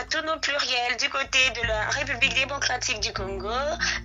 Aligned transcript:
À, 0.00 0.22
nos 0.22 0.38
pluriels 0.38 0.96
du 0.98 1.10
côté 1.10 1.38
de 1.60 1.68
la 1.68 1.84
République 1.90 2.34
démocratique 2.34 3.00
du 3.00 3.12
Congo, 3.12 3.50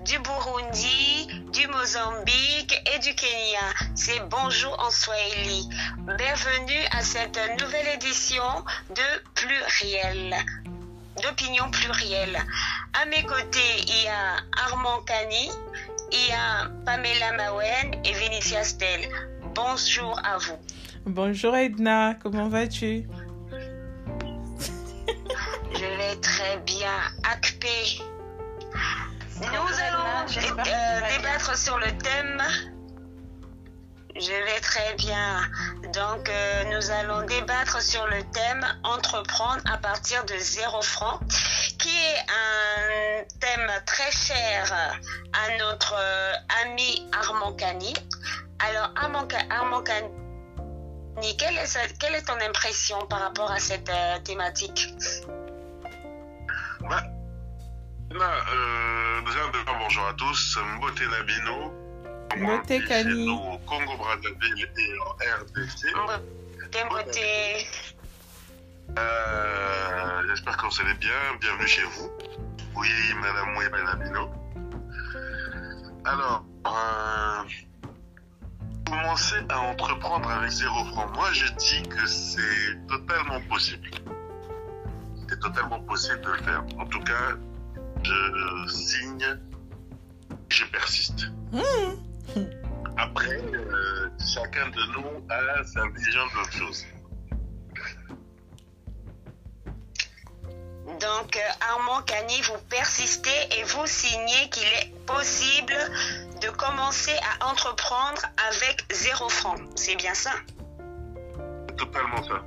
du 0.03 0.19
Burundi, 0.19 1.27
du 1.53 1.67
Mozambique 1.67 2.83
et 2.93 2.99
du 2.99 3.15
Kenya. 3.15 3.67
C'est 3.95 4.19
bonjour 4.29 4.77
en 4.77 4.91
Swahili. 4.91 5.69
Bienvenue 5.99 6.85
à 6.91 7.01
cette 7.01 7.39
nouvelle 7.61 7.87
édition 7.95 8.43
de 8.89 9.23
Pluriel, 9.35 10.35
d'opinion 11.23 11.71
plurielle. 11.71 12.39
À 13.01 13.05
mes 13.05 13.23
côtés, 13.23 13.77
il 13.87 14.03
y 14.03 14.07
a 14.09 14.65
Armand 14.65 15.01
Kani, 15.05 15.49
il 16.11 16.29
y 16.29 16.33
a 16.33 16.67
Pamela 16.85 17.31
Mawen 17.37 18.01
et 18.03 18.11
Vinicia 18.11 18.65
Stel. 18.65 19.07
Bonjour 19.53 20.19
à 20.25 20.39
vous. 20.39 20.57
Bonjour 21.05 21.55
Edna, 21.55 22.15
comment 22.21 22.49
vas-tu? 22.49 23.05
Très 26.21 26.57
bien. 26.65 26.97
Acpé. 27.23 28.01
Nous 29.41 29.45
allons 29.47 30.25
euh, 30.37 31.17
débattre 31.17 31.57
sur 31.57 31.77
le 31.77 31.97
thème. 31.97 32.41
Je 34.15 34.31
vais 34.31 34.59
très 34.61 34.93
bien. 34.95 35.41
Donc, 35.93 36.29
euh, 36.29 36.63
nous 36.65 36.89
allons 36.89 37.25
débattre 37.25 37.81
sur 37.81 38.07
le 38.07 38.23
thème 38.31 38.65
entreprendre 38.83 39.61
à 39.69 39.77
partir 39.77 40.23
de 40.23 40.37
zéro 40.37 40.81
franc, 40.81 41.19
qui 41.79 41.89
est 41.89 42.19
un 42.29 43.23
thème 43.41 43.69
très 43.85 44.11
cher 44.11 44.73
à 45.33 45.57
notre 45.57 45.95
euh, 45.97 46.33
ami 46.63 47.09
Armand 47.11 47.53
Cani. 47.53 47.93
Alors, 48.59 48.89
Armand, 48.95 49.27
Armand 49.49 49.83
Cani, 49.83 50.07
quelle 51.37 51.57
est, 51.57 51.97
quelle 51.99 52.15
est 52.15 52.25
ton 52.25 52.39
impression 52.39 53.05
par 53.07 53.19
rapport 53.19 53.51
à 53.51 53.59
cette 53.59 53.89
euh, 53.89 54.19
thématique? 54.19 54.93
Là, 58.17 58.31
euh, 58.53 59.21
déjà, 59.21 59.39
bonjour 59.79 60.07
à 60.07 60.13
tous. 60.13 60.57
Mbote 60.77 61.01
Nabino. 61.01 61.73
Mbote 62.37 62.85
Kani. 62.87 63.29
Au 63.29 63.57
Congo 63.59 63.97
Brazzaville 63.97 64.69
et 64.77 64.99
en 64.99 65.11
RDC. 65.39 65.93
Mbote. 66.85 67.19
Euh, 68.97 70.21
J'espère 70.29 70.57
que 70.57 70.65
vous 70.65 70.81
allez 70.81 70.93
bien. 70.95 71.11
Bienvenue 71.41 71.67
chez 71.67 71.83
vous. 71.83 72.09
Oui, 72.75 72.89
Madame 73.21 73.53
Moueba 73.53 73.83
Nabino. 73.83 74.29
Alors, 76.05 76.45
euh, 76.67 77.43
commencer 78.87 79.37
à 79.49 79.59
entreprendre 79.59 80.29
avec 80.29 80.51
zéro 80.51 80.85
franc. 80.85 81.07
Moi, 81.15 81.31
je 81.33 81.51
dis 81.53 81.83
que 81.89 82.05
c'est 82.05 82.87
totalement 82.87 83.41
possible. 83.49 83.89
C'est 85.27 85.39
totalement 85.39 85.79
possible 85.81 86.21
de 86.21 86.31
le 86.31 86.37
faire. 86.43 86.63
En 86.77 86.85
tout 86.85 87.01
cas, 87.01 87.35
je 88.05 88.67
signe, 88.67 89.39
je 90.49 90.65
persiste. 90.65 91.27
Mmh. 91.51 92.41
Après, 92.97 93.41
euh, 93.41 94.09
chacun 94.33 94.69
de 94.69 94.91
nous 94.93 95.25
a 95.29 95.63
sa 95.63 95.87
vision 95.87 96.25
de 96.27 96.37
l'autre 96.37 96.53
chose. 96.53 96.85
Donc, 100.99 101.37
Armand 101.59 102.01
Cani, 102.03 102.41
vous 102.43 102.57
persistez 102.69 103.29
et 103.57 103.63
vous 103.63 103.85
signez 103.85 104.49
qu'il 104.49 104.63
est 104.63 104.93
possible 105.05 105.75
de 106.41 106.49
commencer 106.51 107.15
à 107.39 107.49
entreprendre 107.51 108.21
avec 108.49 108.85
zéro 108.91 109.27
franc. 109.27 109.55
C'est 109.75 109.95
bien 109.97 110.13
ça? 110.13 110.31
Totalement 111.77 112.23
ça. 112.23 112.41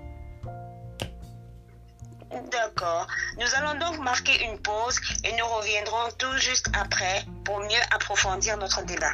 D'accord. 2.30 3.06
Nous 3.38 3.54
allons 3.56 3.78
donc 3.78 3.98
marquer 4.00 4.44
une 4.44 4.58
pause 4.58 5.00
et 5.24 5.32
nous 5.36 5.46
reviendrons 5.46 6.10
tout 6.18 6.36
juste 6.38 6.68
après 6.74 7.24
pour 7.44 7.58
mieux 7.60 7.82
approfondir 7.90 8.56
notre 8.56 8.84
débat. 8.84 9.12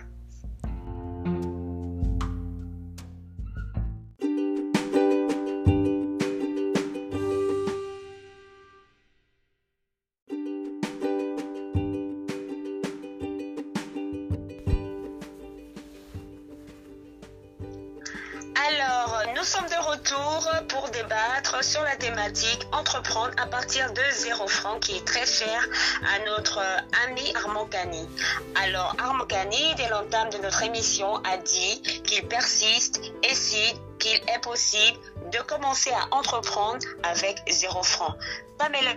De 23.74 24.12
zéro 24.12 24.46
franc 24.46 24.78
qui 24.78 24.96
est 24.96 25.04
très 25.04 25.26
cher 25.26 25.68
à 26.14 26.24
notre 26.26 26.60
ami 27.08 27.34
Armand 27.34 27.66
Cani. 27.66 28.08
Alors 28.54 28.94
Armand 28.98 29.24
Cani, 29.24 29.74
dès 29.76 29.88
l'entame 29.88 30.30
de 30.30 30.38
notre 30.38 30.62
émission, 30.62 31.16
a 31.24 31.38
dit 31.38 31.82
qu'il 32.04 32.24
persiste 32.28 33.00
et 33.24 33.34
si 33.34 33.74
qu'il 33.98 34.14
est 34.14 34.40
possible 34.42 34.98
de 35.32 35.38
commencer 35.38 35.90
à 35.90 36.14
entreprendre 36.14 36.86
avec 37.02 37.42
zéro 37.50 37.82
franc. 37.82 38.14
Pamela 38.58 38.92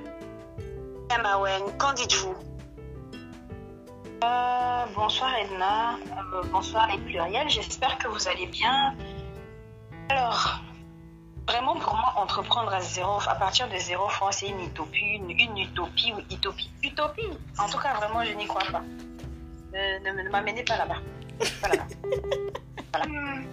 Mawen, 1.24 1.76
qu'en 1.80 1.94
dites-vous? 1.94 2.36
Euh, 4.24 4.86
bonsoir 4.96 5.32
Edna, 5.40 5.96
euh, 6.36 6.44
bonsoir 6.52 6.88
les 6.92 7.00
pluriels, 7.00 7.50
j'espère 7.50 7.98
que 7.98 8.10
vous 8.10 8.28
allez 8.28 8.48
bien. 8.48 8.94
Alors, 10.10 10.62
Vraiment, 11.48 11.76
pour 11.76 11.96
moi, 11.96 12.14
entreprendre 12.18 12.74
à 12.74 12.82
zéro, 12.82 13.20
à 13.26 13.36
partir 13.36 13.70
de 13.70 13.78
zéro 13.78 14.10
francs, 14.10 14.34
c'est 14.34 14.48
une 14.48 14.60
utopie, 14.60 15.16
une, 15.16 15.30
une, 15.30 15.58
utopie 15.58 16.12
ou 16.14 16.20
utopie? 16.34 16.70
Utopie 16.84 17.30
En 17.58 17.70
tout 17.70 17.78
cas, 17.78 17.94
vraiment, 17.94 18.22
je 18.26 18.34
n'y 18.34 18.46
crois 18.46 18.64
pas. 18.70 18.84
Euh, 19.74 20.00
ne, 20.00 20.24
ne 20.24 20.30
m'amenez 20.30 20.64
pas 20.64 20.78
là-bas. 20.78 20.98
Pas 21.62 21.70
là-bas. 21.70 21.86
voilà. 22.92 23.06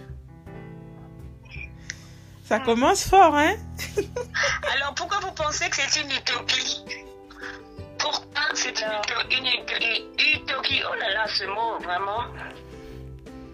Ça 2.45 2.59
commence 2.59 3.09
fort, 3.09 3.35
hein? 3.37 3.55
Alors, 4.75 4.95
pourquoi 4.95 5.21
vous 5.21 5.33
pensez 5.33 5.71
que 5.71 5.77
c'est 5.77 6.03
une 6.03 6.11
utopie? 6.11 6.85
Pourquoi 7.99 8.43
c'est 8.55 8.79
une, 8.81 9.39
une, 9.39 9.47
une, 9.47 10.43
utopie 10.43 10.83
Oh 10.91 10.95
là 10.95 11.15
là, 11.15 11.27
ce 11.29 11.45
mot, 11.45 11.79
vraiment. 11.81 12.25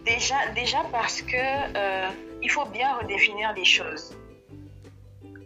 Déjà, 0.05 0.35
déjà 0.55 0.79
parce 0.91 1.23
que 1.23 1.37
euh, 1.37 2.09
il 2.43 2.51
faut 2.51 2.65
bien 2.67 2.97
redéfinir 2.97 3.53
les 3.53 3.65
choses. 3.65 4.17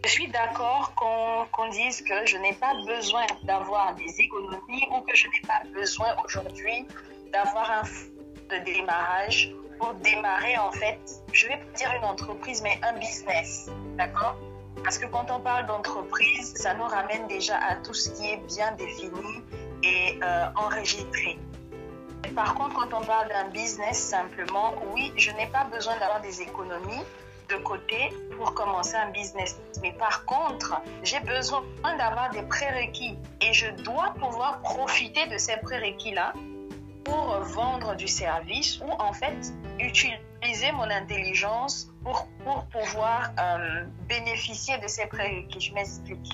Je 0.05 0.11
suis 0.11 0.27
d'accord 0.27 0.93
qu'on 0.93 1.47
qu 1.51 1.69
dise 1.71 2.03
que 2.03 2.27
je 2.27 2.37
n'ai 2.37 2.53
pas 2.53 2.75
besoin 2.85 3.25
d'avoir 3.41 3.95
des 3.95 4.21
économies 4.21 4.85
ou 4.91 5.01
que 5.01 5.15
je 5.15 5.25
n'ai 5.25 5.41
pas 5.47 5.63
besoin 5.73 6.15
aujourd'hui 6.23 6.85
d'avoir 7.33 7.71
un 7.71 7.81
de 8.51 8.63
démarrage 8.63 9.51
pour 9.79 9.95
démarrer 9.95 10.59
en 10.59 10.71
fait, 10.71 10.99
je 11.33 11.47
vais 11.47 11.57
pas 11.57 11.71
dire 11.75 11.91
une 11.97 12.05
entreprise, 12.05 12.61
mais 12.61 12.79
un 12.83 12.93
business. 12.99 13.67
D'accord? 13.97 14.35
Parce 14.83 14.99
que 14.99 15.07
quand 15.07 15.31
on 15.31 15.39
parle 15.39 15.65
d'entreprise, 15.65 16.53
ça 16.55 16.75
nous 16.75 16.83
ramène 16.83 17.25
déjà 17.25 17.57
à 17.57 17.75
tout 17.77 17.95
ce 17.95 18.11
qui 18.11 18.29
est 18.29 18.41
bien 18.55 18.73
défini 18.73 19.41
et 19.81 20.19
euh, 20.21 20.45
enregistré. 20.55 21.39
Par 22.35 22.53
contre, 22.53 22.75
quand 22.75 22.93
on 22.93 23.03
parle 23.03 23.29
d'un 23.29 23.49
business, 23.49 23.97
simplement, 23.97 24.75
oui, 24.93 25.11
je 25.17 25.31
n'ai 25.31 25.47
pas 25.47 25.63
besoin 25.63 25.97
d'avoir 25.97 26.21
des 26.21 26.43
économies 26.43 27.03
de 27.49 27.55
côté 27.57 28.13
pour 28.37 28.53
commencer 28.53 28.95
un 28.95 29.11
business. 29.11 29.59
Mais 29.81 29.91
par 29.93 30.25
contre, 30.25 30.81
j'ai 31.03 31.19
besoin 31.21 31.63
d'avoir 31.97 32.29
des 32.31 32.43
prérequis 32.43 33.17
et 33.41 33.53
je 33.53 33.69
dois 33.83 34.13
pouvoir 34.19 34.59
profiter 34.61 35.27
de 35.27 35.37
ces 35.37 35.57
prérequis-là 35.57 36.33
pour 37.03 37.39
vendre 37.41 37.95
du 37.95 38.07
service 38.07 38.79
ou 38.81 38.89
en 38.89 39.13
fait 39.13 39.53
utiliser 39.79 40.71
mon 40.73 40.89
intelligence 40.89 41.87
pour, 42.03 42.27
pour 42.43 42.65
pouvoir 42.65 43.31
euh, 43.39 43.85
bénéficier 44.07 44.77
de 44.79 44.87
ces 44.87 45.05
prérequis. 45.07 45.59
Je 45.59 45.73
m'explique. 45.73 46.33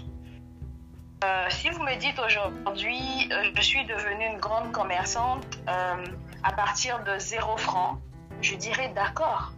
Euh, 1.24 1.46
si 1.50 1.70
vous 1.70 1.84
me 1.84 1.96
dites 1.98 2.18
aujourd'hui, 2.18 3.30
euh, 3.32 3.52
je 3.56 3.62
suis 3.62 3.86
devenue 3.86 4.26
une 4.26 4.40
grande 4.40 4.72
commerçante 4.72 5.46
euh, 5.70 6.06
à 6.42 6.52
partir 6.52 7.04
de 7.04 7.20
zéro 7.20 7.58
franc, 7.58 8.00
je 8.42 8.56
dirais 8.56 8.92
d'accord. 8.96 9.54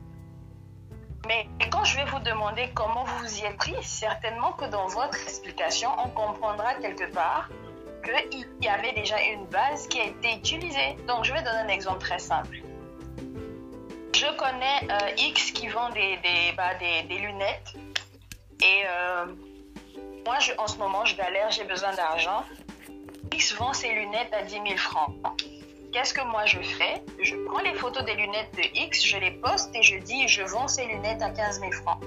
Mais 1.27 1.47
quand 1.71 1.83
je 1.85 1.97
vais 1.97 2.05
vous 2.05 2.19
demander 2.19 2.69
comment 2.73 3.03
vous 3.05 3.17
vous 3.19 3.39
y 3.39 3.45
êtes 3.45 3.57
pris, 3.57 3.75
certainement 3.81 4.51
que 4.53 4.65
dans 4.65 4.87
votre 4.87 5.15
explication, 5.21 5.89
on 6.03 6.09
comprendra 6.09 6.73
quelque 6.75 7.11
part 7.13 7.49
qu'il 8.03 8.45
y 8.61 8.67
avait 8.67 8.91
déjà 8.91 9.21
une 9.21 9.45
base 9.45 9.87
qui 9.87 9.99
a 10.01 10.05
été 10.05 10.35
utilisée. 10.35 10.97
Donc, 11.07 11.23
je 11.23 11.33
vais 11.33 11.41
donner 11.41 11.59
un 11.59 11.67
exemple 11.69 11.99
très 11.99 12.19
simple. 12.19 12.57
Je 14.13 14.37
connais 14.37 14.91
euh, 14.91 15.15
X 15.17 15.51
qui 15.51 15.67
vend 15.67 15.89
des, 15.89 16.17
des, 16.17 16.53
bah, 16.55 16.73
lunettes 17.09 17.73
et 18.61 18.83
euh, 18.85 19.25
moi, 20.25 20.37
en 20.57 20.67
ce 20.67 20.77
moment, 20.77 21.03
je 21.05 21.15
galère, 21.15 21.51
j'ai 21.51 21.65
besoin 21.65 21.93
d'argent. 21.93 22.43
X 23.33 23.53
vend 23.55 23.73
ses 23.73 23.91
lunettes 23.91 24.33
à 24.33 24.43
10 24.43 24.51
000 24.53 24.77
francs. 24.77 25.13
Qu'est-ce 25.93 26.13
que 26.13 26.21
moi 26.21 26.45
je 26.45 26.59
fais? 26.59 27.03
Je 27.21 27.35
prends 27.45 27.59
les 27.61 27.75
photos 27.75 28.03
des 28.03 28.15
lunettes 28.15 28.53
de 28.55 28.63
X, 28.73 29.05
je 29.05 29.17
les 29.17 29.31
poste 29.31 29.69
et 29.75 29.83
je 29.83 29.97
dis 29.99 30.27
je 30.27 30.41
vends 30.41 30.67
ces 30.67 30.85
lunettes 30.85 31.21
à 31.21 31.29
15 31.29 31.59
000 31.59 31.71
francs. 31.71 31.99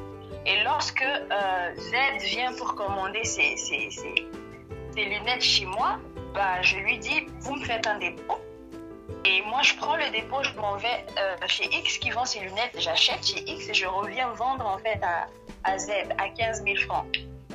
Et 0.44 0.62
lorsque 0.64 1.02
euh, 1.02 1.74
Z 1.76 2.24
vient 2.24 2.52
pour 2.54 2.74
commander 2.74 3.24
ses, 3.24 3.56
ses- 3.56 3.90
ses- 3.90 4.26
lunettes 4.96 5.42
chez 5.42 5.66
moi, 5.66 5.98
bah, 6.34 6.62
je 6.62 6.76
lui 6.78 6.98
dis, 6.98 7.26
vous 7.40 7.54
me 7.56 7.64
faites 7.64 7.86
un 7.86 7.98
dépôt. 7.98 8.38
Et 9.24 9.42
moi, 9.42 9.60
je 9.62 9.74
prends 9.74 9.96
le 9.96 10.08
dépôt, 10.10 10.42
je 10.42 10.52
m'en 10.54 10.76
vais 10.76 11.04
euh, 11.18 11.36
chez 11.46 11.64
X 11.72 11.98
qui 11.98 12.10
vend 12.10 12.24
ses 12.24 12.40
lunettes, 12.40 12.76
j'achète 12.78 13.24
chez 13.26 13.40
X 13.48 13.68
et 13.68 13.74
je 13.74 13.86
reviens 13.86 14.28
vendre 14.32 14.66
en 14.66 14.78
fait 14.78 15.00
à, 15.02 15.26
à 15.64 15.78
Z 15.78 15.90
à 16.18 16.28
15 16.28 16.64
000 16.64 16.76
francs. 16.86 17.06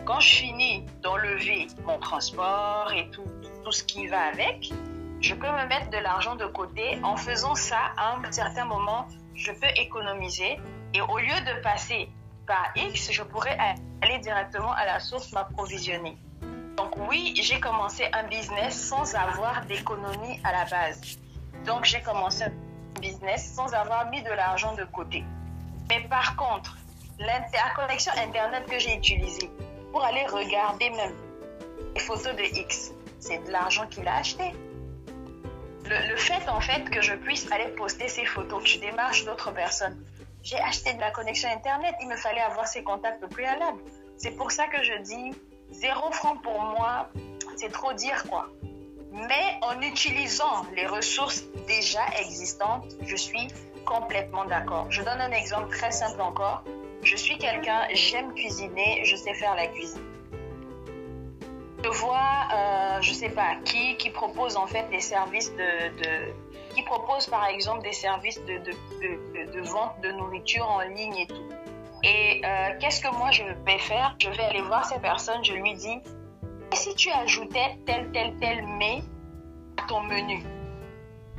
Quand 0.06 0.20
je 0.20 0.36
finis 0.36 0.86
d'enlever 1.02 1.68
mon 1.86 1.98
transport 2.00 2.92
et 2.96 3.10
tout, 3.12 3.24
tout 3.64 3.72
ce 3.72 3.84
qui 3.84 4.08
va 4.08 4.22
avec, 4.24 4.72
je 5.22 5.36
peux 5.36 5.48
me 5.48 5.68
mettre 5.68 5.90
de 5.90 5.98
l'argent 5.98 6.36
de 6.36 6.46
côté. 6.46 7.00
En 7.04 7.16
faisant 7.16 7.56
ça, 7.56 7.94
à 7.96 8.16
un 8.16 8.32
certain 8.32 8.66
moment, 8.66 9.08
je 9.36 9.52
peux 9.52 9.70
économiser. 9.78 10.60
Et 10.94 11.02
au 11.02 11.18
lieu 11.18 11.40
de 11.46 11.62
passer 11.62 12.10
par 12.48 12.72
X, 12.76 13.12
je 13.12 13.24
pourrais 13.24 13.58
aller 14.02 14.18
directement 14.20 14.74
à 14.74 14.86
la 14.86 15.00
source 15.00 15.32
m'approvisionner. 15.32 16.18
Donc 16.76 16.98
oui, 17.10 17.34
j'ai 17.42 17.60
commencé 17.60 18.08
un 18.14 18.24
business 18.24 18.90
sans 18.90 19.16
avoir 19.16 19.66
d'économie 19.68 20.40
à 20.44 20.52
la 20.52 20.66
base. 20.66 21.20
Donc 21.66 21.86
j'ai 21.86 22.02
commencé 22.02 22.44
un 22.44 23.00
business 23.00 23.54
sans 23.54 23.74
avoir 23.74 24.10
mis 24.10 24.24
de 24.24 24.32
l'argent 24.32 24.74
de 24.74 24.84
côté. 24.86 25.24
Mais 25.90 26.02
par 26.10 26.36
contre, 26.36 26.78
la 27.20 27.42
connexion 27.76 28.12
Internet 28.18 28.66
que 28.66 28.80
j'ai 28.80 28.96
utilisée 28.96 29.52
pour 29.92 30.04
aller 30.04 30.26
regarder 30.26 30.90
même 30.90 31.14
les 31.94 32.00
photos 32.00 32.36
de 32.36 32.44
X, 32.44 32.92
c'est 33.20 33.46
de 33.46 33.52
l'argent 33.52 33.86
qu'il 33.88 34.08
a 34.08 34.16
acheté. 34.16 34.54
Le, 35.92 36.16
fait 36.16 36.48
en 36.48 36.62
fait 36.62 36.90
que 36.90 37.02
je 37.02 37.14
puisse 37.16 37.52
aller 37.52 37.68
poster 37.76 38.08
ces 38.08 38.26
photos, 38.26 38.64
que 38.64 38.70
je 38.70 38.80
démarche 38.80 39.26
d'autres 39.26 39.52
personnes, 39.52 40.02
j'ai 40.42 40.58
acheté 40.58 40.94
de 40.94 41.02
la 41.02 41.12
connexion 41.12 41.50
Internet, 41.50 41.94
il 42.02 42.08
me 42.08 42.16
fallait 42.16 42.40
avoir 42.42 42.66
ces 42.66 42.82
contacts 42.82 43.26
préalables. 43.28 43.82
C'est 44.16 44.32
pour 44.32 44.54
ça 44.54 44.68
que 44.68 44.82
je 44.82 45.02
dis, 45.02 45.36
zéro 45.70 46.10
franc 46.12 46.38
pour 46.38 46.62
moi, 46.62 47.10
c'est 47.58 47.74
trop 47.74 47.92
dire 47.92 48.24
quoi. 48.30 48.48
Mais 49.12 49.60
en 49.62 49.82
utilisant 49.82 50.66
les 50.78 50.88
ressources 50.88 51.44
déjà 51.68 52.06
existantes, 52.22 52.86
je 53.06 53.18
suis 53.18 53.50
complètement 53.86 54.46
d'accord. 54.46 54.90
Je 54.90 55.02
donne 55.02 55.20
un 55.20 55.32
exemple 55.32 55.76
très 55.76 55.92
simple 55.92 56.22
encore. 56.22 56.64
Je 57.04 57.18
suis 57.18 57.38
quelqu'un, 57.38 57.86
j'aime 57.94 58.34
cuisiner, 58.34 59.04
je 59.04 59.18
sais 59.18 59.34
faire 59.34 59.56
la 59.56 59.68
cuisine. 59.68 60.11
Je 61.84 61.90
vois, 61.90 62.48
euh, 62.54 63.02
je 63.02 63.12
sais 63.12 63.30
pas 63.30 63.56
qui, 63.66 63.96
propose 64.12 64.56
en 64.56 64.68
fait 64.68 64.88
des 64.90 65.00
services 65.00 65.52
de, 65.56 66.34
qui 66.76 66.84
propose 66.84 67.26
par 67.28 67.46
exemple 67.48 67.82
des 67.82 67.94
services 67.94 68.40
de, 68.46 69.62
vente 69.62 70.00
de 70.02 70.12
nourriture 70.12 70.70
en 70.70 70.82
ligne 70.82 71.18
et 71.18 71.28
tout. 71.28 71.50
Et 72.04 72.42
euh, 72.44 72.78
qu'est-ce 72.80 73.02
que 73.02 73.16
moi 73.16 73.32
je 73.32 73.44
vais 73.66 73.80
faire? 73.80 74.16
Je 74.20 74.30
vais 74.30 74.44
aller 74.44 74.62
voir 74.62 74.86
ces 74.86 75.00
personnes, 75.00 75.44
je 75.44 75.54
lui 75.54 75.74
dis, 75.74 76.00
et 76.72 76.76
si 76.76 76.94
tu 76.96 77.10
ajoutais 77.12 77.78
tel, 77.86 78.12
tel, 78.12 78.38
tel 78.40 78.66
mets 78.66 79.02
à 79.78 79.88
ton 79.88 80.02
menu? 80.02 80.44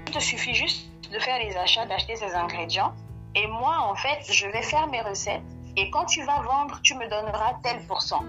Il 0.07 0.13
te 0.13 0.19
suffit 0.19 0.55
juste 0.55 0.89
de 1.11 1.19
faire 1.19 1.39
les 1.39 1.57
achats, 1.57 1.87
d'acheter 1.87 2.17
ces 2.17 2.35
ingrédients. 2.35 2.95
Et 3.35 3.47
moi, 3.47 3.79
en 3.81 3.95
fait, 3.95 4.31
je 4.31 4.47
vais 4.49 4.63
faire 4.63 4.87
mes 4.89 5.01
recettes. 5.01 5.43
Et 5.77 5.91
quand 5.91 6.05
tu 6.05 6.23
vas 6.23 6.41
vendre, 6.43 6.81
tu 6.83 6.95
me 6.95 7.09
donneras 7.09 7.55
tel 7.63 7.87
pourcent. 7.87 8.23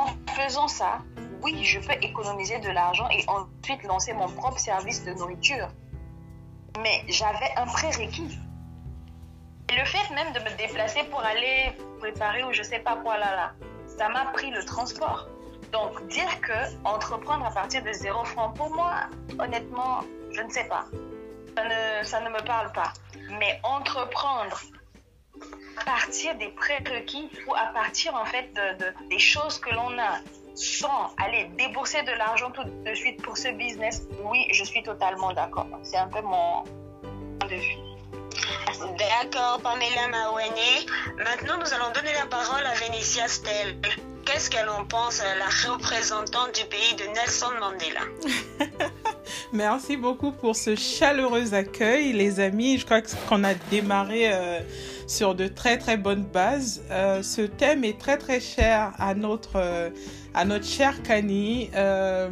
En 0.00 0.32
faisant 0.32 0.68
ça, 0.68 1.00
oui, 1.42 1.62
je 1.62 1.78
peux 1.78 1.92
économiser 2.00 2.58
de 2.58 2.70
l'argent 2.70 3.08
et 3.10 3.22
ensuite 3.28 3.82
lancer 3.84 4.14
mon 4.14 4.28
propre 4.28 4.58
service 4.58 5.04
de 5.04 5.12
nourriture. 5.12 5.68
Mais 6.82 7.04
j'avais 7.08 7.50
un 7.56 7.66
prérequis. 7.66 8.38
Et 9.70 9.76
le 9.76 9.84
fait 9.84 10.14
même 10.14 10.32
de 10.32 10.40
me 10.40 10.56
déplacer 10.56 11.04
pour 11.04 11.20
aller 11.20 11.76
préparer 11.98 12.42
ou 12.44 12.52
je 12.52 12.62
sais 12.62 12.78
pas 12.78 12.96
quoi 12.96 13.18
là 13.18 13.36
là, 13.36 13.52
ça 13.98 14.08
m'a 14.08 14.26
pris 14.32 14.50
le 14.50 14.64
transport. 14.64 15.28
Donc 15.70 16.06
dire 16.08 16.40
que 16.40 16.58
entreprendre 16.84 17.44
à 17.44 17.50
partir 17.50 17.82
de 17.82 17.92
zéro 17.92 18.24
franc 18.24 18.50
pour 18.52 18.70
moi, 18.74 18.92
honnêtement, 19.38 20.00
je 20.32 20.40
ne 20.40 20.50
sais 20.50 20.64
pas. 20.64 20.86
Ça 21.56 21.64
ne, 21.64 22.04
ça 22.04 22.20
ne 22.20 22.30
me 22.30 22.42
parle 22.44 22.72
pas. 22.72 22.92
Mais 23.38 23.60
entreprendre 23.62 24.58
à 25.80 25.84
partir 25.84 26.34
des 26.36 26.48
prérequis 26.48 27.28
ou 27.46 27.54
à 27.54 27.66
partir 27.72 28.14
en 28.14 28.24
fait 28.24 28.50
de, 28.54 28.84
de- 28.84 29.08
des 29.08 29.18
choses 29.18 29.58
que 29.58 29.70
l'on 29.70 29.98
a 29.98 30.18
sans 30.54 31.14
aller 31.24 31.50
débourser 31.56 32.02
de 32.02 32.10
l'argent 32.12 32.50
tout 32.50 32.64
de 32.64 32.94
suite 32.94 33.22
pour 33.22 33.36
ce 33.38 33.48
business, 33.48 34.02
oui, 34.24 34.46
je 34.52 34.64
suis 34.64 34.82
totalement 34.82 35.32
d'accord. 35.32 35.66
C'est 35.82 35.96
un 35.96 36.08
peu 36.08 36.20
mon 36.20 36.64
point 37.38 37.48
de 37.48 37.54
vue. 37.54 37.76
D'accord, 38.98 39.60
Pamela 39.62 40.08
Maouane. 40.10 40.52
Maintenant, 41.18 41.56
nous 41.58 41.72
allons 41.72 41.92
donner 41.94 42.12
la 42.18 42.26
parole 42.26 42.64
à 42.66 42.74
Vénitia 42.74 43.28
Stel. 43.28 43.76
Qu'est-ce 44.24 44.50
qu'elle 44.50 44.68
en 44.68 44.84
pense, 44.84 45.20
euh, 45.20 45.34
la 45.38 45.70
représentante 45.72 46.54
du 46.54 46.64
pays 46.66 46.94
de 46.96 47.04
Nelson 47.14 47.50
Mandela? 47.58 48.00
Merci 49.52 49.96
beaucoup 49.96 50.30
pour 50.32 50.56
ce 50.56 50.76
chaleureux 50.76 51.54
accueil, 51.54 52.12
les 52.12 52.38
amis. 52.40 52.78
Je 52.78 52.84
crois 52.84 53.00
qu'on 53.02 53.44
a 53.44 53.54
démarré 53.54 54.32
euh, 54.32 54.60
sur 55.10 55.34
de 55.34 55.48
très 55.48 55.76
très 55.76 55.96
bonnes 55.96 56.22
bases. 56.22 56.82
Euh, 56.90 57.22
ce 57.24 57.40
thème 57.42 57.82
est 57.82 57.98
très 57.98 58.16
très 58.16 58.38
cher 58.40 58.92
à 58.98 59.14
notre 59.14 59.56
euh, 59.56 59.90
à 60.34 60.44
notre 60.44 60.64
chère 60.66 61.02
Kani. 61.02 61.68
Euh, 61.74 62.30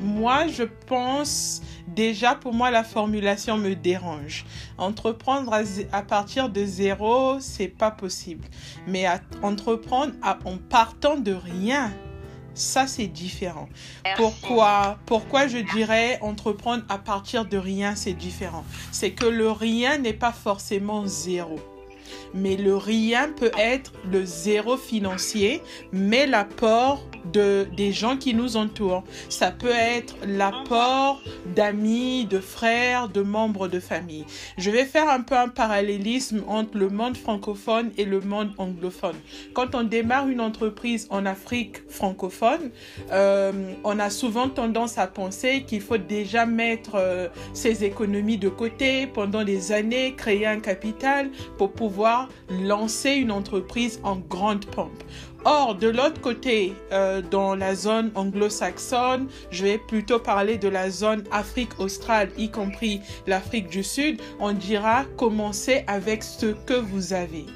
moi, 0.00 0.48
je 0.48 0.64
pense 0.64 1.62
déjà 1.86 2.34
pour 2.34 2.52
moi 2.52 2.72
la 2.72 2.82
formulation 2.82 3.56
me 3.58 3.74
dérange. 3.76 4.44
Entreprendre 4.76 5.54
à, 5.92 6.02
partir 6.02 6.48
de 6.48 6.64
zéro, 6.64 7.38
c'est 7.38 7.68
pas 7.68 7.92
possible. 7.92 8.44
Mais 8.88 9.06
à- 9.06 9.20
entreprendre 9.42 10.12
à- 10.20 10.38
en 10.44 10.56
partant 10.58 11.16
de 11.16 11.32
rien, 11.32 11.92
ça 12.54 12.88
c'est 12.88 13.06
différent. 13.06 13.68
Merci. 14.04 14.20
Pourquoi, 14.20 14.98
pourquoi 15.06 15.46
je 15.46 15.58
dirais 15.58 16.18
entreprendre 16.22 16.82
à 16.88 16.98
partir 16.98 17.44
de 17.44 17.56
rien, 17.56 17.94
c'est 17.94 18.14
différent? 18.14 18.64
C'est 18.90 19.12
que 19.12 19.26
le 19.26 19.48
rien 19.52 19.98
n'est 19.98 20.12
pas 20.12 20.32
forcément 20.32 21.06
zéro. 21.06 21.60
Mais 22.34 22.56
le 22.56 22.76
rien 22.76 23.30
peut 23.30 23.52
être 23.58 23.92
le 24.10 24.24
zéro 24.24 24.76
financier, 24.76 25.62
mais 25.92 26.26
l'apport 26.26 27.02
de, 27.32 27.66
des 27.76 27.92
gens 27.92 28.16
qui 28.16 28.34
nous 28.34 28.56
entourent. 28.56 29.04
Ça 29.28 29.50
peut 29.50 29.68
être 29.68 30.14
l'apport 30.26 31.22
d'amis, 31.54 32.24
de 32.26 32.38
frères, 32.38 33.08
de 33.08 33.22
membres 33.22 33.68
de 33.68 33.80
famille. 33.80 34.24
Je 34.58 34.70
vais 34.70 34.84
faire 34.84 35.08
un 35.08 35.20
peu 35.20 35.36
un 35.36 35.48
parallélisme 35.48 36.42
entre 36.46 36.76
le 36.76 36.88
monde 36.88 37.16
francophone 37.16 37.90
et 37.96 38.04
le 38.04 38.20
monde 38.20 38.52
anglophone. 38.58 39.16
Quand 39.54 39.74
on 39.74 39.82
démarre 39.82 40.28
une 40.28 40.40
entreprise 40.40 41.06
en 41.10 41.26
Afrique 41.26 41.88
francophone, 41.88 42.70
euh, 43.12 43.52
on 43.84 43.98
a 43.98 44.10
souvent 44.10 44.48
tendance 44.48 44.98
à 44.98 45.06
penser 45.06 45.64
qu'il 45.66 45.80
faut 45.80 45.98
déjà 45.98 46.46
mettre 46.46 46.92
euh, 46.94 47.28
ses 47.52 47.84
économies 47.84 48.38
de 48.38 48.48
côté 48.48 49.06
pendant 49.06 49.44
des 49.44 49.72
années, 49.72 50.14
créer 50.16 50.46
un 50.46 50.60
capital 50.60 51.30
pour 51.58 51.72
pouvoir 51.72 51.95
lancer 52.50 53.12
une 53.12 53.32
entreprise 53.32 54.00
en 54.02 54.16
grande 54.16 54.66
pompe. 54.66 55.02
Or, 55.44 55.76
de 55.76 55.88
l'autre 55.88 56.20
côté, 56.20 56.72
euh, 56.90 57.22
dans 57.22 57.54
la 57.54 57.76
zone 57.76 58.10
anglo-saxonne, 58.16 59.28
je 59.52 59.62
vais 59.62 59.78
plutôt 59.78 60.18
parler 60.18 60.58
de 60.58 60.68
la 60.68 60.90
zone 60.90 61.22
Afrique 61.30 61.78
australe, 61.78 62.30
y 62.36 62.50
compris 62.50 63.00
l'Afrique 63.28 63.68
du 63.68 63.84
Sud, 63.84 64.20
on 64.40 64.52
dira 64.52 65.04
commencer 65.16 65.84
avec 65.86 66.24
ce 66.24 66.46
que 66.46 66.74
vous 66.74 67.12
avez. 67.12 67.46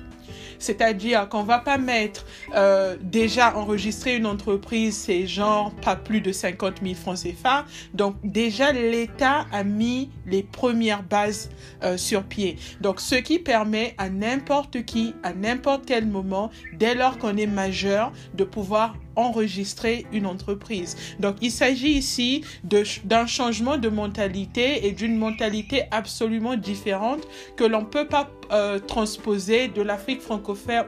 C'est-à-dire 0.60 1.28
qu'on 1.28 1.42
va 1.42 1.58
pas 1.58 1.78
mettre 1.78 2.24
euh, 2.54 2.96
déjà 3.00 3.56
enregistrer 3.56 4.16
une 4.16 4.26
entreprise, 4.26 4.96
c'est 4.96 5.26
genre 5.26 5.72
pas 5.82 5.96
plus 5.96 6.20
de 6.20 6.30
50 6.30 6.74
000 6.82 6.94
francs 6.94 7.18
CFA. 7.18 7.64
Donc 7.94 8.14
déjà 8.22 8.72
l'État 8.72 9.46
a 9.50 9.64
mis 9.64 10.10
les 10.26 10.42
premières 10.42 11.02
bases 11.02 11.50
euh, 11.82 11.96
sur 11.96 12.22
pied. 12.22 12.56
Donc 12.80 13.00
ce 13.00 13.16
qui 13.16 13.38
permet 13.38 13.94
à 13.98 14.08
n'importe 14.08 14.84
qui, 14.84 15.14
à 15.22 15.32
n'importe 15.32 15.84
quel 15.86 16.06
moment, 16.06 16.50
dès 16.74 16.94
lors 16.94 17.18
qu'on 17.18 17.36
est 17.36 17.46
majeur, 17.46 18.12
de 18.34 18.44
pouvoir 18.44 18.94
enregistrer 19.20 20.06
une 20.12 20.26
entreprise. 20.26 20.96
Donc 21.18 21.36
il 21.40 21.50
s'agit 21.50 21.92
ici 21.92 22.44
d'un 22.64 23.26
changement 23.26 23.76
de 23.76 23.88
mentalité 23.88 24.86
et 24.86 24.92
d'une 24.92 25.16
mentalité 25.16 25.84
absolument 25.90 26.56
différente 26.56 27.26
que 27.56 27.64
l'on 27.64 27.84
peut 27.84 28.06
pas 28.06 28.30
euh, 28.52 28.78
transposer 28.78 29.68
de 29.68 29.82
l'Afrique 29.82 30.20
francophone 30.20 30.86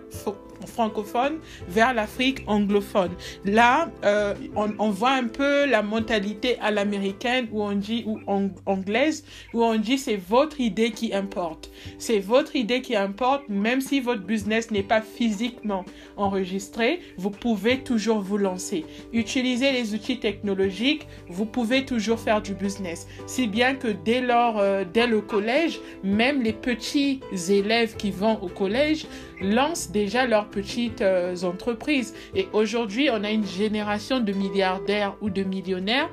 francophone 0.67 1.39
vers 1.69 1.95
l'Afrique 1.95 2.43
anglophone. 2.47 3.13
Là, 3.45 3.91
euh, 4.05 4.35
on, 4.55 4.91
voit 4.91 5.13
un 5.13 5.29
peu 5.29 5.67
la 5.67 5.83
mentalité 5.83 6.59
à 6.61 6.71
l'américaine 6.71 7.49
on 7.63 7.73
dit 7.73 8.05
ou 8.07 8.19
ang- 8.27 8.51
anglaise 8.67 9.25
où 9.55 9.63
on 9.63 9.77
dit 9.77 9.99
c'est 9.99 10.17
votre 10.17 10.61
idée 10.61 10.91
qui 10.91 11.15
importe. 11.15 11.71
C'est 11.99 12.19
votre 12.19 12.57
idée 12.57 12.83
qui 12.83 12.97
importe, 12.97 13.49
même 13.49 13.81
si 13.81 14.01
votre 14.01 14.23
business 14.23 14.71
n'est 14.71 14.83
pas 14.83 15.01
physiquement 15.01 15.85
enregistré, 16.17 17.01
vous 17.17 17.31
pouvez 17.31 17.79
toujours 17.79 18.21
vous 18.21 18.39
lancer. 18.39 18.85
Utilisez 19.13 19.73
les 19.73 19.95
outils 19.95 20.19
technologiques, 20.19 21.07
vous 21.29 21.47
pouvez 21.47 21.85
toujours 21.85 22.19
faire 22.19 22.43
du 22.43 22.55
business. 22.55 23.07
Si 23.27 23.47
bien 23.47 23.75
que 23.75 23.89
dès 23.89 24.21
lors, 24.21 24.59
euh, 24.59 24.85
dès 24.93 25.07
le 25.07 25.21
collège, 25.21 25.81
même 26.03 26.43
les 26.43 26.53
petits 26.53 27.21
élèves 27.49 27.97
qui 27.97 28.11
vont 28.11 28.41
au 28.43 28.49
collège 28.49 29.07
lancent 29.43 29.91
déjà 29.91 30.27
leurs 30.27 30.47
petites 30.47 31.03
euh, 31.03 31.35
entreprises. 31.43 32.15
Et 32.35 32.49
aujourd'hui, 32.53 33.11
on 33.11 33.25
a 33.25 33.31
une 33.31 33.47
génération 33.47 34.21
de 34.21 34.33
milliardaires 34.33 35.15
ou 35.21 35.31
de 35.31 35.43
millionnaires 35.43 36.09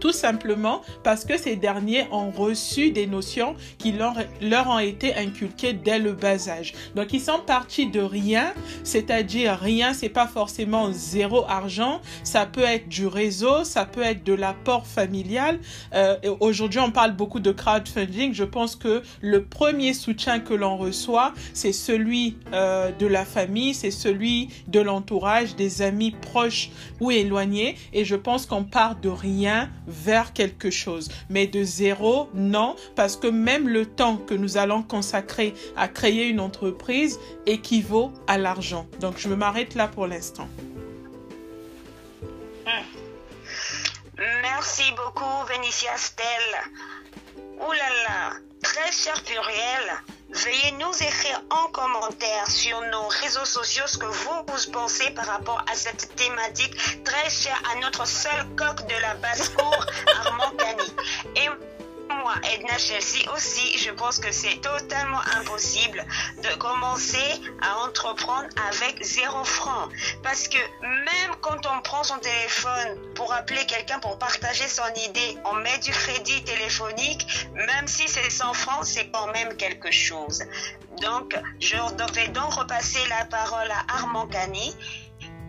tout 0.00 0.12
simplement 0.12 0.82
parce 1.02 1.24
que 1.24 1.38
ces 1.38 1.56
derniers 1.56 2.06
ont 2.12 2.30
reçu 2.30 2.90
des 2.90 3.06
notions 3.06 3.54
qui 3.78 3.92
leur, 3.92 4.16
ont 4.68 4.78
été 4.78 5.14
inculquées 5.14 5.72
dès 5.72 5.98
le 5.98 6.12
bas 6.12 6.48
âge. 6.48 6.74
Donc 6.94 7.12
ils 7.12 7.20
sont 7.20 7.40
partis 7.46 7.86
de 7.86 8.00
rien, 8.00 8.52
c'est-à-dire 8.84 9.58
rien, 9.58 9.92
c'est 9.94 10.08
pas 10.08 10.26
forcément 10.26 10.92
zéro 10.92 11.44
argent, 11.48 12.00
ça 12.24 12.46
peut 12.46 12.62
être 12.62 12.88
du 12.88 13.06
réseau, 13.06 13.64
ça 13.64 13.84
peut 13.84 14.02
être 14.02 14.24
de 14.24 14.32
l'apport 14.32 14.86
familial. 14.86 15.58
Euh, 15.94 16.16
Aujourd'hui, 16.40 16.80
on 16.80 16.90
parle 16.90 17.12
beaucoup 17.12 17.40
de 17.40 17.50
crowdfunding. 17.50 18.32
Je 18.34 18.44
pense 18.44 18.76
que 18.76 19.02
le 19.20 19.44
premier 19.44 19.94
soutien 19.94 20.40
que 20.40 20.54
l'on 20.54 20.76
reçoit, 20.76 21.32
c'est 21.52 21.72
celui 21.72 22.36
euh, 22.52 22.90
de 22.92 23.06
la 23.06 23.24
famille, 23.24 23.74
c'est 23.74 23.90
celui 23.90 24.48
de 24.68 24.80
l'entourage, 24.80 25.56
des 25.56 25.82
amis 25.82 26.12
proches 26.12 26.70
ou 27.00 27.10
éloignés. 27.10 27.76
Et 27.92 28.04
je 28.04 28.16
pense 28.16 28.46
qu'on 28.46 28.64
part 28.64 28.96
de 28.96 29.08
rien 29.08 29.70
vers 29.88 30.32
quelque 30.32 30.70
chose. 30.70 31.08
Mais 31.30 31.46
de 31.46 31.64
zéro, 31.64 32.28
non, 32.34 32.76
parce 32.94 33.16
que 33.16 33.26
même 33.26 33.68
le 33.68 33.86
temps 33.86 34.16
que 34.16 34.34
nous 34.34 34.56
allons 34.56 34.82
consacrer 34.82 35.54
à 35.76 35.88
créer 35.88 36.28
une 36.28 36.40
entreprise 36.40 37.18
équivaut 37.46 38.12
à 38.26 38.38
l'argent. 38.38 38.86
Donc 39.00 39.18
je 39.18 39.28
m'arrête 39.28 39.74
là 39.74 39.88
pour 39.88 40.06
l'instant. 40.06 40.48
Merci 44.42 44.92
beaucoup, 44.96 45.46
Vénitia 45.48 45.96
Stella. 45.96 46.64
Ouh 47.36 47.72
là 47.72 47.88
là, 48.08 48.47
très 48.62 48.92
cher 48.92 49.14
Puriel, 49.24 50.02
veuillez 50.30 50.72
nous 50.72 50.94
écrire 51.02 51.42
en 51.50 51.68
commentaire 51.70 52.50
sur 52.50 52.80
nos 52.92 53.08
réseaux 53.08 53.44
sociaux 53.44 53.86
ce 53.86 53.98
que 53.98 54.06
vous, 54.06 54.44
pensez 54.72 55.10
par 55.10 55.26
rapport 55.26 55.64
à 55.70 55.74
cette 55.74 56.14
thématique 56.16 57.04
très 57.04 57.30
chère 57.30 57.60
à 57.72 57.80
notre 57.80 58.06
seul 58.06 58.46
coq 58.56 58.86
de 58.86 59.00
la 59.00 59.14
basse-cour, 59.14 59.86
Armand 60.24 60.52
Cani. 60.56 60.92
Moi, 62.18 62.34
Edna 62.52 62.76
Chelsea 62.78 63.30
aussi, 63.34 63.78
je 63.78 63.90
pense 63.90 64.18
que 64.18 64.30
c'est 64.32 64.60
totalement 64.60 65.20
impossible 65.36 66.04
de 66.42 66.56
commencer 66.56 67.40
à 67.62 67.78
entreprendre 67.86 68.48
avec 68.68 69.02
zéro 69.02 69.44
franc. 69.44 69.88
Parce 70.22 70.48
que 70.48 70.58
même 70.82 71.36
quand 71.40 71.66
on 71.66 71.80
prend 71.82 72.04
son 72.04 72.18
téléphone 72.18 73.14
pour 73.14 73.32
appeler 73.32 73.64
quelqu'un 73.66 73.98
pour 74.00 74.18
partager 74.18 74.68
son 74.68 74.88
idée, 75.08 75.38
on 75.44 75.54
met 75.54 75.78
du 75.78 75.90
crédit 75.90 76.42
téléphonique, 76.44 77.26
même 77.54 77.86
si 77.86 78.08
c'est 78.08 78.30
100 78.30 78.54
francs, 78.54 78.84
c'est 78.84 79.10
quand 79.10 79.28
même 79.32 79.56
quelque 79.56 79.90
chose. 79.90 80.42
Donc, 81.00 81.36
je 81.60 81.76
vais 82.14 82.28
donc 82.28 82.52
repasser 82.54 83.00
la 83.08 83.24
parole 83.26 83.70
à 83.70 83.94
Armand 83.94 84.26
Cani. 84.26 84.74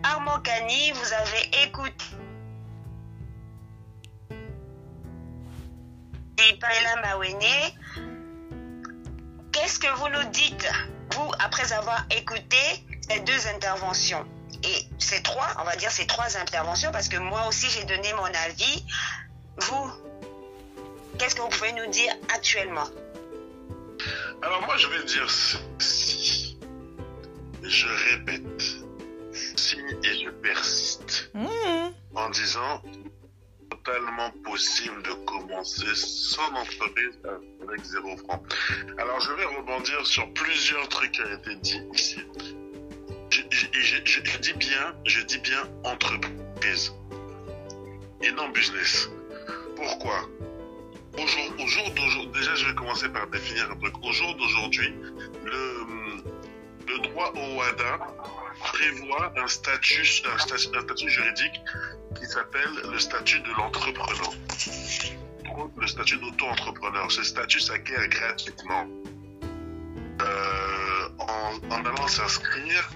Armand 0.02 0.40
Cani, 0.40 0.92
vous 0.92 1.12
avez 1.12 1.64
écouté 1.64 2.04
Paella 6.60 6.96
Mawene, 7.02 7.72
qu'est-ce 9.52 9.78
que 9.78 9.88
vous 9.98 10.08
nous 10.08 10.30
dites, 10.30 10.68
vous, 11.12 11.30
après 11.38 11.72
avoir 11.72 12.04
écouté 12.10 12.56
ces 13.08 13.20
deux 13.20 13.46
interventions? 13.48 14.26
Et 14.62 14.86
ces 14.98 15.22
trois, 15.22 15.48
on 15.60 15.64
va 15.64 15.76
dire 15.76 15.90
ces 15.90 16.06
trois 16.06 16.36
interventions, 16.36 16.90
parce 16.92 17.08
que 17.08 17.16
moi 17.16 17.46
aussi 17.48 17.68
j'ai 17.70 17.84
donné 17.84 18.12
mon 18.14 18.24
avis. 18.24 18.84
Vous, 19.58 19.92
qu'est-ce 21.18 21.34
que 21.34 21.42
vous 21.42 21.48
pouvez 21.48 21.72
nous 21.72 21.86
dire 21.90 22.12
actuellement? 22.34 22.88
Alors 24.42 24.62
moi 24.62 24.76
je 24.76 24.86
vais 24.88 25.04
dire 25.04 25.28
si, 25.78 26.58
je 27.62 27.86
répète, 28.12 28.62
si 29.56 29.76
et 29.78 30.24
je 30.24 30.30
persiste 30.30 31.30
Mmh. 31.34 31.46
en 32.16 32.30
disant 32.30 32.82
totalement 33.70 34.30
possible 34.44 35.02
de 35.02 35.12
commencer 35.24 35.94
son 35.94 36.42
entreprise 36.54 37.18
avec 37.62 37.84
zéro 37.84 38.16
franc. 38.18 38.42
Alors 38.98 39.20
je 39.20 39.32
vais 39.32 39.44
rebondir 39.44 40.04
sur 40.06 40.30
plusieurs 40.34 40.88
trucs 40.88 41.12
qui 41.12 41.22
ont 41.22 41.32
été 41.34 41.54
dits 41.56 41.82
ici. 41.94 42.18
Je, 43.30 43.40
je- 44.04 44.38
dis 44.40 44.52
bien, 44.54 44.94
je 45.06 45.20
dis 45.22 45.38
bien 45.38 45.62
entreprise 45.84 46.92
et 48.22 48.30
non 48.32 48.48
business. 48.50 49.08
Pourquoi? 49.76 50.28
Au 51.14 51.26
jour, 51.26 51.44
au 51.58 51.66
jour 51.66 51.90
d'aujourd'hui, 51.94 52.32
déjà 52.40 52.54
je 52.54 52.66
vais 52.66 52.74
commencer 52.74 53.08
par 53.08 53.26
définir 53.28 53.70
un 53.70 53.76
truc. 53.76 53.94
Au 54.02 54.12
jour 54.12 54.34
d'aujourd'hui, 54.36 54.94
le, 55.44 55.84
le 56.88 56.98
droit 57.08 57.32
au 57.34 57.56
WADA 57.58 57.98
prévoit 58.60 59.32
un 59.36 59.46
statut, 59.46 60.22
un 60.32 60.38
statut, 60.38 60.68
un 60.76 60.80
statut 60.82 61.08
juridique 61.08 61.60
qui 62.18 62.26
s'appelle 62.26 62.70
le 62.90 62.98
statut 62.98 63.40
de 63.40 63.50
l'entrepreneur. 63.56 64.32
Le 65.76 65.86
statut 65.86 66.16
d'auto-entrepreneur? 66.18 67.10
Ce 67.10 67.22
statut 67.22 67.60
s'acquiert 67.60 68.06
gratuitement 68.08 68.86
euh, 70.22 71.08
en, 71.18 71.84
allant 71.84 72.06
s'inscrire 72.06 72.90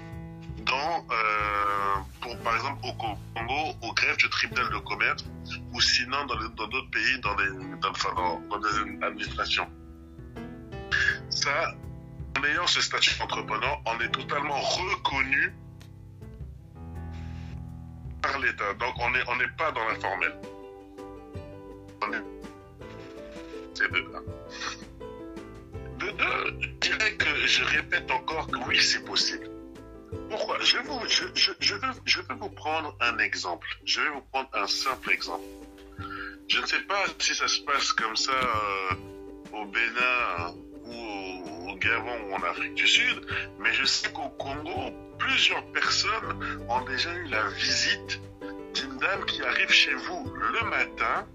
dans, 0.65 1.07
euh, 1.11 1.97
pour, 2.21 2.39
par 2.39 2.55
exemple, 2.55 2.81
au 2.85 2.93
Congo, 2.95 3.77
au 3.83 3.93
greffe 3.93 4.17
du 4.19 4.29
tribunal 4.31 4.71
de 4.71 4.79
commerce, 4.79 5.25
ou 5.73 5.81
sinon 5.81 6.25
dans 6.27 6.37
d'autres 6.37 6.91
pays, 6.91 7.21
dans 7.21 7.35
des, 7.35 7.49
dans, 7.81 7.93
dans, 8.15 8.41
dans 8.49 8.59
des 8.59 9.05
administrations. 9.05 9.69
Ça, 11.29 11.75
en 12.39 12.45
ayant 12.45 12.67
ce 12.67 12.81
statut 12.81 13.19
d'entrepreneur, 13.19 13.81
on 13.87 14.01
est 14.01 14.11
totalement 14.11 14.61
reconnu 14.61 15.55
par 18.23 18.39
l'État. 18.39 18.75
Donc 18.75 18.95
on 18.99 19.11
n'est 19.11 19.23
on 19.29 19.57
pas 19.57 19.73
dans 19.73 19.87
l'informel. 19.89 20.35
On 22.03 22.13
est... 22.13 22.23
C'est 23.75 23.91
de 23.91 23.99
là. 24.13 24.21
De 25.99 26.11
deux, 26.11 26.61
je 26.61 26.89
dirais 26.89 27.15
que 27.17 27.47
je 27.47 27.65
répète 27.65 28.11
encore 28.11 28.47
que 28.49 28.59
oui, 28.67 28.81
c'est 28.81 29.05
possible. 29.05 29.49
Pourquoi? 30.31 30.59
Je 30.61 30.79
vous, 30.79 31.01
je, 31.09 31.75
vais 32.21 32.35
vous 32.35 32.51
prendre 32.51 32.97
un 33.01 33.19
exemple. 33.19 33.69
Je 33.85 34.01
vais 34.01 34.11
vous 34.11 34.23
prendre 34.33 34.49
un 34.55 34.67
simple 34.67 35.11
exemple. 35.11 35.45
Je 36.49 36.61
ne 36.61 36.67
sais 36.67 36.81
pas 36.83 37.05
si 37.19 37.35
ça 37.35 37.49
se 37.49 37.61
passe 37.61 37.93
comme 37.93 38.17
ça 38.17 38.33
euh, 38.33 38.95
au 39.53 39.65
Bénin 39.67 40.55
ou 40.85 40.93
au, 40.93 41.51
au 41.51 41.54
Gabon 41.85 42.31
ou 42.31 42.35
en 42.35 42.43
Afrique 42.43 42.75
du 42.75 42.87
Sud, 42.87 43.27
mais 43.59 43.73
je 43.73 43.85
sais 43.85 44.11
qu'au 44.13 44.29
Congo, 44.39 44.91
plusieurs 45.19 45.65
personnes 45.73 46.59
ont 46.69 46.81
déjà 46.83 47.13
eu 47.15 47.25
la 47.27 47.47
visite 47.49 48.21
d'une 48.75 48.97
dame 48.99 49.25
qui 49.27 49.43
arrive 49.43 49.71
chez 49.71 49.95
vous 49.95 50.35
le 50.35 50.71
matin 50.71 51.27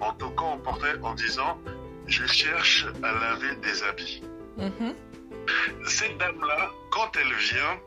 en 0.00 0.12
toquant 0.12 0.54
au 0.54 0.58
portail 0.58 0.98
en 1.02 1.14
disant 1.14 1.58
je 2.06 2.26
cherche 2.26 2.86
à 3.02 3.12
laver 3.12 3.56
des 3.56 3.82
habits. 3.82 4.22
Mhm. 4.56 4.94
Cette 5.86 6.16
dame-là, 6.18 6.70
quand 6.90 7.10
elle 7.16 7.34
vient, 7.34 7.80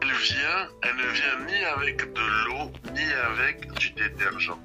elle 0.00 0.12
vient, 0.12 0.68
elle 0.82 0.96
ne 0.96 1.12
vient 1.12 1.46
ni 1.46 1.64
avec 1.64 2.12
de 2.12 2.20
l'eau, 2.46 2.72
ni 2.92 3.12
avec 3.30 3.72
du 3.72 3.90
détergent. 3.92 4.58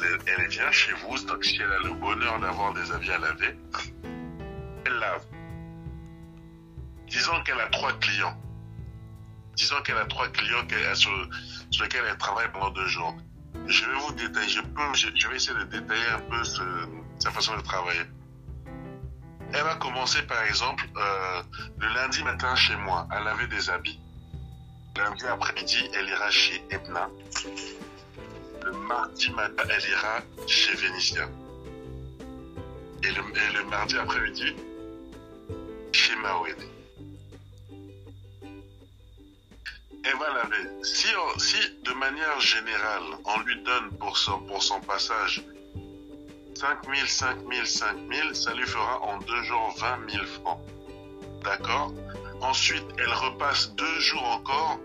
Elle, 0.00 0.48
vient 0.48 0.70
chez 0.70 0.92
vous, 0.92 1.18
donc 1.24 1.44
si 1.44 1.56
elle 1.56 1.70
a 1.70 1.78
le 1.78 1.94
bonheur 1.94 2.40
d'avoir 2.40 2.74
des 2.74 2.90
habits 2.92 3.12
à 3.12 3.18
laver, 3.18 3.56
elle 4.84 4.94
lave. 4.94 5.24
Disons 7.06 7.42
qu'elle 7.44 7.60
a 7.60 7.68
trois 7.68 7.92
clients. 7.94 8.36
Disons 9.56 9.80
qu'elle 9.82 9.98
a 9.98 10.06
trois 10.06 10.28
clients 10.28 10.64
sur, 10.94 11.10
lesquels 11.80 12.04
elle 12.10 12.18
travaille 12.18 12.50
pendant 12.52 12.70
deux 12.70 12.86
jours. 12.86 13.16
Je 13.66 13.84
vais 13.84 13.94
vous 13.94 14.12
détailler, 14.14 14.48
je, 14.48 14.60
peux, 14.60 14.94
je, 14.94 15.28
vais 15.28 15.36
essayer 15.36 15.56
de 15.58 15.64
détailler 15.64 16.08
un 16.08 16.20
peu 16.20 16.42
sa 17.18 17.30
façon 17.30 17.56
de 17.56 17.62
travailler. 17.62 18.02
Elle 19.52 19.62
va 19.62 19.76
commencer 19.76 20.22
par 20.22 20.42
exemple 20.42 20.84
euh, 20.96 21.42
le 21.78 21.88
lundi 21.94 22.24
matin 22.24 22.56
chez 22.56 22.74
moi 22.76 23.06
à 23.10 23.20
laver 23.20 23.46
des 23.46 23.70
habits. 23.70 24.00
Lundi 24.96 25.24
après-midi, 25.26 25.88
elle 25.94 26.08
ira 26.08 26.30
chez 26.30 26.64
Edna. 26.70 27.08
Le 28.64 28.72
mardi 28.72 29.30
matin, 29.30 29.62
elle 29.70 29.90
ira 29.90 30.20
chez 30.46 30.74
Vénitia. 30.74 31.28
Et 33.02 33.08
le, 33.12 33.22
et 33.60 33.64
mardi 33.68 33.96
après-midi, 33.98 34.54
chez 35.92 36.16
Mawed. 36.16 36.56
Va 40.18 40.32
laver. 40.32 40.68
Si, 40.84 41.08
on- 41.16 41.38
si 41.38 41.56
de 41.82 41.92
manière 41.94 42.38
générale, 42.40 43.02
on 43.24 43.40
lui 43.40 43.60
donne 43.64 43.90
pour 43.98 44.16
son, 44.16 44.38
pour 44.40 44.62
son 44.62 44.80
passage 44.80 45.42
5 46.54 46.84
000, 46.84 47.06
5 47.06 47.36
000, 47.52 47.64
5 47.66 47.96
000, 48.12 48.32
ça 48.34 48.54
lui 48.54 48.64
fera 48.64 49.00
en 49.02 49.18
deux 49.18 49.42
jours 49.42 49.74
20 49.78 50.08
000 50.10 50.24
francs. 50.24 50.60
D'accord? 51.42 51.92
Ensuite, 52.40 52.84
elle 52.98 53.12
repasse 53.12 53.72
deux 53.74 54.00
jours 54.00 54.24
encore 54.24 54.78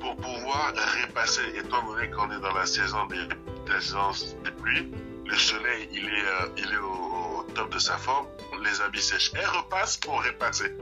pour 0.00 0.16
pouvoir 0.16 0.72
repasser, 1.02 1.42
étant 1.54 1.82
donné 1.86 2.10
qu'on 2.10 2.30
est 2.30 2.40
dans 2.40 2.54
la 2.54 2.66
saison 2.66 3.06
des, 3.06 3.26
des, 3.26 4.50
pluies. 4.50 4.90
Le 5.26 5.36
soleil, 5.36 5.88
il 5.92 6.04
est, 6.06 6.26
euh, 6.26 6.48
il 6.56 6.72
est 6.72 6.78
au, 6.78 7.46
top 7.54 7.72
de 7.72 7.78
sa 7.78 7.96
forme, 7.98 8.26
les 8.64 8.80
habits 8.80 9.02
sèches. 9.02 9.30
Elle 9.34 9.46
repasse 9.46 9.96
pour 9.98 10.24
repasser. 10.24 10.72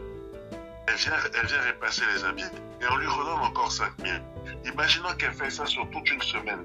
Elle 0.86 0.94
vient, 0.94 1.12
elle 1.34 1.46
vient 1.46 1.62
repasser 1.66 2.02
les 2.14 2.24
habits 2.24 2.44
et 2.80 2.86
on 2.90 2.96
lui 2.96 3.06
redonne 3.06 3.40
encore 3.40 3.70
5 3.70 3.92
000. 4.02 4.18
Imaginons 4.64 5.14
qu'elle 5.18 5.34
fait 5.34 5.50
ça 5.50 5.66
sur 5.66 5.88
toute 5.90 6.10
une 6.10 6.22
semaine. 6.22 6.64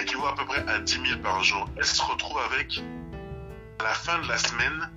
Et 0.00 0.04
qui 0.04 0.14
voit 0.14 0.30
à 0.30 0.34
peu 0.34 0.44
près 0.44 0.66
à 0.68 0.78
10 0.78 0.92
000 0.92 1.20
par 1.20 1.42
jour. 1.42 1.68
Elle 1.76 1.84
se 1.84 2.02
retrouve 2.02 2.38
avec, 2.38 2.80
à 3.80 3.84
la 3.84 3.94
fin 3.94 4.18
de 4.20 4.28
la 4.28 4.38
semaine, 4.38 4.90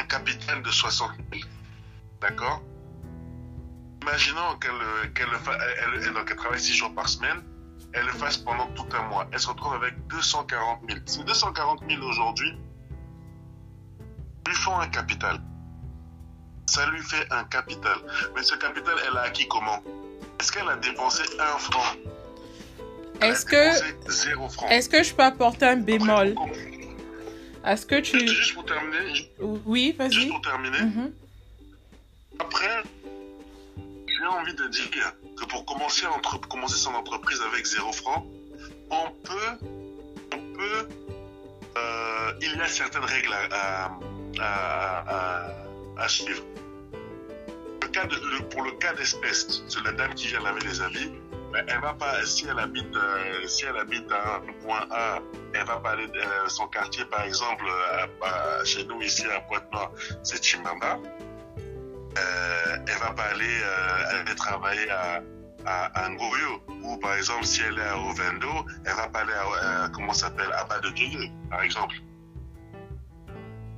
un 0.00 0.04
capital 0.04 0.62
de 0.62 0.70
60 0.70 1.10
000. 1.32 1.42
D'accord? 2.20 2.62
Imaginons 4.08 4.56
qu'elle 4.60 5.12
qu'elle 5.12 5.26
elle, 5.28 6.02
elle, 6.02 6.12
elle 6.28 6.36
travaille 6.36 6.60
6 6.60 6.74
jours 6.74 6.94
par 6.94 7.08
semaine 7.08 7.42
elle 7.92 8.04
le 8.06 8.12
fasse 8.12 8.36
pendant 8.36 8.66
tout 8.74 8.86
un 8.96 9.02
mois. 9.08 9.26
Elle 9.32 9.40
se 9.40 9.48
retrouve 9.48 9.74
avec 9.74 9.94
240 10.08 10.80
000. 10.88 11.00
Ces 11.06 11.24
240 11.24 11.80
000 11.88 12.02
aujourd'hui 12.02 12.52
lui 14.46 14.54
font 14.54 14.78
un 14.78 14.88
capital. 14.88 15.40
Ça 16.66 16.86
lui 16.90 17.00
fait 17.02 17.26
un 17.30 17.44
capital. 17.44 17.96
Mais 18.34 18.42
ce 18.42 18.54
capital, 18.56 18.94
elle 19.08 19.16
a 19.16 19.22
acquis 19.22 19.48
comment? 19.48 19.82
Est-ce 20.40 20.52
qu'elle 20.52 20.68
a 20.68 20.76
dépensé 20.76 21.22
un 21.38 21.58
franc? 21.58 21.96
Est-ce 23.20 23.44
que, 23.44 24.10
zéro 24.10 24.48
franc. 24.48 24.68
est-ce 24.68 24.88
que 24.88 25.02
je 25.02 25.12
peux 25.14 25.24
apporter 25.24 25.66
un 25.66 25.76
bémol? 25.76 26.34
Est-ce 27.64 27.84
que 27.84 28.00
tu... 28.00 28.20
Juste, 28.20 28.34
juste 28.34 28.54
pour 28.54 28.64
terminer, 28.64 29.30
Oui, 29.40 29.86
juste 29.86 29.98
vas-y. 29.98 30.28
pour 30.28 30.40
terminer, 30.42 30.80
Mhm. 30.82 31.12
après, 32.38 32.82
j'ai 34.18 34.26
envie 34.26 34.54
de 34.54 34.66
dire 34.68 34.90
que 35.36 35.44
pour 35.46 35.64
commencer, 35.64 36.06
son 36.76 36.94
entreprise 36.94 37.40
avec 37.42 37.64
zéro 37.66 37.92
franc, 37.92 38.26
on 38.90 39.10
peut, 39.24 39.66
on 40.34 40.38
peut, 40.56 40.88
euh, 41.76 42.32
il 42.42 42.56
y 42.56 42.60
a 42.60 42.66
certaines 42.66 43.04
règles 43.04 43.32
à, 43.52 43.90
à, 44.40 45.46
à- 45.98 46.08
suivre. 46.08 46.42
Pour 48.50 48.62
le 48.62 48.72
cas 48.72 48.92
d'espèce, 48.94 49.62
c'est 49.68 49.82
la 49.84 49.92
dame 49.92 50.14
qui 50.14 50.28
vient 50.28 50.40
laver 50.40 50.60
les 50.60 50.80
habits. 50.80 51.10
Elle 51.66 51.80
va 51.80 51.94
pas, 51.94 52.24
si 52.24 52.46
elle 52.46 52.58
habite, 52.58 52.94
euh, 52.94 53.46
si 53.46 53.64
elle 53.64 53.76
habite 53.76 54.10
à 54.12 54.36
un 54.36 54.52
point 54.62 54.86
A, 54.90 55.18
elle 55.54 55.64
va 55.66 55.78
pas 55.78 55.90
aller, 55.92 56.06
euh, 56.14 56.48
son 56.48 56.68
quartier, 56.68 57.04
par 57.06 57.22
exemple, 57.22 57.64
chez 58.64 58.84
nous 58.84 59.00
ici 59.02 59.24
à 59.26 59.40
Pointe-Noire, 59.40 59.90
c'est 60.22 60.42
Chimamba 60.44 60.98
elle 62.16 62.98
va 62.98 63.12
pas 63.12 63.24
aller, 63.24 63.60
euh, 63.62 64.20
aller 64.20 64.34
travailler 64.34 64.90
à, 64.90 65.22
à, 65.66 66.08
Ngoyo. 66.08 66.62
Ou 66.82 66.96
par 66.98 67.14
exemple, 67.14 67.44
si 67.44 67.62
elle 67.62 67.78
est 67.78 67.86
à 67.88 67.98
Ovendo, 67.98 68.66
elle 68.84 68.94
va 68.94 69.08
pas 69.08 69.20
aller 69.20 69.32
à, 69.32 69.84
à- 69.84 69.88
comment 69.90 70.12
s'appelle, 70.12 70.50
à 70.52 70.64
Bas 70.64 70.80
de 70.80 70.90
Guégué, 70.90 71.30
par 71.50 71.62
exemple. 71.62 71.96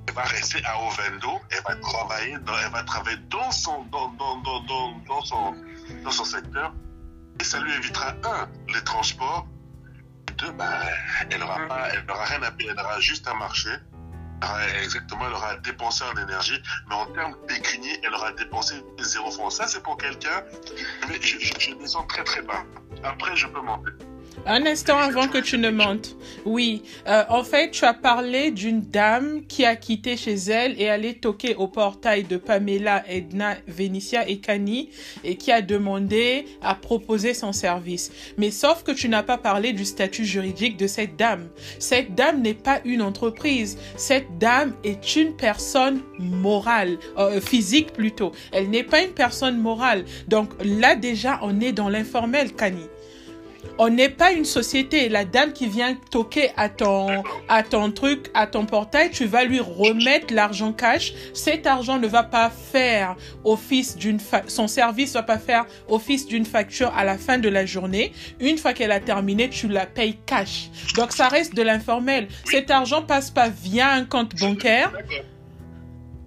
Elle 0.08 0.14
va 0.14 0.22
rester 0.22 0.60
à 0.64 0.80
Ovendo, 0.82 1.40
elle 1.50 1.62
va 1.68 1.76
travailler 1.76 2.36
dans, 2.38 2.58
elle 2.58 2.72
va 2.72 2.82
travailler 2.82 3.18
dans 3.28 3.50
son, 3.52 3.84
dans, 3.84 4.08
dans, 4.10 4.36
dans, 4.38 4.60
dans, 5.06 5.22
son, 5.22 5.54
dans 6.02 6.10
son 6.10 6.24
secteur. 6.24 6.72
Et 7.40 7.44
ça 7.44 7.60
lui 7.60 7.72
évitera, 7.74 8.12
un, 8.24 8.48
les 8.72 8.82
transports, 8.84 9.46
deux, 10.36 10.46
elle 10.48 10.56
pas, 10.56 10.80
elle 11.30 11.40
n'aura 12.06 12.24
rien 12.24 12.42
à 12.42 12.50
payer, 12.50 12.70
elle 12.70 12.80
aura 12.80 13.00
juste 13.00 13.26
à 13.28 13.34
marcher. 13.34 13.70
Exactement, 14.82 15.26
elle 15.26 15.34
aura 15.34 15.56
dépensé 15.56 16.04
en 16.04 16.16
énergie, 16.16 16.60
mais 16.88 16.94
en 16.94 17.06
termes 17.06 17.36
pécuniers, 17.46 18.00
elle 18.02 18.14
aura 18.14 18.32
dépensé 18.32 18.74
zéro 18.98 19.30
franc. 19.30 19.50
Ça, 19.50 19.66
c'est 19.66 19.82
pour 19.82 19.96
quelqu'un, 19.96 20.42
mais 21.08 21.20
je, 21.20 21.38
je, 21.38 21.52
je 21.58 21.74
descends 21.74 22.06
très 22.06 22.24
très 22.24 22.42
bas. 22.42 22.64
Après, 23.04 23.36
je 23.36 23.46
peux 23.46 23.60
monter. 23.60 23.92
Un 24.46 24.64
instant 24.66 24.96
avant 24.96 25.28
que 25.28 25.38
tu 25.38 25.58
ne 25.58 25.70
montes. 25.70 26.16
Oui, 26.44 26.82
euh, 27.06 27.24
en 27.28 27.44
fait, 27.44 27.70
tu 27.70 27.84
as 27.84 27.94
parlé 27.94 28.50
d'une 28.50 28.80
dame 28.80 29.42
qui 29.46 29.64
a 29.64 29.76
quitté 29.76 30.16
chez 30.16 30.34
elle 30.34 30.80
et 30.80 30.88
allé 30.88 31.14
toquer 31.14 31.54
au 31.54 31.68
portail 31.68 32.24
de 32.24 32.36
Pamela, 32.36 33.04
Edna, 33.08 33.56
Vénitia 33.68 34.28
et 34.28 34.38
Kani 34.38 34.88
et 35.24 35.36
qui 35.36 35.52
a 35.52 35.60
demandé 35.62 36.46
à 36.62 36.74
proposer 36.74 37.34
son 37.34 37.52
service. 37.52 38.10
Mais 38.38 38.50
sauf 38.50 38.82
que 38.82 38.92
tu 38.92 39.08
n'as 39.08 39.22
pas 39.22 39.38
parlé 39.38 39.72
du 39.72 39.84
statut 39.84 40.24
juridique 40.24 40.76
de 40.76 40.86
cette 40.86 41.16
dame. 41.16 41.48
Cette 41.78 42.14
dame 42.14 42.40
n'est 42.40 42.54
pas 42.54 42.80
une 42.84 43.02
entreprise. 43.02 43.78
Cette 43.96 44.38
dame 44.38 44.74
est 44.84 45.16
une 45.16 45.36
personne 45.36 46.00
morale, 46.18 46.98
euh, 47.18 47.40
physique 47.40 47.92
plutôt. 47.92 48.32
Elle 48.52 48.70
n'est 48.70 48.84
pas 48.84 49.02
une 49.02 49.12
personne 49.12 49.58
morale. 49.58 50.04
Donc 50.28 50.50
là 50.64 50.96
déjà, 50.96 51.38
on 51.42 51.60
est 51.60 51.72
dans 51.72 51.88
l'informel, 51.88 52.52
Kani. 52.52 52.86
On 53.82 53.88
n'est 53.88 54.10
pas 54.10 54.32
une 54.32 54.44
société. 54.44 55.08
La 55.08 55.24
dame 55.24 55.54
qui 55.54 55.66
vient 55.66 55.94
toquer 56.10 56.50
à 56.58 56.68
ton, 56.68 57.22
à 57.48 57.62
ton 57.62 57.90
truc, 57.90 58.30
à 58.34 58.46
ton 58.46 58.66
portail, 58.66 59.10
tu 59.10 59.24
vas 59.24 59.44
lui 59.44 59.58
remettre 59.58 60.34
l'argent 60.34 60.74
cash. 60.74 61.14
Cet 61.32 61.66
argent 61.66 61.98
ne 61.98 62.06
va 62.06 62.22
pas 62.22 62.50
faire 62.50 63.16
office 63.42 63.96
d'une 63.96 64.20
fa- 64.20 64.42
son 64.48 64.68
service 64.68 65.14
va 65.14 65.22
pas 65.22 65.38
faire 65.38 65.64
office 65.88 66.26
d'une 66.26 66.44
facture 66.44 66.92
à 66.94 67.04
la 67.04 67.16
fin 67.16 67.38
de 67.38 67.48
la 67.48 67.64
journée. 67.64 68.12
Une 68.38 68.58
fois 68.58 68.74
qu'elle 68.74 68.92
a 68.92 69.00
terminé, 69.00 69.48
tu 69.48 69.66
la 69.66 69.86
payes 69.86 70.18
cash. 70.26 70.68
Donc 70.96 71.12
ça 71.12 71.28
reste 71.28 71.54
de 71.54 71.62
l'informel. 71.62 72.28
Cet 72.44 72.70
argent 72.70 73.00
passe 73.00 73.30
pas 73.30 73.48
via 73.48 73.92
un 73.92 74.04
compte 74.04 74.34
bancaire. 74.36 74.92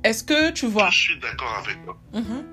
Est-ce 0.04 0.24
que 0.24 0.50
tu 0.50 0.66
vois? 0.66 0.90
Je 0.90 1.00
suis 1.02 1.20
d'accord 1.20 1.62
avec 1.64 1.86
toi. 1.86 1.98
Mhm. 2.14 2.44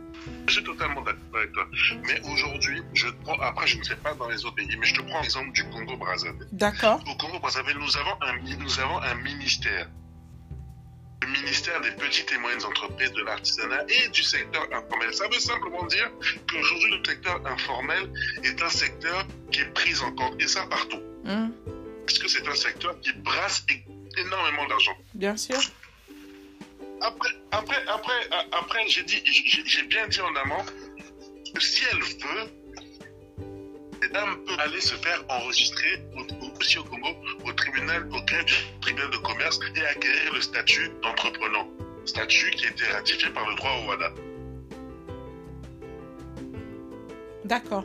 Je 0.46 0.52
suis 0.54 0.64
totalement 0.64 1.00
d'accord 1.02 1.22
avec 1.36 1.52
toi. 1.52 1.66
Mais 2.06 2.20
aujourd'hui, 2.30 2.82
je 2.94 3.08
te 3.08 3.22
prends, 3.24 3.38
après, 3.40 3.66
je 3.66 3.78
ne 3.78 3.82
sais 3.84 3.96
pas 3.96 4.14
dans 4.14 4.28
les 4.28 4.44
autres 4.44 4.56
pays, 4.56 4.76
mais 4.78 4.86
je 4.86 4.94
te 4.94 5.02
prends 5.02 5.20
l'exemple 5.20 5.52
du 5.52 5.64
Congo-Brazzaville. 5.70 6.46
D'accord. 6.52 7.00
Au 7.08 7.14
Congo-Brazzaville, 7.16 7.78
nous 7.78 7.96
avons 7.96 8.16
un, 8.22 8.32
mi- 8.42 8.56
nous 8.56 8.80
avons 8.80 8.98
un 9.02 9.14
ministère. 9.16 9.88
Le 11.22 11.28
ministère 11.28 11.80
des 11.82 11.90
petites 11.92 12.32
et 12.32 12.38
moyennes 12.38 12.64
entreprises, 12.64 13.12
de 13.12 13.22
l'artisanat 13.22 13.84
et 13.88 14.08
du 14.08 14.22
secteur 14.22 14.62
informel. 14.72 15.12
Ça 15.14 15.28
veut 15.28 15.38
simplement 15.38 15.84
dire 15.86 16.10
qu'aujourd'hui, 16.50 16.90
le 16.98 17.04
secteur 17.04 17.46
informel 17.46 18.10
est 18.42 18.60
un 18.62 18.68
secteur 18.70 19.26
qui 19.52 19.60
est 19.60 19.72
pris 19.74 19.98
en 20.00 20.12
compte, 20.12 20.40
et 20.42 20.48
ça 20.48 20.66
partout. 20.66 21.00
Mhm. 21.24 21.52
Parce 22.06 22.18
que 22.18 22.26
c'est 22.28 22.48
un 22.48 22.54
secteur 22.54 22.98
qui 23.00 23.12
brasse 23.12 23.64
énormément 24.16 24.66
d'argent. 24.66 24.96
Bien 25.14 25.36
sûr. 25.36 25.58
Après, 27.02 27.30
après, 27.52 27.82
après, 27.88 28.28
après, 28.52 28.88
j'ai 28.88 29.02
dit, 29.04 29.22
j'ai 29.24 29.82
bien 29.84 30.06
dit 30.08 30.20
en 30.20 30.34
amont 30.36 30.64
que 31.54 31.60
si 31.60 31.82
elle 31.90 31.98
veut, 31.98 32.50
cette 34.02 34.12
dame 34.12 34.44
peut 34.46 34.54
aller 34.58 34.80
se 34.80 34.94
faire 34.96 35.22
enregistrer 35.28 36.02
au- 36.16 36.20
au- 36.44 36.58
aussi 36.58 36.78
au 36.78 36.84
Congo, 36.84 37.08
au 37.44 37.52
tribunal, 37.52 38.06
au 38.12 38.20
greffe 38.22 38.44
du 38.46 38.54
tribunal 38.80 39.10
de 39.10 39.16
commerce 39.18 39.58
et 39.76 39.86
acquérir 39.86 40.32
le 40.34 40.40
statut 40.40 40.90
d'entrepreneur. 41.02 41.66
Statut 42.04 42.50
qui 42.50 42.66
a 42.66 42.70
été 42.70 42.84
ratifié 42.86 43.30
par 43.30 43.48
le 43.48 43.54
droit 43.56 43.70
au 43.82 43.88
WADA. 43.88 44.10
D'accord. 47.44 47.84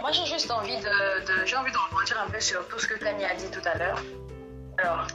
Moi, 0.00 0.10
j'ai 0.12 0.24
juste 0.26 0.50
envie 0.50 0.76
de, 0.78 1.26
de- 1.26 1.44
j'ai 1.46 1.56
envie 1.56 1.70
de 1.70 1.76
rebondir 1.76 2.20
un 2.20 2.30
peu 2.30 2.40
sur 2.40 2.66
tout 2.68 2.78
ce 2.78 2.86
que 2.86 2.94
Kanye 2.94 3.24
a 3.24 3.34
dit 3.34 3.50
tout 3.50 3.60
à 3.68 3.76
l'heure. 3.76 4.02
Alors, 4.82 5.06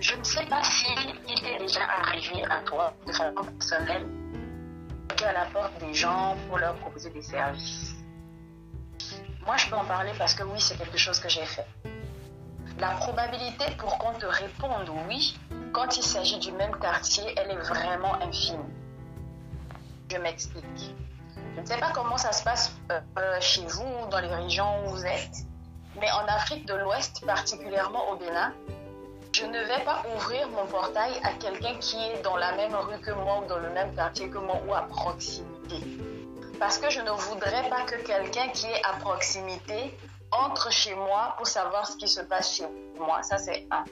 je 0.00 0.14
ne 0.14 0.22
sais 0.22 0.46
pas 0.46 0.62
si 0.62 0.86
il 1.28 1.40
t'est 1.40 1.58
déjà 1.58 1.80
arrivé 2.00 2.44
à 2.48 2.60
toi, 2.60 2.94
de 3.04 3.12
façon 3.12 3.44
personnelle, 3.44 4.06
à 5.24 5.32
la 5.32 5.44
porte 5.46 5.76
des 5.80 5.92
gens 5.92 6.36
pour 6.48 6.58
leur 6.58 6.74
proposer 6.76 7.10
des 7.10 7.22
services. 7.22 7.94
Moi, 9.44 9.56
je 9.56 9.68
peux 9.68 9.76
en 9.76 9.84
parler 9.84 10.12
parce 10.18 10.34
que 10.34 10.44
oui, 10.44 10.60
c'est 10.60 10.76
quelque 10.76 10.98
chose 10.98 11.18
que 11.18 11.28
j'ai 11.28 11.44
fait. 11.44 11.66
La 12.78 12.90
probabilité 12.92 13.64
pour 13.76 13.98
qu'on 13.98 14.12
te 14.14 14.26
réponde 14.26 14.88
oui, 15.08 15.36
quand 15.72 15.96
il 15.96 16.02
s'agit 16.02 16.38
du 16.38 16.52
même 16.52 16.76
quartier, 16.78 17.24
elle 17.36 17.50
est 17.50 17.62
vraiment 17.62 18.14
infime. 18.22 18.64
Je 20.10 20.16
m'explique. 20.16 20.94
Je 21.56 21.60
ne 21.60 21.66
sais 21.66 21.78
pas 21.78 21.90
comment 21.92 22.18
ça 22.18 22.32
se 22.32 22.44
passe 22.44 22.72
euh, 22.90 23.00
euh, 23.18 23.40
chez 23.40 23.66
vous 23.66 23.86
ou 24.04 24.10
dans 24.10 24.20
les 24.20 24.32
régions 24.32 24.84
où 24.86 24.90
vous 24.90 25.04
êtes, 25.04 25.38
mais 26.00 26.10
en 26.12 26.24
Afrique 26.26 26.66
de 26.66 26.74
l'Ouest, 26.74 27.24
particulièrement 27.26 28.10
au 28.10 28.16
Bénin, 28.16 28.52
je 29.34 29.46
ne 29.46 29.58
vais 29.58 29.82
pas 29.84 30.02
ouvrir 30.14 30.48
mon 30.50 30.66
portail 30.66 31.12
à 31.22 31.32
quelqu'un 31.32 31.74
qui 31.78 31.96
est 31.96 32.20
dans 32.22 32.36
la 32.36 32.52
même 32.52 32.74
rue 32.74 33.00
que 33.00 33.12
moi 33.12 33.42
ou 33.42 33.48
dans 33.48 33.58
le 33.58 33.70
même 33.70 33.94
quartier 33.94 34.28
que 34.28 34.38
moi 34.38 34.60
ou 34.66 34.74
à 34.74 34.82
proximité. 34.82 35.76
Parce 36.58 36.78
que 36.78 36.90
je 36.90 37.00
ne 37.00 37.10
voudrais 37.10 37.68
pas 37.70 37.82
que 37.82 37.96
quelqu'un 37.96 38.48
qui 38.48 38.66
est 38.66 38.84
à 38.84 38.92
proximité 39.00 39.96
entre 40.30 40.70
chez 40.70 40.94
moi 40.94 41.34
pour 41.38 41.46
savoir 41.46 41.86
ce 41.86 41.96
qui 41.96 42.08
se 42.08 42.20
passe 42.20 42.56
chez 42.56 42.66
moi. 42.98 43.22
Ça, 43.22 43.38
c'est 43.38 43.66
un. 43.70 43.84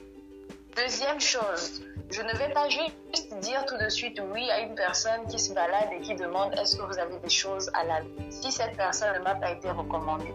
Deuxième 0.75 1.19
chose, 1.19 1.81
je 2.11 2.21
ne 2.21 2.33
vais 2.37 2.53
pas 2.53 2.69
juste 2.69 3.33
dire 3.39 3.65
tout 3.65 3.77
de 3.77 3.89
suite 3.89 4.21
oui 4.31 4.49
à 4.51 4.59
une 4.59 4.75
personne 4.75 5.25
qui 5.27 5.39
se 5.39 5.53
balade 5.53 5.89
et 5.91 6.01
qui 6.01 6.15
demande 6.15 6.53
est-ce 6.53 6.77
que 6.77 6.83
vous 6.83 6.99
avez 6.99 7.17
des 7.17 7.29
choses 7.29 7.69
à 7.73 7.83
la 7.83 8.01
si 8.29 8.51
cette 8.51 8.77
personne 8.77 9.13
ne 9.17 9.23
m'a 9.23 9.35
pas 9.35 9.51
été 9.51 9.69
recommandée. 9.69 10.33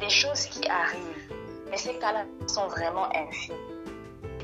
Des 0.00 0.10
choses 0.10 0.46
qui 0.46 0.66
arrivent, 0.68 1.34
mais 1.70 1.76
ces 1.76 1.98
cas-là 1.98 2.24
sont 2.46 2.68
vraiment 2.68 3.08
infimes. 3.14 3.73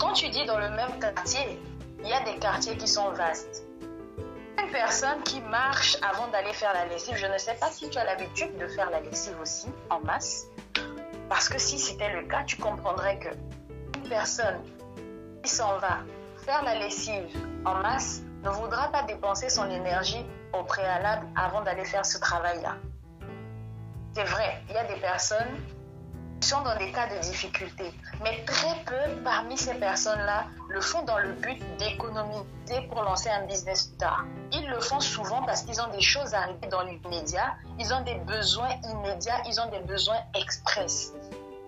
Quand 0.01 0.15
tu 0.15 0.31
dis 0.31 0.47
dans 0.47 0.59
le 0.59 0.71
même 0.71 0.99
quartier, 0.99 1.61
il 2.03 2.09
y 2.09 2.13
a 2.15 2.21
des 2.21 2.39
quartiers 2.39 2.75
qui 2.79 2.89
sont 2.89 3.11
vastes. 3.11 3.65
Une 4.59 4.71
personne 4.73 5.23
qui 5.25 5.43
marche 5.43 5.99
avant 6.01 6.27
d'aller 6.29 6.55
faire 6.55 6.73
la 6.73 6.87
lessive, 6.87 7.17
je 7.17 7.27
ne 7.27 7.37
sais 7.37 7.53
pas 7.55 7.71
si 7.71 7.91
tu 7.91 7.99
as 7.99 8.05
l'habitude 8.05 8.57
de 8.57 8.67
faire 8.67 8.89
la 8.89 9.01
lessive 9.01 9.39
aussi 9.43 9.69
en 9.91 10.01
masse. 10.01 10.47
Parce 11.29 11.51
que 11.51 11.59
si 11.59 11.79
c'était 11.79 12.11
le 12.15 12.23
cas, 12.23 12.45
tu 12.45 12.57
comprendrais 12.57 13.19
que 13.19 13.29
une 13.99 14.09
personne 14.09 14.63
qui 15.45 15.51
s'en 15.51 15.77
va 15.77 15.99
faire 16.47 16.65
la 16.65 16.77
lessive 16.77 17.27
en 17.67 17.75
masse 17.75 18.23
ne 18.43 18.49
voudra 18.49 18.89
pas 18.89 19.03
dépenser 19.03 19.51
son 19.51 19.69
énergie 19.69 20.25
au 20.59 20.65
préalable 20.65 21.27
avant 21.37 21.61
d'aller 21.61 21.85
faire 21.85 22.07
ce 22.07 22.19
travail-là. 22.19 22.77
C'est 24.15 24.25
vrai, 24.25 24.63
il 24.71 24.75
y 24.75 24.79
a 24.79 24.85
des 24.85 24.99
personnes 24.99 25.61
sont 26.45 26.63
dans 26.63 26.77
des 26.77 26.91
cas 26.93 27.07
de 27.07 27.19
difficulté, 27.21 27.93
mais 28.23 28.45
très 28.45 28.75
peu 28.85 29.23
parmi 29.23 29.57
ces 29.57 29.75
personnes-là 29.75 30.47
le 30.69 30.81
font 30.81 31.03
dans 31.03 31.19
le 31.19 31.33
but 31.33 31.59
d'économiser 31.79 32.81
pour 32.89 33.03
lancer 33.03 33.29
un 33.29 33.47
business 33.47 33.97
tard. 33.99 34.25
Ils 34.53 34.69
le 34.69 34.81
font 34.81 35.01
souvent 35.01 35.43
parce 35.43 35.63
qu'ils 35.63 35.81
ont 35.81 35.89
des 35.89 36.01
choses 36.01 36.35
à 36.35 36.43
arriver 36.43 36.67
dans 36.69 36.83
l'immédiat, 36.83 37.55
ils 37.79 37.93
ont 37.93 38.03
des 38.03 38.15
besoins 38.15 38.71
immédiats, 38.91 39.43
ils 39.47 39.61
ont 39.61 39.71
des 39.71 39.81
besoins 39.81 40.21
express. 40.35 41.13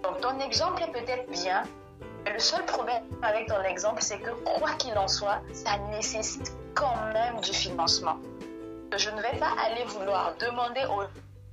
Donc 0.03 0.21
ton 0.21 0.39
exemple 0.41 0.83
est 0.83 0.93
peut-être 0.93 1.31
bien, 1.31 1.63
le 2.33 2.39
seul 2.39 2.65
problème 2.65 3.03
avec 3.23 3.49
ton 3.49 3.63
exemple, 3.63 4.03
c'est 4.03 4.19
que 4.19 4.31
quoi 4.31 4.73
qu'il 4.75 4.97
en 4.97 5.09
soit, 5.09 5.41
ça 5.53 5.79
nécessite 5.91 6.53
quand 6.75 6.97
même 7.13 7.41
du 7.41 7.53
financement. 7.53 8.17
Je 8.97 9.11
ne 9.11 9.21
vais 9.21 9.39
pas 9.39 9.53
aller 9.67 9.85
vouloir 9.85 10.35
demander 10.39 10.85
aux 10.87 11.03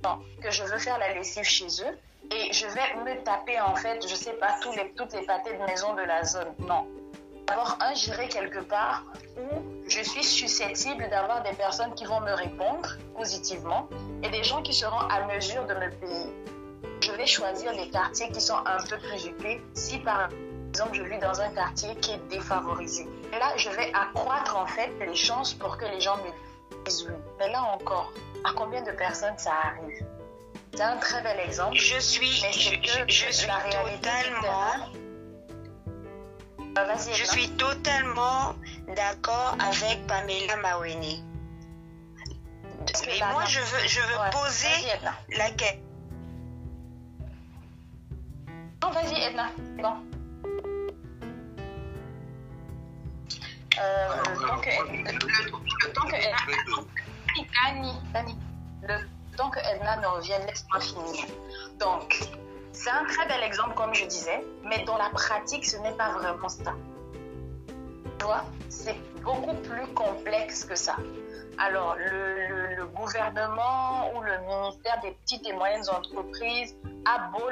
gens 0.04 0.20
que 0.42 0.50
je 0.50 0.62
veux 0.64 0.78
faire 0.78 0.98
la 0.98 1.14
lessive 1.14 1.44
chez 1.44 1.66
eux 1.82 1.98
et 2.32 2.52
je 2.52 2.66
vais 2.66 3.04
me 3.04 3.22
taper 3.24 3.60
en 3.60 3.74
fait, 3.74 4.06
je 4.06 4.14
sais 4.14 4.34
pas, 4.34 4.56
les, 4.76 4.92
toutes 4.92 5.12
les 5.12 5.22
pâtés 5.22 5.52
de 5.56 5.64
maison 5.64 5.94
de 5.94 6.02
la 6.02 6.24
zone. 6.24 6.54
Non. 6.60 6.86
D'abord, 7.46 7.76
un, 7.80 7.94
j'irai 7.94 8.28
quelque 8.28 8.60
part 8.60 9.04
où 9.36 9.62
je 9.88 10.02
suis 10.02 10.22
susceptible 10.22 11.08
d'avoir 11.10 11.42
des 11.42 11.52
personnes 11.52 11.92
qui 11.94 12.04
vont 12.04 12.20
me 12.20 12.32
répondre 12.32 12.88
positivement 13.16 13.88
et 14.22 14.28
des 14.28 14.44
gens 14.44 14.62
qui 14.62 14.72
seront 14.72 15.00
à 15.08 15.26
mesure 15.26 15.66
de 15.66 15.74
me 15.74 15.90
payer. 15.90 16.32
Je 17.02 17.12
vais 17.12 17.26
choisir 17.26 17.72
les 17.72 17.90
quartiers 17.90 18.30
qui 18.30 18.40
sont 18.40 18.58
un 18.64 18.78
peu 18.88 18.98
plus 18.98 19.60
si 19.74 19.98
par 19.98 20.28
exemple 20.68 20.94
je 20.94 21.02
vis 21.02 21.18
dans 21.18 21.40
un 21.40 21.48
quartier 21.50 21.94
qui 21.96 22.12
est 22.12 22.28
défavorisé. 22.28 23.08
Là, 23.32 23.56
je 23.56 23.70
vais 23.70 23.90
accroître 23.94 24.56
en 24.56 24.66
fait 24.66 24.90
les 25.00 25.16
chances 25.16 25.54
pour 25.54 25.76
que 25.76 25.86
les 25.86 26.00
gens 26.00 26.18
me 26.18 26.84
disent 26.84 27.08
oui. 27.08 27.14
Mais 27.38 27.50
là 27.50 27.62
encore, 27.74 28.12
à 28.44 28.52
combien 28.52 28.82
de 28.82 28.92
personnes 28.92 29.38
ça 29.38 29.52
arrive? 29.64 30.06
C'est 30.80 30.86
un 30.86 30.96
très 30.96 31.20
bel 31.20 31.38
exemple. 31.40 31.76
Je 31.76 31.98
suis, 31.98 32.40
Mais 32.42 32.52
je, 32.54 32.58
c'est 32.70 32.80
que 32.80 33.10
je- 33.10 33.26
je 33.26 33.30
suis 33.32 33.46
la 33.46 33.58
réalité 33.58 34.08
du 34.24 34.30
totalement, 37.58 38.54
je 38.54 38.84
suis 38.86 38.94
d'accord 38.96 39.56
avec 39.60 40.06
Pamela 40.06 40.56
Maweni. 40.56 41.22
Mais 43.06 43.18
moi, 43.18 43.42
non. 43.42 43.46
je 43.46 43.60
veux, 43.60 43.86
je 43.88 44.00
veux 44.00 44.18
Ouais, 44.20 44.30
poser 44.30 44.68
Vas-y, 44.68 44.96
Edna. 44.96 45.14
la 45.36 45.50
question. 45.50 45.82
Non, 48.82 48.90
vas-y, 48.90 49.22
Edna. 49.22 49.50
Non. 49.82 50.02
Euh, 53.78 54.08
le 54.30 54.46
temps 54.46 54.60
que, 54.60 54.70
le, 54.70 54.96
le- 54.96 55.12
le 55.12 55.92
temps 55.92 56.06
que 56.06 56.14
Edna, 56.16 56.36
Dani, 57.52 57.92
Dani, 58.14 58.34
le 59.30 59.36
temps 59.36 59.50
que 59.50 59.58
Edna 59.58 59.96
me 59.98 60.06
revienne, 60.06 60.46
laisse-moi 60.46 60.80
finir. 60.80 61.26
Donc, 61.78 62.28
c'est 62.72 62.90
un 62.90 63.04
très 63.04 63.26
bel 63.26 63.42
exemple, 63.42 63.74
comme 63.74 63.94
je 63.94 64.06
disais, 64.06 64.44
mais 64.64 64.84
dans 64.84 64.96
la 64.96 65.10
pratique, 65.10 65.66
ce 65.66 65.76
n'est 65.78 65.92
pas 65.92 66.12
vraiment 66.12 66.48
ça. 66.48 66.74
Tu 68.18 68.24
vois, 68.24 68.44
c'est 68.68 68.96
beaucoup 69.22 69.54
plus 69.54 69.86
complexe 69.94 70.64
que 70.64 70.74
ça. 70.74 70.96
Alors, 71.58 71.96
le 71.96 72.86
gouvernement 72.86 74.12
ou 74.14 74.22
le 74.22 74.38
ministère 74.46 75.00
des 75.02 75.12
petites 75.12 75.46
et 75.46 75.52
moyennes 75.52 75.88
entreprises 75.90 76.76
a 77.04 77.30
beau 77.30 77.48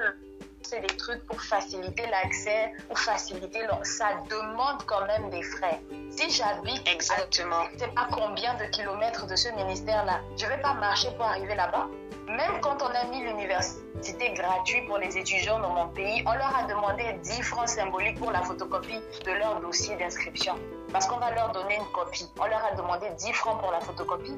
c'est 0.63 0.81
des 0.81 0.97
trucs 0.97 1.25
pour 1.27 1.41
faciliter 1.41 2.07
l'accès 2.07 2.73
ou 2.91 2.97
faciliter 2.97 3.61
ça 3.83 4.09
demande 4.29 4.83
quand 4.87 5.07
même 5.07 5.31
des 5.31 5.43
frais. 5.43 5.81
Si 6.11 6.31
j'habite 6.31 6.87
Exactement. 6.87 7.65
je 7.71 7.75
ne 7.75 7.79
sais 7.81 7.89
pas 7.89 8.09
combien 8.11 8.55
de 8.55 8.65
kilomètres 8.65 9.27
de 9.27 9.37
ce 9.37 9.49
ministère-là. 9.51 10.21
Je 10.37 10.45
ne 10.45 10.51
vais 10.51 10.61
pas 10.61 10.75
marcher 10.75 11.09
pour 11.17 11.25
arriver 11.25 11.55
là-bas. 11.55 11.89
Même 12.29 12.61
quand 12.61 12.83
on 12.83 12.87
a 12.87 13.05
mis 13.05 13.23
l'université 13.23 14.33
gratuite 14.35 14.87
pour 14.87 14.99
les 14.99 15.17
étudiants 15.17 15.59
dans 15.61 15.71
mon 15.71 15.89
pays, 15.89 16.23
on 16.27 16.33
leur 16.33 16.55
a 16.55 16.65
demandé 16.65 17.15
10 17.23 17.43
francs 17.43 17.69
symboliques 17.69 18.19
pour 18.19 18.31
la 18.31 18.43
photocopie 18.43 19.01
de 19.25 19.33
leur 19.33 19.61
dossier 19.61 19.97
d'inscription. 19.97 20.55
Parce 20.93 21.07
qu'on 21.07 21.19
va 21.19 21.31
leur 21.35 21.53
donner 21.53 21.77
une 21.77 21.93
copie. 21.93 22.29
On 22.39 22.47
leur 22.47 22.65
a 22.65 22.75
demandé 22.75 23.07
10 23.17 23.33
francs 23.33 23.59
pour 23.61 23.73
la 23.73 23.81
photocopie. 23.81 24.37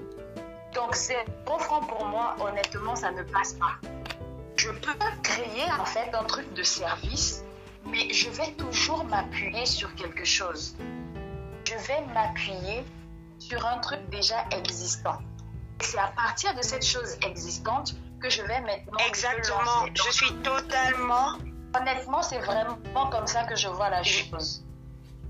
Donc, 0.75 0.95
c'est 0.95 1.25
3 1.45 1.59
francs 1.59 1.89
pour 1.89 2.05
moi, 2.05 2.37
honnêtement, 2.41 2.95
ça 2.95 3.11
ne 3.11 3.25
passe 3.25 3.55
pas. 3.55 3.75
Je 4.63 4.71
peux 4.71 4.95
créer 5.23 5.71
en 5.79 5.85
fait 5.85 6.15
un 6.15 6.25
truc 6.25 6.53
de 6.55 6.63
service, 6.63 7.45
mais 7.87 8.13
je 8.13 8.29
vais 8.31 8.53
toujours 8.53 9.05
m'appuyer 9.05 9.65
sur 9.67 9.95
quelque 9.95 10.25
chose 10.25 10.77
je 11.71 11.77
vais 11.87 12.01
m'appuyer 12.13 12.85
sur 13.39 13.65
un 13.65 13.79
truc 13.79 14.01
déjà 14.11 14.45
existant. 14.51 15.19
C'est 15.81 15.99
à 15.99 16.09
partir 16.09 16.55
de 16.55 16.63
cette 16.63 16.85
chose 16.85 17.17
existante 17.25 17.95
que 18.21 18.29
je 18.29 18.43
vais 18.43 18.61
maintenant. 18.61 18.99
me 18.99 19.09
Exactement. 19.09 19.87
Je 19.95 20.11
suis 20.11 20.35
totalement, 20.43 21.39
Honnêtement, 21.79 22.23
c'est 22.23 22.41
vraiment 22.41 22.77
comme 23.11 23.29
ça 23.29 23.45
que 23.45 23.55
je 23.55 23.69
vois 23.69 23.91
la 23.91 24.03
chose. 24.03 24.65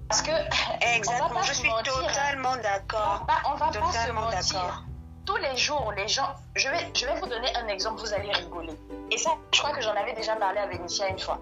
Parce 0.09 0.23
que. 0.23 0.31
exactement. 0.97 1.29
Va 1.29 1.43
Je 1.43 1.49
se 1.49 1.55
suis 1.55 1.69
mentir, 1.69 1.93
hein. 1.99 2.07
totalement 2.07 2.49
On 2.53 2.57
va 2.57 2.63
d'accord. 2.63 3.27
pas, 3.27 3.43
on 3.45 3.57
va 3.57 3.67
pas 3.67 3.93
se 3.93 4.13
mentir. 4.13 4.85
Tous 5.31 5.37
les 5.37 5.57
jours, 5.57 5.93
les 5.97 6.09
gens. 6.09 6.35
Je 6.57 6.69
vais, 6.69 6.91
je 6.93 7.07
vais 7.07 7.15
vous 7.21 7.27
donner 7.29 7.55
un 7.55 7.69
exemple, 7.69 8.01
vous 8.01 8.13
allez 8.13 8.33
rigoler. 8.33 8.73
Et 9.13 9.17
ça, 9.17 9.31
je 9.55 9.61
crois 9.61 9.71
que 9.71 9.81
j'en 9.81 9.93
avais 9.93 10.13
déjà 10.13 10.35
parlé 10.35 10.59
à 10.59 10.67
Vénitia 10.67 11.09
une 11.09 11.21
fois. 11.21 11.39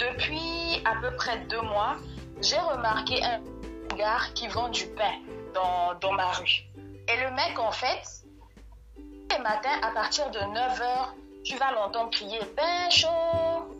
Depuis 0.00 0.82
à 0.84 1.00
peu 1.00 1.14
près 1.14 1.38
deux 1.48 1.60
mois, 1.60 1.94
j'ai 2.42 2.58
remarqué 2.58 3.22
un 3.22 3.38
gars 3.96 4.18
qui 4.34 4.48
vend 4.48 4.70
du 4.70 4.88
pain 4.88 5.20
dans, 5.54 5.94
dans 6.00 6.10
ma 6.14 6.32
rue. 6.32 6.64
Et 7.06 7.16
le 7.20 7.30
mec, 7.30 7.60
en 7.60 7.70
fait, 7.70 8.02
tous 8.96 9.36
les 9.36 9.38
matins, 9.40 9.78
à 9.84 9.92
partir 9.92 10.28
de 10.30 10.40
9h, 10.40 11.44
tu 11.44 11.56
vas 11.58 11.70
l'entendre 11.70 12.10
crier 12.10 12.40
pain 12.56 12.90
chaud. 12.90 13.72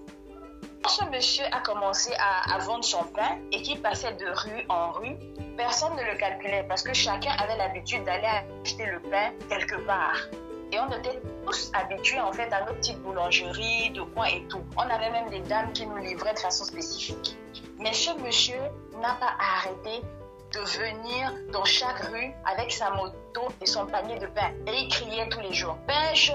Ce 0.88 1.04
monsieur 1.04 1.44
a 1.52 1.60
commencé 1.60 2.12
à, 2.18 2.54
à 2.54 2.58
vendre 2.58 2.84
son 2.84 3.04
pain 3.04 3.38
et 3.52 3.62
qu'il 3.62 3.80
passait 3.80 4.14
de 4.14 4.26
rue 4.26 4.64
en 4.68 4.92
rue, 4.92 5.16
personne 5.56 5.94
ne 5.94 6.02
le 6.02 6.16
calculait 6.16 6.64
parce 6.68 6.82
que 6.82 6.94
chacun 6.94 7.32
avait 7.38 7.56
l'habitude 7.56 8.04
d'aller 8.04 8.28
acheter 8.62 8.86
le 8.86 9.00
pain 9.00 9.32
quelque 9.48 9.76
part. 9.86 10.16
Et 10.72 10.78
on 10.78 10.88
était 10.88 11.20
tous 11.44 11.70
habitués 11.74 12.20
en 12.20 12.32
fait 12.32 12.52
à 12.52 12.64
nos 12.64 12.74
petites 12.74 13.00
boulangeries 13.02 13.90
de 13.90 14.02
coin 14.02 14.26
et 14.26 14.46
tout. 14.48 14.62
On 14.76 14.88
avait 14.88 15.10
même 15.10 15.28
des 15.28 15.40
dames 15.40 15.72
qui 15.72 15.86
nous 15.86 15.96
livraient 15.96 16.34
de 16.34 16.38
façon 16.38 16.64
spécifique. 16.64 17.36
Mais 17.78 17.92
ce 17.92 18.10
monsieur 18.22 18.60
n'a 19.00 19.14
pas 19.14 19.34
arrêté 19.38 20.02
de 20.52 20.60
venir 20.60 21.32
dans 21.52 21.64
chaque 21.64 22.00
rue 22.00 22.32
avec 22.44 22.72
sa 22.72 22.90
moto 22.90 23.42
et 23.60 23.66
son 23.66 23.86
panier 23.86 24.18
de 24.18 24.26
pain. 24.26 24.50
Et 24.66 24.82
il 24.82 24.88
criait 24.88 25.28
tous 25.28 25.40
les 25.40 25.52
jours, 25.52 25.76
pain 25.86 26.14
chaud, 26.14 26.34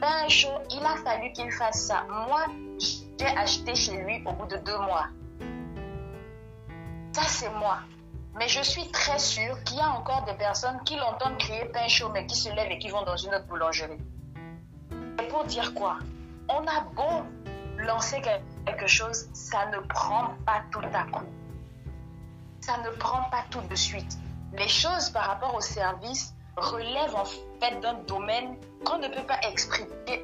pain 0.00 0.28
chaud. 0.28 0.58
Il 0.70 0.84
a 0.84 0.96
fallu 1.04 1.32
qu'il 1.32 1.50
fasse 1.52 1.86
ça. 1.86 2.04
Moi, 2.08 2.46
j'ai 2.78 3.26
acheté 3.26 3.74
chez 3.74 3.96
lui 3.98 4.22
au 4.26 4.32
bout 4.32 4.46
de 4.46 4.56
deux 4.56 4.78
mois. 4.78 5.06
Ça, 7.12 7.22
c'est 7.22 7.50
moi. 7.50 7.78
Mais 8.36 8.48
je 8.48 8.62
suis 8.62 8.90
très 8.90 9.18
sûre 9.18 9.62
qu'il 9.64 9.76
y 9.76 9.80
a 9.80 9.90
encore 9.90 10.24
des 10.24 10.34
personnes 10.34 10.80
qui 10.84 10.96
l'entendent 10.96 11.38
crier 11.38 11.66
pain 11.66 11.86
chaud, 11.86 12.10
mais 12.12 12.26
qui 12.26 12.36
se 12.36 12.48
lèvent 12.50 12.72
et 12.72 12.78
qui 12.78 12.88
vont 12.88 13.02
dans 13.02 13.16
une 13.16 13.34
autre 13.34 13.46
boulangerie. 13.46 14.00
Et 15.22 15.28
pour 15.28 15.44
dire 15.44 15.72
quoi? 15.74 15.98
On 16.48 16.66
a 16.66 16.80
beau 16.94 17.24
lancer 17.78 18.20
quelque 18.66 18.86
chose, 18.86 19.28
ça 19.32 19.66
ne 19.66 19.78
prend 19.86 20.34
pas 20.44 20.62
tout 20.72 20.80
à 20.92 21.04
coup. 21.04 21.26
Ça 22.66 22.78
ne 22.78 22.88
prend 22.96 23.24
pas 23.24 23.44
tout 23.50 23.60
de 23.60 23.74
suite. 23.74 24.16
Les 24.54 24.68
choses 24.68 25.10
par 25.10 25.26
rapport 25.26 25.54
au 25.54 25.60
service 25.60 26.32
relèvent 26.56 27.14
en 27.14 27.26
fait 27.26 27.78
d'un 27.82 27.92
domaine 28.06 28.56
qu'on 28.86 28.96
ne 28.96 29.08
peut 29.08 29.26
pas 29.26 29.38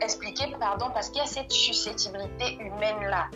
expliquer, 0.00 0.56
pardon, 0.58 0.90
parce 0.94 1.10
qu'il 1.10 1.18
y 1.18 1.20
a 1.20 1.26
cette 1.26 1.52
susceptibilité 1.52 2.54
humaine-là 2.54 3.28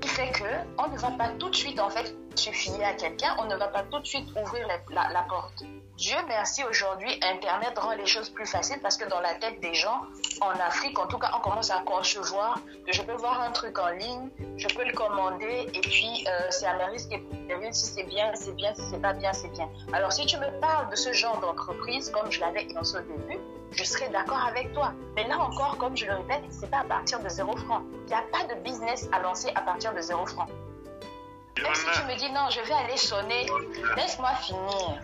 qui 0.00 0.08
fait 0.08 0.30
que 0.30 0.44
on 0.78 0.86
ne 0.88 0.96
va 0.96 1.10
pas 1.10 1.30
tout 1.40 1.50
de 1.50 1.56
suite 1.56 1.80
en 1.80 1.90
fait 1.90 2.14
fier 2.36 2.84
à 2.84 2.92
quelqu'un, 2.92 3.34
on 3.40 3.46
ne 3.46 3.56
va 3.56 3.66
pas 3.66 3.82
tout 3.82 3.98
de 3.98 4.06
suite 4.06 4.28
ouvrir 4.40 4.68
la 4.90 5.22
porte. 5.22 5.64
Dieu 5.96 6.16
merci 6.28 6.62
aujourd'hui, 6.64 7.08
Internet 7.22 7.78
rend 7.78 7.92
les 7.92 8.04
choses 8.04 8.28
plus 8.28 8.44
faciles 8.44 8.78
parce 8.82 8.98
que 8.98 9.08
dans 9.08 9.20
la 9.20 9.32
tête 9.36 9.60
des 9.60 9.72
gens, 9.72 10.02
en 10.42 10.50
Afrique 10.50 10.98
en 10.98 11.06
tout 11.06 11.16
cas, 11.16 11.30
on 11.34 11.40
commence 11.40 11.70
à 11.70 11.78
concevoir 11.86 12.58
que 12.86 12.92
je 12.92 13.00
peux 13.00 13.14
voir 13.14 13.40
un 13.40 13.50
truc 13.50 13.78
en 13.78 13.88
ligne, 13.88 14.28
je 14.58 14.68
peux 14.68 14.84
le 14.84 14.92
commander 14.92 15.70
et 15.72 15.80
puis 15.80 16.26
euh, 16.28 16.46
c'est 16.50 16.66
à 16.66 16.74
mes 16.74 16.84
risques 16.92 17.12
et 17.12 17.24
périls 17.48 17.72
si 17.72 17.86
c'est 17.86 18.02
bien, 18.02 18.30
c'est 18.34 18.54
bien, 18.54 18.74
si 18.74 18.82
c'est 18.90 19.00
pas 19.00 19.14
bien, 19.14 19.32
c'est 19.32 19.48
bien. 19.48 19.70
Alors 19.94 20.12
si 20.12 20.26
tu 20.26 20.36
me 20.36 20.60
parles 20.60 20.90
de 20.90 20.96
ce 20.96 21.14
genre 21.14 21.40
d'entreprise, 21.40 22.10
comme 22.10 22.30
je 22.30 22.40
l'avais 22.40 22.64
énoncé 22.64 22.98
au 22.98 23.00
début, 23.00 23.40
je 23.72 23.84
serais 23.84 24.10
d'accord 24.10 24.44
avec 24.46 24.74
toi. 24.74 24.92
Mais 25.14 25.26
là 25.26 25.38
encore, 25.38 25.78
comme 25.78 25.96
je 25.96 26.04
le 26.04 26.12
répète, 26.12 26.42
c'est 26.50 26.70
pas 26.70 26.80
à 26.80 26.84
partir 26.84 27.20
de 27.20 27.28
zéro 27.30 27.56
franc. 27.56 27.80
Il 28.02 28.08
n'y 28.08 28.14
a 28.14 28.24
pas 28.30 28.54
de 28.54 28.60
business 28.60 29.08
à 29.12 29.20
lancer 29.20 29.50
à 29.54 29.62
partir 29.62 29.94
de 29.94 30.00
zéro 30.02 30.26
franc. 30.26 30.46
Même 31.62 31.74
si 31.74 31.86
tu 31.98 32.04
me 32.06 32.18
dis 32.18 32.30
non, 32.32 32.50
je 32.50 32.60
vais 32.60 32.74
aller 32.74 32.98
sonner, 32.98 33.46
laisse-moi 33.96 34.34
finir. 34.34 35.00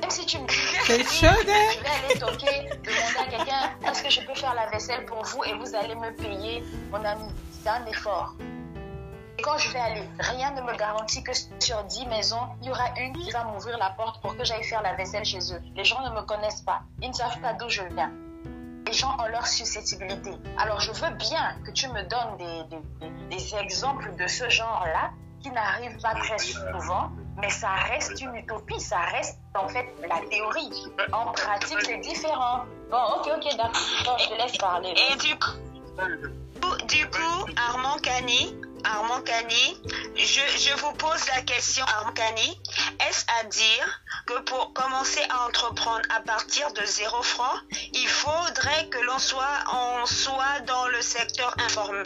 Même 0.00 0.10
si 0.10 0.26
tu 0.26 0.38
me 0.38 0.46
dis, 0.46 0.54
C'est 0.84 1.04
chaud, 1.04 1.26
hein? 1.26 1.36
je 1.72 1.80
vais 1.80 1.88
aller 1.88 2.18
toquer, 2.18 2.68
demander 2.84 3.18
à 3.18 3.24
quelqu'un, 3.36 3.70
est-ce 3.90 4.02
que 4.02 4.10
je 4.10 4.20
peux 4.22 4.34
faire 4.34 4.54
la 4.54 4.66
vaisselle 4.66 5.04
pour 5.06 5.22
vous 5.24 5.42
et 5.44 5.54
vous 5.54 5.74
allez 5.74 5.94
me 5.94 6.10
payer, 6.14 6.62
mon 6.90 7.04
ami? 7.04 7.28
C'est 7.62 7.68
un 7.70 7.84
effort. 7.86 8.34
Et 9.38 9.42
quand 9.42 9.58
je 9.58 9.70
vais 9.70 9.78
aller, 9.80 10.02
rien 10.18 10.50
ne 10.52 10.62
me 10.62 10.74
garantit 10.76 11.22
que 11.22 11.32
sur 11.60 11.82
10 11.84 12.06
maisons, 12.06 12.40
il 12.62 12.68
y 12.68 12.70
aura 12.70 12.88
une 12.98 13.12
qui 13.18 13.30
va 13.32 13.44
m'ouvrir 13.44 13.76
la 13.78 13.90
porte 13.90 14.20
pour 14.22 14.36
que 14.36 14.44
j'aille 14.44 14.64
faire 14.64 14.82
la 14.82 14.94
vaisselle 14.94 15.24
chez 15.24 15.40
eux. 15.52 15.60
Les 15.74 15.84
gens 15.84 16.00
ne 16.02 16.10
me 16.14 16.22
connaissent 16.22 16.62
pas. 16.62 16.82
Ils 17.02 17.08
ne 17.10 17.14
savent 17.14 17.38
pas 17.40 17.52
d'où 17.54 17.68
je 17.68 17.82
viens. 17.94 18.10
Les 18.86 18.92
gens 18.92 19.14
ont 19.18 19.26
leur 19.28 19.46
susceptibilité. 19.46 20.30
Alors 20.56 20.80
je 20.80 20.92
veux 20.92 21.10
bien 21.16 21.56
que 21.66 21.70
tu 21.72 21.88
me 21.88 22.02
donnes 22.04 22.36
des, 22.38 22.76
des- 22.76 23.36
des 23.36 23.54
exemples 23.56 24.14
de 24.14 24.26
ce 24.26 24.48
genre-là 24.48 25.10
qui 25.42 25.50
n'arrivent 25.50 26.00
pas 26.00 26.14
très 26.14 26.38
souvent, 26.38 27.10
mais 27.38 27.50
ça 27.50 27.70
reste 27.88 28.20
une 28.20 28.34
utopie, 28.34 28.80
ça 28.80 29.00
reste 29.00 29.38
en 29.54 29.68
fait 29.68 29.86
la 30.08 30.20
théorie. 30.28 30.84
En 31.12 31.32
pratique, 31.32 31.78
c'est 31.82 31.98
différent. 31.98 32.64
Bon, 32.90 33.02
ok, 33.16 33.30
ok, 33.36 33.56
d'accord, 33.56 34.18
je 34.18 34.28
te 34.28 34.34
laisse 34.34 34.56
parler. 34.58 34.94
Et 35.10 35.16
du 35.16 35.36
coup, 35.38 36.86
du 36.86 37.06
coup, 37.10 37.46
Armand 37.56 37.98
Cani, 38.02 38.56
Armand 38.84 39.20
Cani, 39.22 39.76
je, 40.14 40.40
je 40.58 40.74
vous 40.80 40.92
pose 40.92 41.26
la 41.34 41.42
question, 41.42 41.84
Armand 41.84 42.12
Cani, 42.12 42.60
est-ce 43.08 43.24
à 43.40 43.44
dire 43.44 44.02
que 44.26 44.40
pour 44.42 44.72
commencer 44.72 45.20
à 45.30 45.46
entreprendre 45.46 46.02
à 46.16 46.20
partir 46.20 46.72
de 46.72 46.84
zéro 46.84 47.22
franc, 47.22 47.54
il 47.92 48.08
faudrait 48.08 48.88
que 48.88 48.98
l'on 48.98 49.18
soit, 49.18 49.44
on 49.72 50.06
soit 50.06 50.60
dans 50.66 50.86
le 50.88 51.02
secteur 51.02 51.54
informel? 51.58 52.04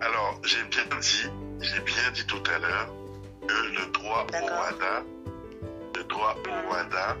Alors, 0.00 0.38
j'ai 0.44 0.62
bien 0.64 0.84
dit, 1.00 1.30
j'ai 1.64 1.80
bien 1.80 2.10
dit 2.12 2.26
tout 2.26 2.42
à 2.54 2.58
l'heure 2.58 2.88
que 3.46 3.54
le 3.54 3.92
droit 3.92 4.26
au. 4.28 4.44
WADA, 4.46 5.02
le 5.96 6.04
droit 6.04 6.36
au 6.46 6.70
WADA 6.72 7.16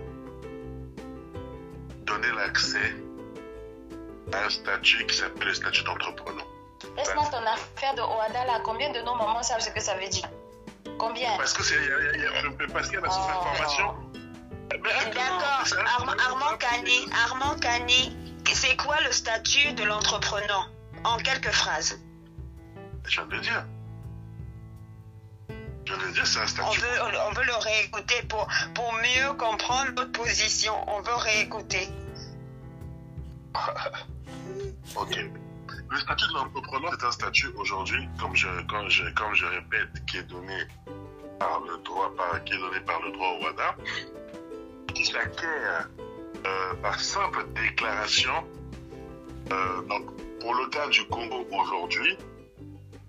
donnait 2.06 2.32
l'accès 2.32 2.94
à 4.32 4.44
un 4.44 4.50
statut 4.50 5.06
qui 5.06 5.16
s'appelle 5.16 5.48
le 5.48 5.54
statut 5.54 5.82
d'entrepreneur. 5.84 6.46
Laisse-moi 6.96 7.24
ton 7.30 7.38
affaire 7.46 7.94
de 7.94 8.02
Oada 8.02 8.44
là. 8.44 8.60
Combien 8.64 8.92
de 8.92 9.00
nos 9.00 9.14
mamans 9.14 9.42
savent 9.42 9.60
ce 9.60 9.70
que 9.70 9.80
ça 9.80 9.96
veut 9.96 10.08
dire? 10.08 10.28
Combien? 10.98 11.36
Parce 11.38 11.52
que 11.54 11.62
c'est, 11.62 11.76
parce 12.72 12.88
qu'il 12.88 12.94
y 12.94 12.98
a 12.98 13.00
la 13.00 13.08
Oh. 13.08 13.12
sous-information. 13.12 13.88
Attends, 14.70 15.10
D'accord. 15.14 16.18
Armand, 16.28 16.56
Cani, 16.58 17.08
Armand 17.26 17.58
Cani, 17.60 18.16
c'est 18.52 18.76
quoi 18.76 18.96
le 19.06 19.12
statut 19.12 19.72
de 19.72 19.84
l'entrepreneur? 19.84 20.70
En 21.04 21.16
quelques 21.18 21.50
phrases. 21.50 21.98
Je 23.06 23.16
viens 23.16 23.26
de 23.26 23.34
le 23.34 23.40
dire. 23.40 23.64
Je 25.94 25.98
viens 25.98 26.06
de 26.06 26.08
le 26.08 26.14
dire, 26.14 26.26
c'est 26.26 26.60
un 26.60 26.64
On 26.64 26.70
veut, 26.70 27.18
on 27.28 27.32
veut 27.32 27.44
le 27.44 27.56
réécouter 27.56 28.22
pour, 28.28 28.48
pour 28.74 28.92
mieux 28.94 29.32
comprendre 29.34 29.92
notre 29.92 30.12
position. 30.12 30.72
On 30.88 31.00
veut 31.00 31.14
réécouter. 31.14 31.88
Ok. 34.96 35.16
Le 35.90 35.98
statut 35.98 36.26
de 36.28 36.34
l'entrepreneur, 36.34 36.92
c'est 36.98 37.06
un 37.06 37.10
statut 37.10 37.48
aujourd'hui, 37.56 38.08
comme 38.20 38.34
je, 38.36 38.46
comme, 38.68 38.88
je, 38.88 39.04
comme 39.14 39.34
je 39.34 39.46
répète, 39.46 40.04
qui 40.06 40.18
est 40.18 40.24
donné 40.24 40.56
par 41.38 41.60
le 41.60 41.82
droit, 41.82 42.12
par, 42.16 42.44
qui 42.44 42.54
est 42.54 42.58
donné 42.58 42.80
par 42.80 43.00
le 43.02 43.12
droit 43.12 43.28
au 43.30 43.44
WADA, 43.44 43.76
qui 44.94 45.04
s'acquiert 45.04 45.88
euh, 46.46 46.74
par 46.82 47.00
simple 47.00 47.46
déclaration. 47.54 48.44
Euh, 49.50 49.82
donc, 49.82 50.04
pour 50.40 50.54
le 50.54 50.68
cas 50.68 50.86
du 50.88 51.04
Congo 51.06 51.46
aujourd'hui, 51.50 52.16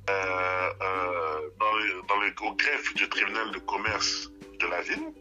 euh, 0.10 0.70
euh, 0.82 1.50
dans, 1.60 1.74
le, 2.20 2.34
au 2.48 2.54
greffe 2.56 2.94
du 2.94 3.10
tribunal 3.10 3.52
de 3.52 3.60
commerce 3.60 4.32
de 4.60 4.68
la 4.68 4.82
ville, 4.82 5.14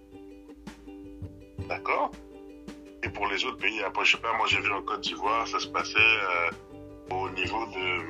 d'accord 1.68 2.11
Et 3.03 3.09
pour 3.09 3.27
les 3.29 3.44
autres 3.47 3.57
pays, 3.59 3.83
après, 3.83 4.05
je 4.05 4.12
sais 4.12 4.23
pas, 4.23 4.33
moi 4.35 4.47
j'ai 4.47 4.61
vu 4.61 4.70
en 4.73 4.83
Côte 4.83 5.01
d'Ivoire, 5.01 5.49
ça 5.49 5.59
se 5.59 5.68
passait 5.68 5.97
euh, 5.97 6.51
au 7.11 7.31
niveau 7.31 7.64
de 7.66 8.03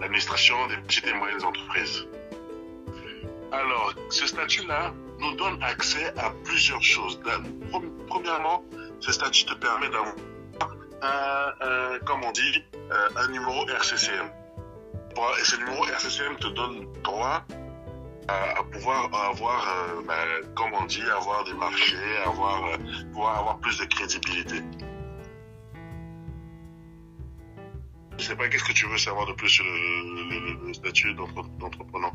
l'administration 0.00 0.54
des 0.68 0.76
petites 0.76 1.08
et 1.08 1.12
moyennes 1.14 1.44
entreprises. 1.44 2.06
Alors, 3.50 3.94
ce 4.10 4.26
statut-là 4.26 4.94
nous 5.18 5.34
donne 5.34 5.60
accès 5.62 6.12
à 6.18 6.30
plusieurs 6.44 6.82
choses. 6.82 7.20
Premièrement, 8.08 8.62
ce 9.00 9.10
statut 9.10 9.44
te 9.46 9.54
permet 9.54 9.88
d'avoir 9.88 10.14
un, 11.02 11.98
comme 12.04 12.22
on 12.22 12.30
dit, 12.30 12.62
un 13.16 13.28
numéro 13.28 13.66
RCCM. 13.68 14.30
Et 15.40 15.44
ce 15.44 15.56
numéro 15.56 15.84
RCCM 15.86 16.36
te 16.36 16.48
donne 16.48 16.92
droit 17.02 17.44
à, 18.28 18.62
pouvoir 18.72 19.12
avoir, 19.14 19.66
euh, 19.68 20.02
ben, 20.06 20.54
comme 20.54 20.72
on 20.74 20.84
dit, 20.84 21.02
avoir 21.02 21.44
des 21.44 21.54
marchés, 21.54 21.96
avoir, 22.26 22.64
euh, 22.66 22.76
pouvoir 23.12 23.38
avoir 23.38 23.58
plus 23.58 23.78
de 23.78 23.84
crédibilité. 23.86 24.62
Je 28.18 28.24
sais 28.24 28.36
pas, 28.36 28.48
qu'est-ce 28.48 28.64
que 28.64 28.72
tu 28.72 28.86
veux 28.86 28.98
savoir 28.98 29.26
de 29.26 29.32
plus 29.32 29.48
sur 29.48 29.64
le, 29.64 30.66
le- 30.66 30.74
statut 30.74 31.14
d'entre- 31.14 31.48
d'entrepreneur? 31.58 32.12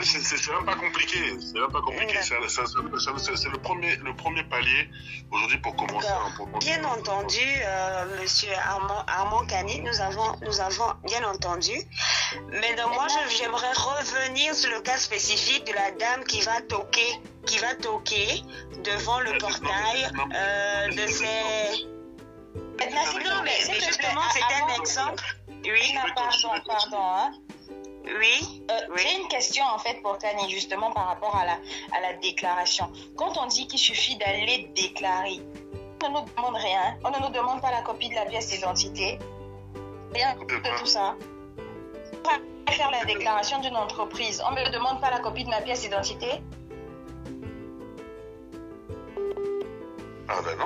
C'est 0.00 0.50
même 0.50 0.64
pas 0.64 0.74
compliqué, 0.74 1.18
c'est 1.38 1.60
même 1.60 1.70
pas 1.70 1.82
compliqué. 1.82 2.18
C'est 2.22 2.34
le 2.34 3.58
premier, 3.58 3.96
le 3.96 4.16
premier 4.16 4.42
palier 4.44 4.88
aujourd'hui 5.30 5.58
pour 5.58 5.76
commencer. 5.76 6.08
À 6.08 6.24
entreprendre. 6.24 6.58
Bien 6.60 6.82
entendu, 6.84 7.38
euh, 7.40 8.20
Monsieur 8.20 8.52
Armand, 8.54 9.04
Armand 9.06 9.44
Cani, 9.46 9.80
nous 9.82 10.00
avons, 10.00 10.34
nous 10.46 10.60
avons 10.60 10.94
bien 11.04 11.22
entendu. 11.28 11.72
Mais 12.48 12.74
donc, 12.74 12.94
moi, 12.94 13.06
j'aimerais 13.36 13.72
revenir 13.72 14.54
sur 14.54 14.70
le 14.70 14.80
cas 14.80 14.96
spécifique 14.96 15.66
de 15.66 15.74
la 15.74 15.90
dame 15.92 16.24
qui 16.24 16.40
va 16.40 16.62
toquer, 16.62 17.20
qui 17.46 17.58
va 17.58 17.74
toquer 17.74 18.42
devant 18.84 19.20
le 19.20 19.36
portail 19.38 20.10
euh, 20.34 20.88
de 20.88 21.06
ses. 21.06 21.86
Non, 22.80 23.42
mais, 23.44 23.60
justement, 23.78 24.22
c'est 24.32 24.42
un 24.42 24.80
exemple. 24.80 25.24
Oui, 25.64 25.94
pardon, 25.94 26.62
pardon. 26.66 26.96
Hein. 26.98 27.32
Oui, 28.04 28.62
Euh, 28.70 28.74
Oui. 28.90 29.02
J'ai 29.02 29.20
une 29.20 29.28
question 29.28 29.64
en 29.64 29.78
fait 29.78 30.00
pour 30.02 30.18
Tani, 30.18 30.48
justement 30.50 30.90
par 30.92 31.06
rapport 31.06 31.34
à 31.36 31.44
la, 31.44 31.52
à 31.96 32.00
la 32.00 32.14
déclaration. 32.14 32.90
Quand 33.16 33.36
on 33.38 33.46
dit 33.46 33.66
qu'il 33.66 33.78
suffit 33.78 34.16
d'aller 34.16 34.70
déclarer, 34.74 35.40
on 36.04 36.08
ne 36.10 36.20
nous 36.20 36.26
demande 36.36 36.56
rien, 36.56 36.96
on 37.04 37.10
ne 37.10 37.18
nous 37.18 37.30
demande 37.32 37.60
pas 37.60 37.70
la 37.70 37.82
copie 37.82 38.08
de 38.08 38.14
la 38.14 38.24
pièce 38.26 38.48
d'identité, 38.48 39.18
rien 40.14 40.34
De 40.36 40.78
tout 40.78 40.86
ça. 40.86 41.14
Pour 42.24 42.74
faire 42.74 42.90
la 42.90 43.04
déclaration 43.04 43.60
d'une 43.60 43.76
entreprise, 43.76 44.42
on 44.48 44.52
ne 44.54 44.60
me 44.64 44.70
demande 44.70 45.00
pas 45.00 45.10
la 45.10 45.20
copie 45.20 45.44
de 45.44 45.50
ma 45.50 45.60
pièce 45.60 45.82
d'identité 45.82 46.42
Ah 50.28 50.40
ben. 50.44 50.56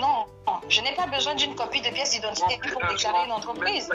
Non, 0.00 0.24
non, 0.46 0.60
je 0.68 0.80
n'ai 0.80 0.94
pas 0.94 1.06
besoin 1.06 1.34
d'une 1.34 1.54
copie 1.54 1.80
de 1.82 1.90
pièce 1.90 2.10
d'identité 2.12 2.58
pour 2.72 2.80
déclarer 2.88 3.26
une 3.26 3.32
entreprise. 3.32 3.90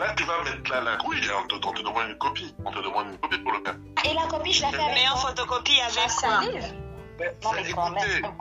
Là, 0.00 0.14
tu 0.16 0.24
vas 0.24 0.42
mettre 0.44 0.70
là, 0.70 0.80
la 0.80 0.98
oui, 1.06 1.20
on 1.38 1.46
te, 1.46 1.54
on 1.66 1.72
te 1.72 1.82
demande 1.82 2.08
une 2.08 2.16
copie. 2.16 2.54
On 2.64 2.70
te 2.70 2.78
demande 2.78 3.08
une 3.08 3.18
copie 3.18 3.38
pour 3.38 3.52
le 3.52 3.60
faire. 3.62 3.76
Et 4.10 4.14
la 4.14 4.26
copie, 4.28 4.54
je 4.54 4.62
la 4.62 4.70
fais 4.70 4.80
avec 4.80 4.94
mais 4.94 5.08
en 5.10 5.16
photocopie 5.16 5.78
avec 5.78 5.98
Non 7.44 7.52
mais 7.52 7.70
quand 7.70 7.94
Écoutez, 7.94 8.22
même. 8.22 8.32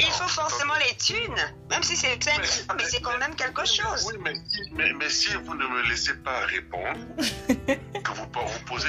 Il 0.00 0.06
faut 0.06 0.28
forcément 0.28 0.74
les 0.86 0.96
thunes, 0.96 1.34
même 1.70 1.82
si 1.82 1.96
c'est 1.96 2.22
5 2.22 2.44
francs, 2.44 2.76
mais 2.76 2.84
c'est 2.84 3.00
quand 3.00 3.16
même 3.18 3.34
quelque 3.34 3.66
chose. 3.66 4.06
Oui, 4.06 4.14
mais 4.22 4.34
si, 4.46 4.60
mais, 4.72 4.92
mais 4.92 5.08
si 5.08 5.34
vous 5.34 5.54
ne 5.54 5.66
me 5.66 5.88
laissez 5.88 6.14
pas 6.14 6.40
répondre, 6.40 7.00
que 7.56 8.10
vous, 8.12 8.24
vous 8.24 8.64
posez. 8.66 8.88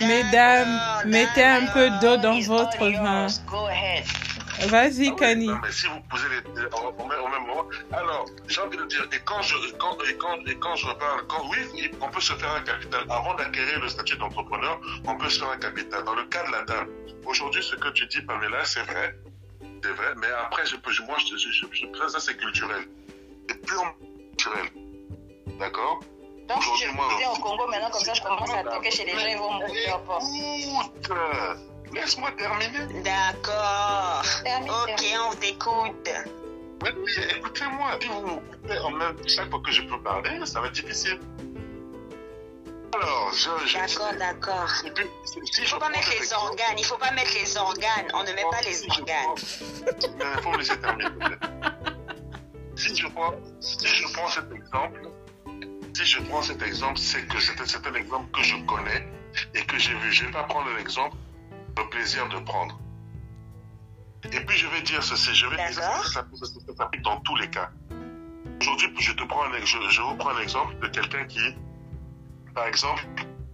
Mesdames, 0.00 0.80
mettez 1.06 1.44
un 1.44 1.66
peu 1.66 1.90
d'eau 2.00 2.16
dans 2.16 2.40
votre 2.40 2.78
vin. 2.78 3.26
Go 3.46 3.66
ahead. 3.66 4.04
Vas-y, 4.66 5.14
Kani. 5.14 5.46
Non, 5.46 5.58
mais 5.62 5.70
si 5.72 5.86
vous 5.86 6.00
posez 6.10 6.26
les, 6.28 6.64
au, 6.66 6.88
au 6.88 7.06
même, 7.06 7.46
moment. 7.46 7.64
Alors, 7.92 8.26
j'ai 8.48 8.60
envie 8.60 8.76
de 8.76 8.84
dire, 8.86 9.06
et 9.12 9.20
quand 9.24 9.40
je, 9.42 9.54
quand, 9.78 9.96
et 10.08 10.16
quand, 10.16 10.36
et 10.46 10.56
quand 10.58 10.74
je 10.76 10.86
parle, 10.86 11.26
quand, 11.28 11.48
oui, 11.50 11.90
on 12.00 12.08
peut 12.08 12.20
se 12.20 12.32
faire 12.34 12.52
un 12.52 12.62
capital. 12.62 13.04
Avant 13.08 13.34
d'acquérir 13.34 13.80
le 13.80 13.88
statut 13.88 14.16
d'entrepreneur, 14.16 14.80
on 15.06 15.16
peut 15.16 15.28
se 15.28 15.38
faire 15.38 15.50
un 15.50 15.58
capital. 15.58 16.02
Dans 16.04 16.14
le 16.14 16.24
cas 16.24 16.44
de 16.46 16.52
la 16.52 16.62
dame, 16.62 16.88
aujourd'hui, 17.24 17.62
ce 17.62 17.76
que 17.76 17.88
tu 17.90 18.06
dis, 18.06 18.20
Pamela, 18.22 18.64
c'est 18.64 18.82
vrai. 18.82 19.16
C'est 19.82 19.92
vrai. 19.92 20.14
Mais 20.16 20.28
après, 20.44 20.66
je 20.66 20.76
peux, 20.76 20.90
moi, 21.06 21.16
je, 21.18 21.36
je, 21.36 21.50
je, 21.52 21.66
je- 21.72 22.08
ça, 22.08 22.18
c'est 22.20 22.36
culturel. 22.36 22.88
C'est 23.48 23.64
purement 23.64 23.92
culturel. 24.36 24.66
D'accord? 25.58 26.00
Donc 26.48 26.62
si 26.62 26.86
je 26.86 26.90
viens 27.18 27.30
au 27.30 27.36
Congo 27.42 27.66
maintenant, 27.66 27.90
comme 27.90 28.00
ça 28.00 28.14
je 28.14 28.22
commence 28.22 28.50
à 28.54 28.62
toquer 28.64 28.90
chez 28.90 29.04
les 29.04 29.12
gens, 29.12 29.26
ils 29.28 29.36
vont 29.36 29.52
me 29.52 30.06
port. 30.06 30.22
Écoute, 30.32 31.12
laisse-moi 31.92 32.30
terminer. 32.32 33.02
D'accord. 33.02 34.22
Ok, 34.46 35.04
on 35.30 35.34
t'écoute. 35.36 36.10
Oui, 36.82 36.90
oui, 36.96 37.12
écoutez-moi, 37.36 37.98
si 38.00 38.08
vous 38.08 38.40
coupez 38.40 38.78
en 38.78 38.90
même 38.92 39.16
chaque 39.26 39.50
fois 39.50 39.60
que 39.64 39.72
je 39.72 39.82
peux 39.82 40.00
parler, 40.00 40.44
ça 40.46 40.60
va 40.60 40.68
être 40.68 40.74
difficile. 40.74 41.18
Alors, 42.94 43.32
je. 43.32 43.66
je 43.66 43.74
D'accord, 43.78 44.12
d'accord. 44.18 44.70
Si- 44.70 44.86
si 45.52 45.60
Il 45.62 45.66
je 45.66 45.70
faut 45.70 45.78
pas 45.78 45.86
prends 45.86 45.90
mettre 45.96 46.08
cet 46.12 46.20
les 46.20 46.32
organes, 46.32 46.78
il 46.78 46.84
faut 46.84 46.96
pas 46.96 47.10
mettre 47.10 47.34
les 47.34 47.56
organes. 47.56 48.08
On 48.14 48.22
ne 48.24 48.32
met 48.32 48.44
pas 48.50 48.60
les 48.62 48.82
organes. 48.88 49.34
Mais 50.18 50.24
il 50.36 50.42
faut 50.42 50.50
me 50.50 50.58
laisser 50.58 50.78
terminer. 50.80 51.10
Si 52.76 52.94
je 52.96 53.06
prends, 53.08 53.34
si 53.60 53.86
je 53.86 54.12
prends 54.12 54.28
cet 54.28 54.52
exemple, 54.52 55.00
si 55.94 56.04
je 56.04 56.22
prends 56.22 56.42
cet 56.42 56.62
exemple, 56.62 56.98
c'est 56.98 57.26
que 57.26 57.40
c'est 57.40 57.54
c'est 57.66 57.86
un 57.86 57.94
exemple 57.94 58.30
que 58.32 58.42
je 58.42 58.56
connais 58.64 59.06
et 59.54 59.62
que 59.64 59.78
j'ai 59.78 59.94
vu. 59.94 60.12
Je 60.12 60.22
ne 60.22 60.26
vais 60.28 60.32
pas 60.32 60.44
prendre 60.44 60.68
l'exemple, 60.76 61.16
le 61.78 61.88
plaisir 61.90 62.28
de 62.28 62.38
prendre. 62.40 62.78
Et 64.24 64.40
puis 64.40 64.58
je 64.58 64.66
vais 64.68 64.82
dire 64.82 65.02
ceci, 65.02 65.34
je 65.34 65.46
vais 65.46 65.56
dire 65.56 65.72
ça, 65.72 66.02
ça, 66.12 66.24
s'applique 66.76 67.02
dans 67.02 67.20
tous 67.20 67.36
les 67.36 67.48
cas. 67.48 67.70
Aujourd'hui, 68.60 68.90
je 68.98 69.12
te 69.12 69.24
prends 69.24 69.44
un, 69.44 69.64
je, 69.64 69.78
je 69.88 70.02
vous 70.02 70.16
prends 70.16 70.30
un 70.30 70.40
exemple 70.40 70.78
de 70.80 70.88
quelqu'un 70.88 71.24
qui, 71.26 71.40
par 72.54 72.66
exemple, 72.66 73.06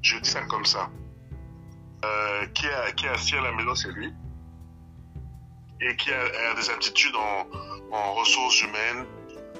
je 0.02 0.18
dis 0.18 0.30
ça 0.30 0.40
comme 0.42 0.64
ça, 0.64 0.88
euh, 2.04 2.46
qui, 2.54 2.66
est, 2.66 2.94
qui 2.96 3.06
est 3.06 3.10
assis 3.10 3.36
à 3.36 3.42
la 3.42 3.52
maison, 3.52 3.74
c'est 3.74 3.92
lui, 3.92 4.12
et 5.80 5.94
qui 5.96 6.10
a, 6.12 6.50
a 6.50 6.54
des 6.54 6.70
aptitudes 6.70 7.14
en, 7.14 7.94
en 7.94 8.14
ressources 8.14 8.62
humaines, 8.62 9.06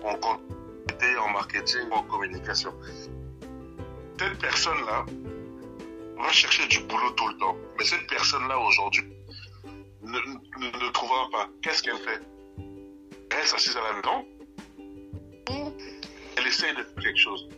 en 0.03 0.15
comptabilité, 0.15 1.19
en 1.19 1.29
marketing, 1.29 1.91
en 1.93 2.03
communication. 2.05 2.73
Cette 4.19 4.39
personne-là 4.39 5.05
va 6.23 6.31
chercher 6.33 6.67
du 6.69 6.81
boulot 6.81 7.11
tout 7.11 7.29
le 7.29 7.37
temps. 7.39 7.57
Mais 7.79 7.85
cette 7.85 8.07
personne-là, 8.09 8.59
aujourd'hui, 8.59 9.05
ne, 10.03 10.19
ne, 10.19 10.91
trouvera 10.91 11.29
pas. 11.31 11.49
Qu'est-ce 11.63 11.83
qu'elle 11.83 11.99
fait? 11.99 12.21
Elle 13.31 13.39
reste 13.39 13.55
assise 13.55 13.77
à 13.77 13.81
la 13.83 13.93
maison 13.95 14.27
ou 15.51 15.73
elle 16.37 16.47
essaye 16.47 16.73
de 16.75 16.83
faire 16.83 17.03
quelque 17.03 17.19
chose? 17.19 17.49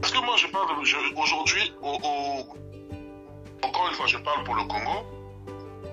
Parce 0.00 0.12
que 0.12 0.18
moi, 0.24 0.36
je 0.36 0.46
parle 0.48 0.70
aujourd'hui, 1.16 1.72
au, 1.82 1.98
au- 2.02 3.66
encore 3.66 3.88
une 3.88 3.94
fois, 3.94 4.06
je 4.06 4.16
parle 4.18 4.44
pour 4.44 4.54
le 4.54 4.62
Congo. 4.64 5.06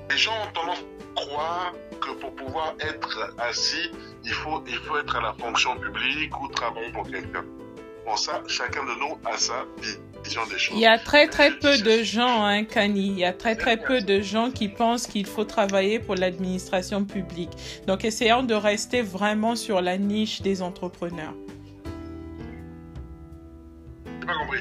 Les 0.10 0.18
gens 0.18 0.32
ont 0.32 0.52
tendance 0.54 0.80
à 0.80 1.22
croire 1.22 1.74
que 2.02 2.12
pour 2.12 2.34
pouvoir 2.36 2.74
être 2.80 3.34
assis, 3.40 3.92
il 4.24 4.32
faut, 4.32 4.64
il 4.68 4.78
faut 4.78 4.98
être 4.98 5.16
à 5.18 5.22
la 5.22 5.34
fonction 5.34 5.78
publique 5.78 6.40
ou 6.42 6.48
travailler 6.48 6.92
pour 6.92 7.04
quelqu'un. 7.10 7.44
Bon, 8.06 8.16
ça, 8.16 8.42
chacun 8.48 8.84
de 8.86 8.94
nous 9.00 9.20
a 9.26 9.38
sa 9.38 9.66
vision 10.28 10.46
des 10.48 10.58
choses. 10.58 10.76
Il 10.78 10.82
y 10.82 10.86
a 10.86 10.98
très 10.98 11.28
très 11.28 11.52
peu 11.52 11.78
de 11.78 12.04
gens, 12.04 12.46
hein, 12.46 12.64
Kani. 12.64 13.08
Il 13.08 13.20
y 13.20 13.26
a 13.26 13.34
très 13.34 13.56
très 13.56 13.78
peu 13.78 14.02
de 14.02 14.22
gens 14.22 14.52
qui 14.52 14.68
pensent 14.68 15.08
qu'il 15.08 15.26
faut 15.26 15.46
travailler 15.46 16.00
pour 16.00 16.16
l'administration 16.16 17.06
publique. 17.06 17.52
Donc 17.88 18.06
essayons 18.06 18.44
de 18.44 18.54
rester 18.54 19.02
vraiment 19.02 19.56
sur 19.56 19.82
la 19.82 19.98
niche 19.98 20.42
des 20.42 20.62
entrepreneurs. 20.62 21.34
J'ai 24.06 24.26
pas 24.26 24.38
compris. 24.38 24.60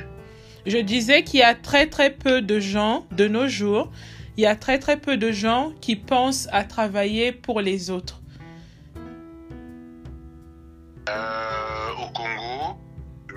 Je 0.67 0.79
disais 0.79 1.23
qu'il 1.23 1.41
y 1.41 1.45
a 1.45 1.55
très 1.55 1.87
très 1.87 2.11
peu 2.11 2.43
de 2.43 2.59
gens 2.59 3.07
de 3.13 3.29
nos 3.29 3.47
jours, 3.47 3.93
il 4.37 4.43
y 4.43 4.47
a 4.47 4.57
très 4.57 4.79
très 4.79 4.97
peu 4.97 5.17
de 5.17 5.31
gens 5.31 5.73
qui 5.81 5.95
pensent 5.95 6.49
à 6.51 6.65
travailler 6.65 7.31
pour 7.31 7.61
les 7.61 7.91
autres. 7.91 8.21
Euh, 11.09 12.03
au 12.03 12.09
Congo, 12.13 12.46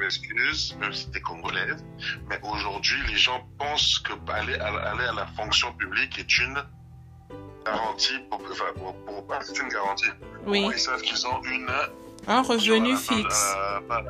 m'excuse, 0.10 0.76
même 0.80 0.92
si 0.94 1.10
t'es 1.12 1.22
congolaise, 1.22 1.84
mais 2.30 2.40
aujourd'hui, 2.44 2.98
les 3.08 3.18
gens 3.18 3.48
pensent 3.60 4.00
que 4.00 4.14
aller 4.32 4.56
à, 4.56 4.68
aller 4.92 5.06
à 5.06 5.14
la 5.14 5.28
fonction 5.28 5.72
publique 5.74 6.18
est 6.18 6.38
une 6.40 6.58
garantie, 7.64 8.18
pour, 8.30 8.42
enfin, 8.52 8.66
pour, 8.76 8.96
pour- 9.06 9.28
pas, 9.28 9.42
c'est 9.42 9.60
une 9.60 9.70
garantie. 9.70 10.10
Oui, 10.48 10.68
Ils 10.74 10.80
savent 10.80 11.02
qu'ils 11.02 11.28
ont 11.28 11.44
une 11.44 11.70
un 12.28 12.42
revenu 12.42 12.98
fixe. 12.98 13.54
à- 13.56 13.82
à- 13.90 14.02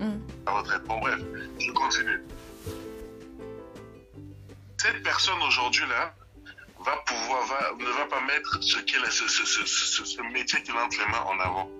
Mm. 0.00 0.20
la 0.46 0.52
retraite. 0.52 0.82
Bon, 0.88 0.98
bref, 0.98 1.20
je 1.60 1.70
continue. 1.70 2.20
Cette 4.78 5.00
personne 5.04 5.40
aujourd'hui 5.46 5.84
là 5.88 6.12
va 6.84 6.96
pouvoir, 7.06 7.46
va, 7.46 7.70
ne 7.78 7.90
va 7.98 8.06
pas 8.06 8.20
mettre 8.22 8.58
ce, 8.60 8.78
qu'elle, 8.80 9.06
ce, 9.12 9.28
ce, 9.28 9.44
ce, 9.46 9.64
ce, 9.64 10.04
ce 10.04 10.22
métier 10.32 10.60
qu'il 10.64 10.74
a 10.74 10.84
entre 10.84 10.98
les 10.98 11.06
mains 11.12 11.24
en 11.26 11.38
avant. 11.38 11.70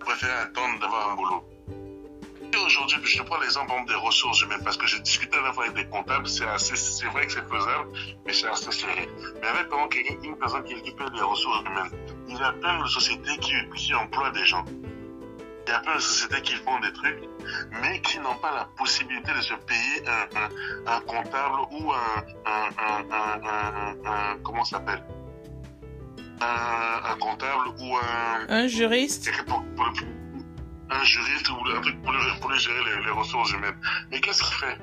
Préfère 0.00 0.40
attendre 0.40 0.78
d'avoir 0.80 1.12
un 1.12 1.14
boulot. 1.16 1.48
Aujourd'hui, 2.66 2.98
je 3.04 3.18
te 3.18 3.22
prends 3.24 3.40
l'exemple 3.40 3.72
des 3.88 3.94
ressources 3.94 4.40
humaines 4.42 4.62
parce 4.64 4.76
que 4.76 4.86
j'ai 4.86 5.00
discuté 5.00 5.36
à 5.36 5.42
la 5.42 5.52
fois 5.52 5.64
avec 5.64 5.76
des 5.76 5.86
comptables, 5.86 6.26
c'est 6.28 6.46
assez, 6.46 6.76
c'est 6.76 7.06
vrai 7.06 7.26
que 7.26 7.32
c'est 7.32 7.48
faisable, 7.48 7.88
mais 8.24 8.32
c'est 8.32 8.46
assez 8.48 8.70
serré. 8.72 9.08
Mais 9.40 9.48
avec 9.48 9.68
par 9.68 9.78
exemple, 9.80 9.94
quelqu'un- 9.96 10.22
une 10.22 10.36
personne 10.38 10.64
qui 10.64 10.74
récupère 10.74 11.10
des 11.10 11.20
ressources 11.22 11.60
humaines, 11.60 11.90
il 12.28 12.36
y 12.36 12.42
a 12.42 12.52
plein 12.52 12.80
de 12.82 12.86
sociétés 12.88 13.36
qui, 13.40 13.52
qui 13.76 13.94
emploient 13.94 14.30
des 14.30 14.44
gens. 14.44 14.64
Il 15.66 15.70
y 15.70 15.72
a 15.74 15.80
plein 15.80 15.94
de 15.96 16.00
sociétés 16.00 16.42
qui 16.42 16.54
font 16.56 16.78
des 16.80 16.92
trucs, 16.92 17.18
mais 17.82 18.00
qui 18.00 18.18
n'ont 18.18 18.34
pas 18.36 18.52
la 18.54 18.64
possibilité 18.76 19.32
de 19.32 19.40
se 19.40 19.54
payer 19.54 20.08
un, 20.08 20.26
un, 20.40 20.96
un 20.96 21.00
comptable 21.00 21.60
ou 21.70 21.92
un, 21.92 22.24
un, 24.04 24.36
comment 24.42 24.64
ça 24.64 24.78
s'appelle? 24.78 25.02
Un, 26.40 27.16
comptable 27.20 27.68
ou 27.80 27.96
un, 27.96 28.46
Un 28.48 28.66
juriste 28.66 29.30
pour, 29.46 29.62
pour 29.76 29.86
un 30.92 31.04
juriste 31.04 31.48
ou 31.50 31.54
un 31.54 31.80
pour, 32.40 32.54
gérer 32.54 33.00
les, 33.04 33.10
ressources 33.10 33.52
humaines. 33.52 33.78
Mais 34.10 34.20
qu'est-ce 34.20 34.42
qu'il 34.42 34.54
fait? 34.54 34.78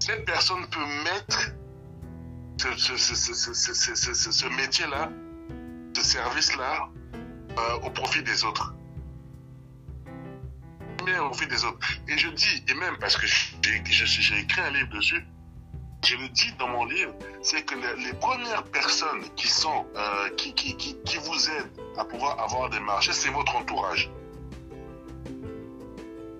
Cette 0.00 0.24
personne 0.24 0.66
peut 0.68 0.86
mettre 1.04 1.52
ce, 2.58 4.48
métier-là, 4.56 5.10
ce 5.96 6.02
service-là, 6.02 6.88
euh, 7.58 7.74
au 7.82 7.90
profit 7.90 8.22
des 8.22 8.44
autres. 8.44 8.74
Mais 11.04 11.18
au 11.18 11.28
profit 11.30 11.46
des 11.46 11.64
autres. 11.64 11.78
Et 12.08 12.18
je 12.18 12.28
dis, 12.28 12.64
et 12.68 12.74
même 12.74 12.96
parce 12.98 13.16
que 13.16 13.26
j'ai 13.26 14.38
écrit 14.38 14.60
un 14.60 14.70
livre 14.70 14.90
dessus, 14.90 15.24
je 16.04 16.16
le 16.16 16.28
dis 16.28 16.52
dans 16.58 16.68
mon 16.68 16.84
livre, 16.84 17.12
c'est 17.42 17.62
que 17.64 17.74
les, 17.74 18.04
les 18.04 18.12
premières 18.14 18.62
personnes 18.64 19.22
qui 19.34 19.48
sont, 19.48 19.86
euh, 19.96 20.30
qui, 20.36 20.54
qui, 20.54 20.76
qui, 20.76 20.96
qui 21.04 21.16
vous 21.18 21.50
aident 21.50 21.72
à 21.96 22.04
pouvoir 22.04 22.38
avoir 22.40 22.70
des 22.70 22.80
marchés, 22.80 23.12
c'est 23.12 23.30
votre 23.30 23.56
entourage. 23.56 24.08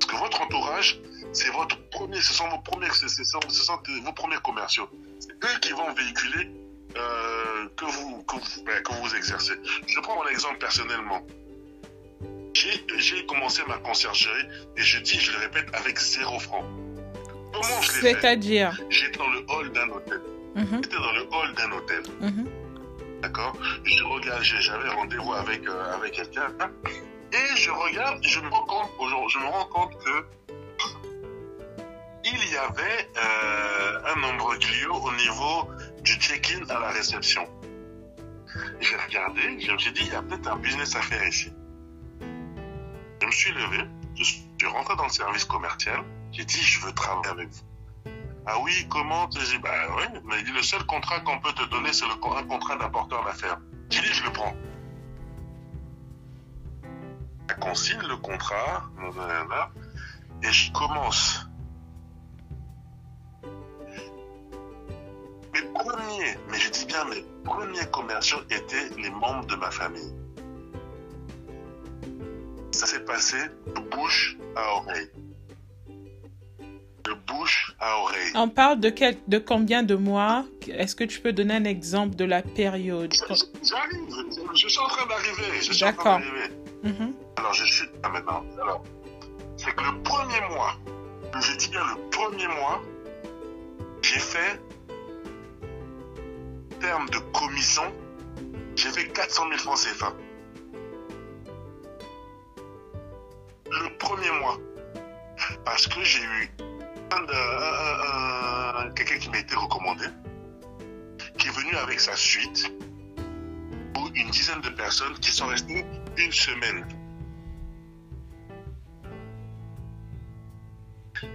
Parce 0.00 0.12
que 0.12 0.16
votre 0.16 0.40
entourage, 0.40 1.00
c'est 1.32 1.50
votre 1.50 1.76
premier, 1.90 2.20
ce 2.20 2.32
sont 2.32 2.48
vos 2.48 2.58
premiers, 2.58 2.90
ce 2.90 3.08
sont, 3.08 3.40
ce 3.48 3.62
sont 3.62 3.78
vos 4.04 4.12
premiers 4.12 4.38
commerciaux. 4.44 4.88
C'est 5.20 5.32
eux 5.32 5.58
qui 5.61 5.72
vont 5.72 5.92
véhiculer 5.92 6.50
euh, 6.96 7.68
que 7.76 7.84
vous, 7.84 8.22
que 8.22 8.37
vous, 8.37 8.64
ben, 8.64 8.82
que 8.82 8.92
vous 8.94 9.14
exercez. 9.14 9.54
Je 9.87 10.00
prends 10.00 10.16
mon 10.16 10.26
exemple 10.28 10.58
personnellement. 10.58 11.22
J'ai, 12.98 13.24
commencé 13.26 13.62
ma 13.68 13.78
conciergerie 13.78 14.46
et 14.76 14.82
je 14.82 14.98
dis, 15.00 15.20
je 15.20 15.32
le 15.32 15.38
répète, 15.38 15.68
avec 15.74 15.98
zéro 15.98 16.38
franc. 16.40 16.64
Comment 17.52 17.82
je 17.82 17.92
l'ai 17.92 18.00
fait? 18.00 18.14
C'est-à-dire? 18.14 18.80
J'étais 18.90 19.18
dans 19.18 19.28
le 19.30 19.44
hall 19.48 19.70
d'un 19.72 19.88
hôtel. 19.90 20.20
Mhm, 20.56 20.80
J'étais 20.82 20.96
dans 20.96 21.12
le 21.12 21.22
hall 21.30 21.54
d'un 21.54 21.72
hôtel. 21.72 22.02
mhm. 22.20 22.48
D'accord? 23.22 23.56
Je 23.84 24.04
regarde, 24.04 24.42
j'avais 24.42 24.88
rendez-vous 24.88 25.32
avec, 25.34 25.66
euh, 25.68 25.94
avec 25.94 26.12
quelqu'un. 26.12 26.48
Et 27.32 27.56
je 27.56 27.70
regarde, 27.70 28.18
je 28.22 28.40
me 28.40 28.48
rends 28.48 28.64
compte, 28.64 28.90
je 29.28 29.38
me 29.38 29.46
rends 29.46 29.66
compte 29.66 29.98
que 30.04 30.26
il 32.24 32.52
y 32.52 32.56
avait 32.56 33.08
euh, 33.16 34.14
un 34.14 34.22
imbroglio 34.22 34.94
au 34.94 35.12
niveau 35.12 35.70
du 36.02 36.14
check-in 36.14 36.68
à 36.68 36.80
la 36.80 36.90
réception. 36.90 37.46
J'ai 38.80 38.96
regardé, 38.96 39.60
je 39.60 39.72
me 39.72 39.78
suis 39.78 39.92
dit, 39.92 40.02
il 40.04 40.12
y 40.12 40.14
a 40.14 40.22
peut-être 40.22 40.48
un 40.48 40.56
business 40.56 40.96
à 40.96 41.02
faire 41.02 41.26
ici. 41.26 41.52
Je 42.20 43.26
me 43.26 43.32
suis 43.32 43.52
levé, 43.52 43.84
je 44.16 44.24
suis 44.24 44.66
rentré 44.66 44.96
dans 44.96 45.04
le 45.04 45.10
service 45.10 45.44
commercial, 45.44 46.02
j'ai 46.32 46.44
dit, 46.44 46.62
je 46.62 46.80
veux 46.84 46.92
travailler 46.92 47.28
avec 47.28 47.48
vous. 47.48 48.12
Ah 48.46 48.58
oui, 48.60 48.86
comment 48.88 49.28
J'ai 49.30 49.56
dit, 49.56 49.58
bah 49.58 49.70
oui, 49.96 50.20
mais 50.24 50.42
dit, 50.42 50.52
le 50.52 50.62
seul 50.62 50.82
contrat 50.84 51.20
qu'on 51.20 51.38
peut 51.40 51.52
te 51.52 51.64
donner, 51.64 51.92
c'est 51.92 52.06
le, 52.06 52.12
un 52.12 52.44
contrat 52.44 52.76
d'apporteur 52.76 53.22
d'affaires. 53.24 53.58
J'ai 53.90 54.00
dit, 54.00 54.12
je 54.12 54.24
le 54.24 54.32
prends. 54.32 54.54
On 57.60 57.74
signe 57.74 58.00
le 58.08 58.16
contrat, 58.16 58.84
et 60.42 60.52
je 60.52 60.72
commence. 60.72 61.46
Mes 65.52 65.62
premiers, 65.74 66.38
mais 66.50 66.58
je 66.58 66.70
dis 66.70 66.86
bien 66.86 67.04
mes 67.04 67.22
premiers 67.44 67.86
commerciaux 67.90 68.38
étaient 68.50 68.88
les 68.96 69.11
membres 69.11 69.46
de 69.46 69.56
ma 69.56 69.70
famille. 69.70 70.14
Ça 72.70 72.86
s'est 72.86 73.04
passé 73.04 73.36
de 73.66 73.80
bouche 73.90 74.38
à 74.56 74.76
oreille. 74.76 75.11
De 77.04 77.12
bouche 77.26 77.74
à 77.80 77.98
oreille. 77.98 78.32
On 78.34 78.48
parle 78.48 78.80
de, 78.80 78.88
quel, 78.88 79.18
de 79.26 79.38
combien 79.38 79.82
de 79.82 79.94
mois? 79.94 80.46
Est-ce 80.68 80.96
que 80.96 81.04
tu 81.04 81.20
peux 81.20 81.32
donner 81.34 81.54
un 81.54 81.64
exemple 81.64 82.16
de 82.16 82.24
la 82.24 82.40
période? 82.40 83.12
J'arrive, 83.12 84.09
je, 84.54 84.62
je 84.62 84.68
suis 84.68 84.78
en 84.78 84.88
train 84.88 85.06
d'arriver. 85.06 85.61
D'accord. 85.80 86.18
train 86.18 86.20
d'arriver. 86.20 87.14
Alors, 87.39 87.53
je 87.55 87.64
suis 87.66 87.86
là 88.03 88.09
maintenant. 88.09 88.45
Alors, 88.61 88.82
c'est 89.57 89.72
que 89.72 89.84
le 89.84 90.03
premier 90.03 90.41
mois, 90.51 90.74
je 91.41 91.53
dis 91.57 91.68
bien 91.68 91.84
le 91.95 92.11
premier 92.11 92.49
mois, 92.49 92.82
j'ai 94.03 94.18
fait, 94.18 94.61
en 96.74 96.80
termes 96.80 97.09
de 97.11 97.18
commission, 97.39 97.95
j'ai 98.74 98.89
fait 98.91 99.07
400 99.12 99.45
000 99.51 99.59
francs 99.59 99.78
CFA. 99.78 100.12
Le 103.70 103.97
premier 103.99 104.32
mois. 104.41 104.59
Parce 105.64 105.86
que 105.86 106.03
j'ai 106.03 106.22
eu 106.24 106.51
un- 107.12 107.22
un- 107.32 108.78
un- 108.80 108.91
quelqu'un 108.95 109.18
qui 109.18 109.30
m'a 109.30 109.39
été 109.39 109.55
recommandé, 109.55 110.07
qui 111.39 111.47
est 111.47 111.53
venu 111.53 111.76
avec 111.76 112.01
sa 112.01 112.16
suite, 112.16 112.68
ou 113.97 114.09
une 114.16 114.30
dizaine 114.30 114.61
de 114.61 114.70
personnes 114.70 115.14
qui 115.20 115.30
sont 115.30 115.47
restées 115.47 115.86
une 116.16 116.32
semaine. 116.32 116.84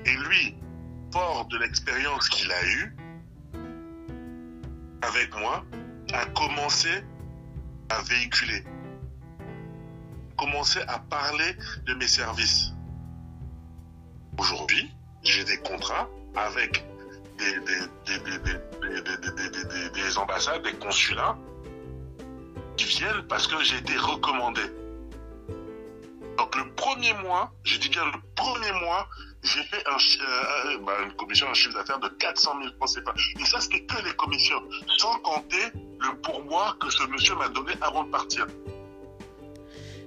Et 0.05 0.15
lui, 0.15 0.55
fort 1.11 1.45
de 1.45 1.57
l'expérience 1.57 2.29
qu'il 2.29 2.51
a 2.51 2.65
eue 2.65 2.95
avec 5.01 5.36
moi, 5.38 5.63
a 6.13 6.25
commencé 6.27 7.03
à 7.89 8.01
véhiculer, 8.03 8.63
commencé 10.38 10.79
à 10.88 10.99
parler 10.99 11.55
de 11.86 11.93
mes 11.95 12.07
services. 12.07 12.71
Aujourd'hui, 14.38 14.91
j'ai 15.23 15.43
des 15.43 15.57
contrats 15.57 16.09
avec 16.36 16.84
des, 17.38 17.59
des, 17.59 18.17
des, 18.17 19.89
des, 19.89 20.17
ambassades, 20.17 20.63
des 20.63 20.73
consulats 20.73 21.38
qui 22.77 22.86
viennent 22.86 23.23
parce 23.27 23.47
que 23.47 23.61
j'ai 23.63 23.77
été 23.77 23.95
recommandé. 23.97 24.61
Donc 26.38 26.55
le 26.55 26.73
premier 26.73 27.13
mois, 27.13 27.53
je 27.63 27.77
dis 27.77 27.89
bien 27.89 28.05
le 28.05 28.19
premier 28.36 28.71
mois, 28.84 29.07
j'ai 29.44 29.64
fait 29.64 29.84
un, 29.88 29.98
euh, 29.98 30.78
bah, 30.86 30.94
une 31.06 31.14
commission, 31.14 31.48
un 31.50 31.54
chiffre 31.54 31.76
d'affaires 31.76 32.00
de 32.00 32.08
400 32.08 32.52
000 32.62 32.74
francs 32.78 32.96
CFA. 32.96 33.14
Et 33.39 33.46
ça, 33.46 33.60
c'était 33.60 33.82
que 33.82 34.04
les 34.06 34.14
commissions, 34.14 34.62
sans 34.98 35.20
compter 35.20 35.66
le 36.00 36.16
pourboire 36.22 36.78
que 36.80 36.89
ce 36.89 37.04
monsieur 37.08 37.36
m'a 37.36 37.50
donné 37.50 37.74
avant 37.82 38.04
de 38.04 38.10
partir. 38.10 38.48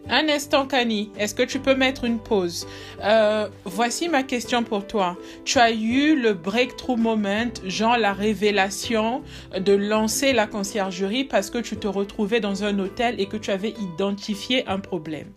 Un 0.08 0.28
instant, 0.28 0.66
Kani, 0.66 1.10
est-ce 1.18 1.34
que 1.34 1.42
tu 1.42 1.58
peux 1.58 1.74
mettre 1.74 2.04
une 2.04 2.20
pause? 2.20 2.68
Euh, 3.02 3.48
Voici 3.64 4.08
ma 4.08 4.22
question 4.22 4.62
pour 4.62 4.86
toi. 4.86 5.16
Tu 5.44 5.58
as 5.58 5.72
eu 5.72 6.14
le 6.14 6.32
breakthrough 6.32 6.96
moment, 6.96 7.50
genre 7.64 7.98
la 7.98 8.12
révélation 8.12 9.24
de 9.58 9.72
lancer 9.72 10.32
la 10.32 10.46
conciergerie 10.46 11.24
parce 11.24 11.50
que 11.50 11.58
tu 11.58 11.76
te 11.76 11.88
retrouvais 11.88 12.38
dans 12.38 12.62
un 12.62 12.78
hôtel 12.78 13.20
et 13.20 13.26
que 13.26 13.36
tu 13.36 13.50
avais 13.50 13.74
identifié 13.80 14.66
un 14.68 14.78
problème. 14.78 15.32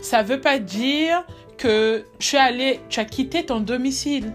Ça 0.00 0.22
ne 0.22 0.28
veut 0.28 0.40
pas 0.40 0.58
dire 0.58 1.24
que 1.58 2.04
tu, 2.18 2.36
allé, 2.36 2.80
tu 2.88 3.00
as 3.00 3.04
quitté 3.04 3.44
ton 3.44 3.60
domicile 3.60 4.32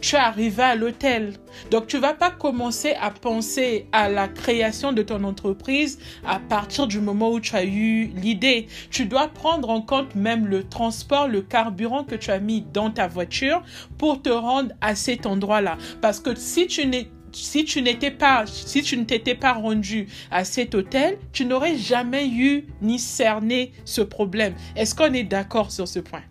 tu 0.00 0.16
es 0.16 0.18
arrivé 0.18 0.62
à 0.62 0.74
l'hôtel. 0.76 1.34
Donc, 1.70 1.86
tu 1.86 1.98
vas 1.98 2.14
pas 2.14 2.30
commencer 2.30 2.94
à 3.00 3.10
penser 3.10 3.86
à 3.92 4.08
la 4.08 4.28
création 4.28 4.92
de 4.92 5.02
ton 5.02 5.24
entreprise 5.24 5.98
à 6.24 6.38
partir 6.38 6.86
du 6.86 7.00
moment 7.00 7.30
où 7.30 7.40
tu 7.40 7.56
as 7.56 7.64
eu 7.64 8.12
l'idée. 8.14 8.68
Tu 8.90 9.06
dois 9.06 9.28
prendre 9.28 9.70
en 9.70 9.80
compte 9.80 10.14
même 10.14 10.46
le 10.46 10.64
transport, 10.64 11.28
le 11.28 11.42
carburant 11.42 12.04
que 12.04 12.14
tu 12.14 12.30
as 12.30 12.38
mis 12.38 12.64
dans 12.72 12.90
ta 12.90 13.08
voiture 13.08 13.62
pour 13.98 14.22
te 14.22 14.30
rendre 14.30 14.72
à 14.80 14.94
cet 14.94 15.26
endroit-là. 15.26 15.78
Parce 16.00 16.20
que 16.20 16.34
si 16.34 16.66
tu 16.66 16.86
n'es 16.86 17.08
si 17.36 17.64
tu 17.64 17.82
n'étais 17.82 18.10
pas, 18.10 18.46
si 18.46 18.82
tu 18.82 18.96
ne 18.96 19.04
t'étais 19.04 19.34
pas 19.34 19.52
rendu 19.52 20.08
à 20.30 20.44
cet 20.44 20.74
hôtel, 20.74 21.18
tu 21.32 21.44
n'aurais 21.44 21.76
jamais 21.76 22.26
eu 22.28 22.64
ni 22.80 22.98
cerné 22.98 23.72
ce 23.84 24.00
problème. 24.00 24.54
Est-ce 24.74 24.94
qu'on 24.94 25.12
est 25.12 25.24
d'accord 25.24 25.70
sur 25.70 25.86
ce 25.86 25.98
point? 25.98 26.22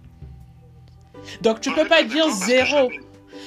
Donc, 1.42 1.62
tu 1.62 1.72
peux 1.72 1.88
pas 1.88 2.04
dire 2.04 2.30
zéro. 2.30 2.90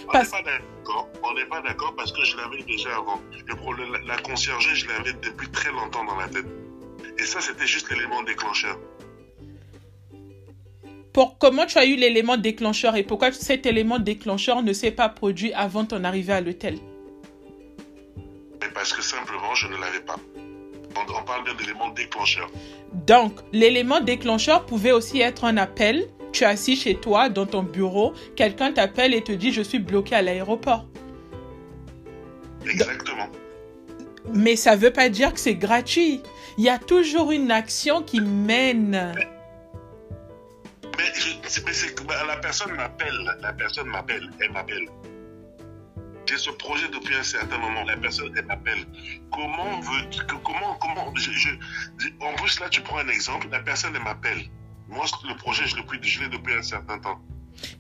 On 0.09 0.18
n'est 0.18 0.24
pas 0.24 0.42
d'accord. 0.42 1.09
On 1.22 1.34
n'est 1.34 1.46
pas 1.46 1.61
d'accord 1.62 1.94
parce 1.96 2.12
que 2.12 2.24
je 2.24 2.36
l'avais 2.36 2.62
déjà 2.62 2.96
avant. 2.96 3.20
Le 3.46 3.56
problème, 3.56 3.88
la 4.06 4.16
conciergerie, 4.18 4.76
je 4.76 4.86
l'avais 4.88 5.12
depuis 5.12 5.48
très 5.50 5.70
longtemps 5.72 6.04
dans 6.04 6.16
la 6.16 6.28
tête. 6.28 6.46
Et 7.18 7.24
ça, 7.24 7.40
c'était 7.40 7.66
juste 7.66 7.90
l'élément 7.90 8.22
déclencheur. 8.22 8.78
Pour 11.12 11.38
comment 11.38 11.66
tu 11.66 11.78
as 11.78 11.86
eu 11.86 11.96
l'élément 11.96 12.36
déclencheur 12.36 12.94
et 12.94 13.02
pourquoi 13.02 13.32
cet 13.32 13.66
élément 13.66 13.98
déclencheur 13.98 14.62
ne 14.62 14.72
s'est 14.72 14.92
pas 14.92 15.09
produit 15.09 15.52
avant 15.52 15.84
ton 15.84 16.04
arrivée 16.04 16.32
à 16.32 16.40
l'hôtel? 16.40 16.78
Parce 18.74 18.92
que 18.92 19.02
simplement, 19.02 19.54
je 19.54 19.66
ne 19.66 19.76
l'avais 19.76 20.00
pas. 20.00 20.16
On 20.96 21.22
parle 21.24 21.44
bien 21.44 21.54
d'élément 21.54 21.88
déclencheur. 21.90 22.50
Donc, 22.92 23.32
l'élément 23.52 24.00
déclencheur 24.00 24.66
pouvait 24.66 24.92
aussi 24.92 25.20
être 25.20 25.44
un 25.44 25.56
appel 25.56 26.09
tu 26.32 26.44
es 26.44 26.46
assis 26.46 26.76
chez 26.76 26.94
toi, 26.94 27.28
dans 27.28 27.46
ton 27.46 27.62
bureau, 27.62 28.14
quelqu'un 28.36 28.72
t'appelle 28.72 29.14
et 29.14 29.22
te 29.22 29.32
dit 29.32 29.52
je 29.52 29.62
suis 29.62 29.78
bloqué 29.78 30.14
à 30.14 30.22
l'aéroport. 30.22 30.86
Exactement. 32.64 33.28
Mais 34.34 34.56
ça 34.56 34.76
ne 34.76 34.80
veut 34.80 34.92
pas 34.92 35.09
dire 35.09 35.32
que 35.32 35.40
c'est 35.40 35.54
gratuit. 35.54 36.20
Il 36.59 36.64
y 36.64 36.68
a 36.68 36.78
toujours 36.78 37.32
une 37.32 37.50
action 37.50 38.02
qui 38.02 38.20
mène. 38.20 39.14
Mais, 40.96 41.04
bah, 42.06 42.14
la 42.26 42.36
personne 42.36 42.72
m'appelle, 42.72 43.36
la 43.40 43.52
personne 43.52 43.88
m'appelle, 43.88 44.28
elle 44.40 44.52
m'appelle. 44.52 44.86
J'ai 46.29 46.37
ce 46.37 46.51
projet 46.51 46.87
depuis 46.93 47.14
un 47.14 47.22
certain 47.22 47.57
moment. 47.57 47.85
La 47.85 47.97
personne, 47.97 48.31
elle 48.37 48.45
m'appelle. 48.45 48.85
Comment 49.33 49.81
veux 49.81 50.03
comment, 50.45 50.76
comment, 50.79 51.07
en 51.07 51.12
plus 51.12 52.61
là, 52.61 52.68
tu 52.68 52.83
prends 52.83 52.99
un 52.99 53.09
exemple. 53.09 53.49
La 53.51 53.61
personne, 53.61 53.93
elle 53.97 54.03
m'appelle. 54.03 54.43
Moi, 54.89 55.07
le 55.26 55.35
projet, 55.37 55.64
je 55.66 55.76
l'ai 55.76 56.29
depuis 56.29 56.55
un 56.55 56.62
certain 56.62 56.99
temps. 56.99 57.18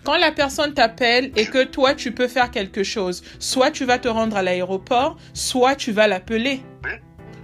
Quand 0.02 0.16
la 0.16 0.32
personne 0.32 0.72
t'appelle 0.72 1.30
et 1.36 1.44
que 1.44 1.62
toi, 1.62 1.94
tu 1.94 2.12
peux 2.12 2.26
faire 2.26 2.50
quelque 2.50 2.82
chose, 2.82 3.22
soit 3.38 3.70
tu 3.70 3.84
vas 3.84 3.98
te 3.98 4.08
rendre 4.08 4.34
à 4.36 4.42
l'aéroport, 4.42 5.18
soit 5.34 5.76
tu 5.76 5.92
vas 5.92 6.06
l'appeler. 6.06 6.62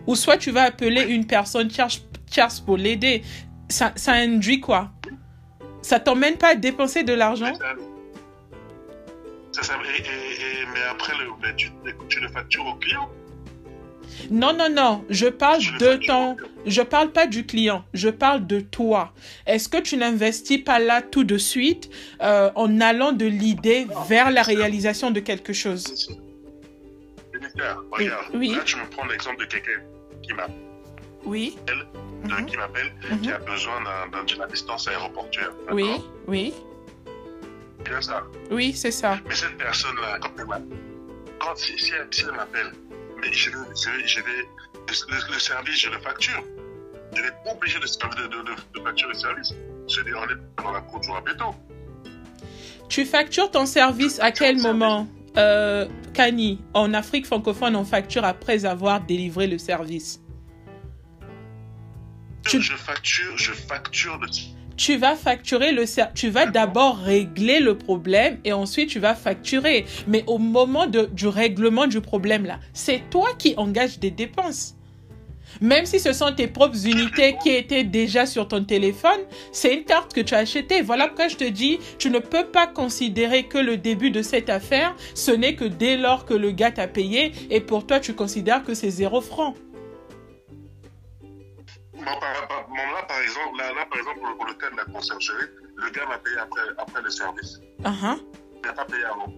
Ou 0.06 0.16
soit 0.16 0.38
tu 0.38 0.52
vas 0.52 0.62
appeler 0.62 1.02
une 1.02 1.26
personne 1.26 1.68
tierce 1.68 2.60
pour 2.60 2.78
l'aider. 2.78 3.22
Ça, 3.68 3.92
ça 3.96 4.12
induit 4.12 4.60
quoi? 4.60 4.90
Ça 5.82 6.00
t'emmène 6.00 6.38
pas 6.38 6.52
à 6.52 6.54
dépenser 6.54 7.02
de 7.02 7.12
l'argent? 7.12 7.52
Mais 9.62 10.82
après, 10.90 11.12
le, 11.16 11.54
tu, 11.56 11.70
tu 12.08 12.20
le 12.20 12.28
factures 12.28 12.66
au 12.66 12.74
client? 12.74 13.08
Non, 14.30 14.52
non, 14.52 14.68
non. 14.70 15.04
Je 15.10 15.26
parle 15.26 15.60
de 15.78 16.06
ton. 16.06 16.36
Je 16.66 16.82
parle 16.82 17.10
pas 17.10 17.26
du 17.26 17.44
client. 17.44 17.84
Je 17.94 18.08
parle 18.08 18.46
de 18.46 18.60
toi. 18.60 19.12
Est-ce 19.46 19.68
que 19.68 19.78
tu 19.78 19.96
n'investis 19.96 20.58
pas 20.58 20.78
là 20.78 21.02
tout 21.02 21.24
de 21.24 21.38
suite 21.38 21.90
euh, 22.22 22.50
en 22.54 22.80
allant 22.80 23.12
de 23.12 23.26
l'idée 23.26 23.86
vers 24.08 24.30
la 24.30 24.42
réalisation 24.42 25.10
de 25.10 25.20
quelque 25.20 25.52
chose? 25.52 26.08
Regarde. 27.92 28.26
Oui. 28.34 28.54
Là, 28.54 28.62
tu 28.64 28.76
me 28.76 28.88
prends 28.90 29.06
l'exemple 29.06 29.40
de 29.40 29.44
quelqu'un 29.44 29.80
qui 30.22 30.32
m'appelle. 30.32 30.54
Oui. 31.24 31.56
Mhm. 32.24 32.46
Qui 32.46 32.56
m'appelle, 32.56 32.92
qui 33.22 33.30
a 33.30 33.38
mhm. 33.38 33.44
besoin 33.44 33.80
d'une 34.26 34.42
assistance 34.42 34.88
aéroportuaire. 34.88 35.52
Oui, 35.70 35.86
oui. 36.26 36.54
Bien 37.84 38.00
ça. 38.00 38.24
Oui, 38.50 38.72
c'est 38.74 38.90
ça. 38.90 39.18
Mais 39.28 39.34
cette 39.34 39.58
personne-là, 39.58 40.18
quand, 41.38 41.56
si, 41.56 41.78
si 41.78 41.92
elle 41.92 42.32
m'appelle, 42.32 42.72
je, 43.32 43.50
vais, 43.50 43.56
le, 45.30 45.38
service, 45.38 45.80
je 45.80 45.90
le 45.90 45.98
facture. 45.98 46.42
Je 47.14 47.22
vais 47.22 47.28
être 47.28 47.36
obligé 47.52 47.78
de, 47.78 47.84
de, 47.84 48.80
facturer 48.82 49.12
le 49.12 49.18
service. 49.18 49.54
Je 49.88 50.00
vais 50.00 50.14
on 50.14 50.24
est 50.24 50.62
dans 50.62 50.72
la 50.72 50.80
cour 50.80 51.00
du 51.00 51.10
Rabeto. 51.10 51.54
Tu 52.88 53.04
factures 53.04 53.50
ton 53.50 53.66
service 53.66 54.18
à 54.20 54.30
quel 54.30 54.58
moment? 54.58 55.06
Euh, 55.36 55.88
Kani, 56.12 56.60
en 56.74 56.94
Afrique 56.94 57.26
francophone, 57.26 57.74
on 57.74 57.84
facture 57.84 58.24
après 58.24 58.64
avoir 58.64 59.00
délivré 59.00 59.46
le 59.46 59.58
service. 59.58 60.20
Je 62.46 62.76
facture, 62.76 63.36
je 63.36 63.52
facture 63.52 64.18
le 64.18 64.28
tu 64.76 64.96
vas 64.96 65.16
facturer 65.16 65.72
le 65.72 65.84
tu 66.14 66.28
vas 66.28 66.46
d'abord 66.46 66.98
régler 66.98 67.60
le 67.60 67.76
problème 67.76 68.38
et 68.44 68.52
ensuite 68.52 68.90
tu 68.90 68.98
vas 68.98 69.14
facturer. 69.14 69.84
Mais 70.06 70.24
au 70.26 70.38
moment 70.38 70.86
de, 70.86 71.08
du 71.12 71.28
règlement 71.28 71.86
du 71.86 72.00
problème 72.00 72.44
là, 72.44 72.58
c'est 72.72 73.02
toi 73.10 73.28
qui 73.38 73.54
engages 73.56 73.98
des 73.98 74.10
dépenses. 74.10 74.76
Même 75.60 75.86
si 75.86 76.00
ce 76.00 76.12
sont 76.12 76.32
tes 76.34 76.48
propres 76.48 76.86
unités 76.86 77.36
qui 77.42 77.50
étaient 77.50 77.84
déjà 77.84 78.26
sur 78.26 78.48
ton 78.48 78.64
téléphone, 78.64 79.20
c'est 79.52 79.74
une 79.74 79.84
carte 79.84 80.12
que 80.12 80.20
tu 80.20 80.34
as 80.34 80.38
achetée. 80.38 80.82
Voilà 80.82 81.06
pourquoi 81.06 81.28
je 81.28 81.36
te 81.36 81.48
dis, 81.48 81.78
tu 81.98 82.10
ne 82.10 82.18
peux 82.18 82.46
pas 82.46 82.66
considérer 82.66 83.44
que 83.44 83.58
le 83.58 83.76
début 83.76 84.10
de 84.10 84.22
cette 84.22 84.50
affaire, 84.50 84.96
ce 85.14 85.30
n'est 85.30 85.54
que 85.54 85.64
dès 85.64 85.96
lors 85.96 86.24
que 86.24 86.34
le 86.34 86.50
gars 86.50 86.72
t'a 86.72 86.88
payé 86.88 87.32
et 87.50 87.60
pour 87.60 87.86
toi 87.86 88.00
tu 88.00 88.14
considères 88.14 88.64
que 88.64 88.74
c'est 88.74 88.90
zéro 88.90 89.20
franc 89.20 89.54
là, 92.04 93.02
par 93.08 93.20
exemple, 93.20 93.58
là, 93.58 93.86
par 93.90 93.98
exemple, 93.98 94.20
pour 94.36 94.46
le 94.46 94.54
cas 94.54 94.70
de 94.70 94.76
la 94.76 94.84
conciergerie, 94.84 95.46
le 95.76 95.90
gars 95.90 96.06
m'a 96.06 96.18
payé 96.18 96.36
après, 96.38 96.62
après 96.78 97.02
le 97.02 97.10
service. 97.10 97.60
Uh-huh. 97.82 98.18
Il 98.56 98.66
n'a 98.66 98.72
pas 98.72 98.84
payé 98.84 99.04
avant. 99.04 99.32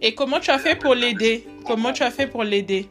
Et 0.00 0.14
comment 0.14 0.40
tu 0.40 0.50
as 0.50 0.58
fait 0.58 0.76
pour 0.76 0.94
l'aider? 0.94 1.46
Comment 1.66 1.92
tu 1.92 2.02
as 2.02 2.10
fait 2.10 2.26
pour 2.26 2.44
l'aider? 2.44 2.88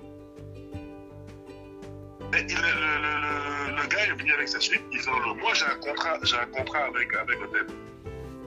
Le, 2.32 2.39
le, 2.39 3.76
le, 3.76 3.88
gars 3.88 4.05
est 4.05 4.14
venu 4.14 4.34
avec 4.34 4.47
sa 4.47 4.59
suite. 4.59 4.82
Ils 4.91 5.07
ont, 5.09 5.36
moi, 5.36 5.53
j'ai 5.53 5.66
un 5.66 5.76
contrat, 5.76 6.18
j'ai 6.24 6.38
un 6.38 6.45
contrat 6.47 6.86
avec, 6.86 7.14
avec 7.14 7.39
l'hôtel. 7.39 7.68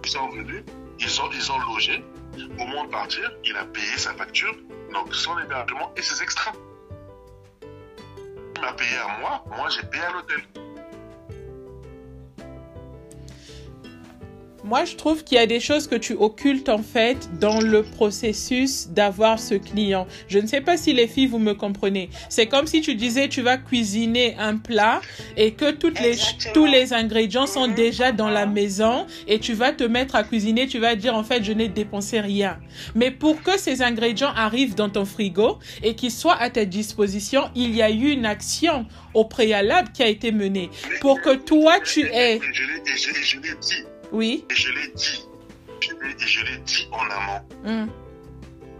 Ils 0.04 0.10
sont 0.10 0.28
venus, 0.30 0.64
ils 0.98 1.20
ont, 1.20 1.30
ils 1.32 1.52
ont 1.52 1.58
logé. 1.72 2.04
Au 2.58 2.66
moment 2.66 2.84
de 2.84 2.90
partir, 2.90 3.32
il 3.44 3.56
a 3.56 3.64
payé 3.64 3.96
sa 3.96 4.12
facture, 4.14 4.54
donc 4.92 5.14
son 5.14 5.38
hébergement 5.38 5.92
et 5.96 6.02
ses 6.02 6.22
extras. 6.22 6.52
M'a 8.60 8.72
payé 8.72 8.96
à 8.96 9.18
moi, 9.20 9.44
moi 9.58 9.68
j'ai 9.68 9.82
payé 9.82 10.02
à 10.02 10.12
l'hôtel. 10.12 10.40
Moi, 14.66 14.84
je 14.84 14.96
trouve 14.96 15.22
qu'il 15.22 15.36
y 15.36 15.40
a 15.40 15.46
des 15.46 15.60
choses 15.60 15.86
que 15.86 15.94
tu 15.94 16.14
occultes 16.14 16.68
en 16.68 16.82
fait 16.82 17.28
dans 17.38 17.60
le 17.60 17.84
processus 17.84 18.88
d'avoir 18.88 19.38
ce 19.38 19.54
client. 19.54 20.08
Je 20.26 20.40
ne 20.40 20.46
sais 20.48 20.60
pas 20.60 20.76
si 20.76 20.92
les 20.92 21.06
filles, 21.06 21.28
vous 21.28 21.38
me 21.38 21.54
comprenez. 21.54 22.10
C'est 22.28 22.46
comme 22.46 22.66
si 22.66 22.80
tu 22.80 22.96
disais 22.96 23.28
tu 23.28 23.42
vas 23.42 23.58
cuisiner 23.58 24.34
un 24.40 24.56
plat 24.56 25.00
et 25.36 25.52
que 25.52 25.70
toutes 25.70 26.00
les, 26.00 26.16
tous 26.52 26.66
les 26.66 26.92
ingrédients 26.92 27.46
sont 27.46 27.68
Mhm. 27.68 27.74
déjà 27.74 28.10
dans 28.10 28.28
la 28.28 28.44
maison 28.46 29.06
et 29.28 29.38
tu 29.38 29.52
vas 29.54 29.70
te 29.70 29.84
mettre 29.84 30.16
à 30.16 30.24
cuisiner, 30.24 30.66
tu 30.66 30.80
vas 30.80 30.96
dire 30.96 31.14
en 31.14 31.22
fait 31.22 31.44
je 31.44 31.52
n'ai 31.52 31.68
dépensé 31.68 32.18
rien. 32.18 32.58
Mais 32.96 33.12
pour 33.12 33.42
que 33.42 33.56
ces 33.58 33.82
ingrédients 33.82 34.32
arrivent 34.34 34.74
dans 34.74 34.90
ton 34.90 35.04
frigo 35.04 35.60
et 35.84 35.94
qu'ils 35.94 36.10
soient 36.10 36.40
à 36.40 36.50
ta 36.50 36.64
disposition, 36.64 37.42
il 37.54 37.74
y 37.74 37.82
a 37.82 37.90
eu 37.90 38.10
une 38.10 38.26
action 38.26 38.86
au 39.14 39.24
préalable 39.24 39.90
qui 39.94 40.02
a 40.02 40.08
été 40.08 40.32
menée 40.32 40.70
pour 41.00 41.20
que 41.20 41.36
toi 41.36 41.78
tu 41.78 42.00
aies... 42.12 42.40
Je 42.52 43.36
l'ai 43.38 43.54
dit. 43.60 43.84
Oui. 44.12 44.44
Et 44.50 44.54
je 44.54 44.72
l'ai 44.72 44.88
dit. 44.88 45.26
Et 45.82 46.26
je 46.26 46.44
l'ai 46.44 46.58
dit 46.58 46.88
en 46.92 47.10
amont. 47.10 47.42
Mm. 47.64 47.90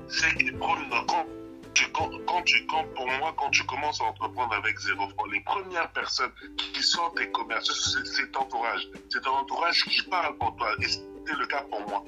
c'est 0.09 0.35
que 0.35 0.51
quand, 0.59 1.27
tu, 1.75 1.85
quand, 1.93 2.11
quand 2.27 2.43
tu, 2.43 2.67
quand, 2.67 2.85
pour 2.95 3.07
moi, 3.07 3.35
quand 3.37 3.51
tu 3.51 3.63
commences 3.65 4.01
à 4.01 4.05
entreprendre 4.05 4.55
avec 4.55 4.79
zéro 4.79 5.09
franc, 5.11 5.27
les 5.27 5.41
premières 5.41 5.91
personnes 5.93 6.31
qui 6.57 6.83
sont 6.83 7.11
tes 7.17 7.31
commerces, 7.31 7.71
c'est 7.93 8.07
c'est 8.07 8.31
ton 8.33 8.41
entourage. 8.41 8.89
C'est 9.11 9.23
ton 9.23 9.31
entourage 9.31 9.85
qui 9.85 10.03
parle 10.05 10.37
pour 10.39 10.57
toi. 10.57 10.69
Et 10.81 10.89
c'était 10.89 11.39
le 11.39 11.47
cas 11.47 11.63
pour 11.71 11.81
moi. 11.89 12.05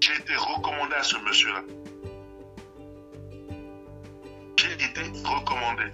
J'ai 0.00 0.14
été 0.14 0.34
recommandé 0.34 0.94
à 0.94 1.02
ce 1.02 1.16
monsieur-là. 1.18 1.62
J'ai 4.56 4.72
été 4.74 5.00
recommandé. 5.24 5.84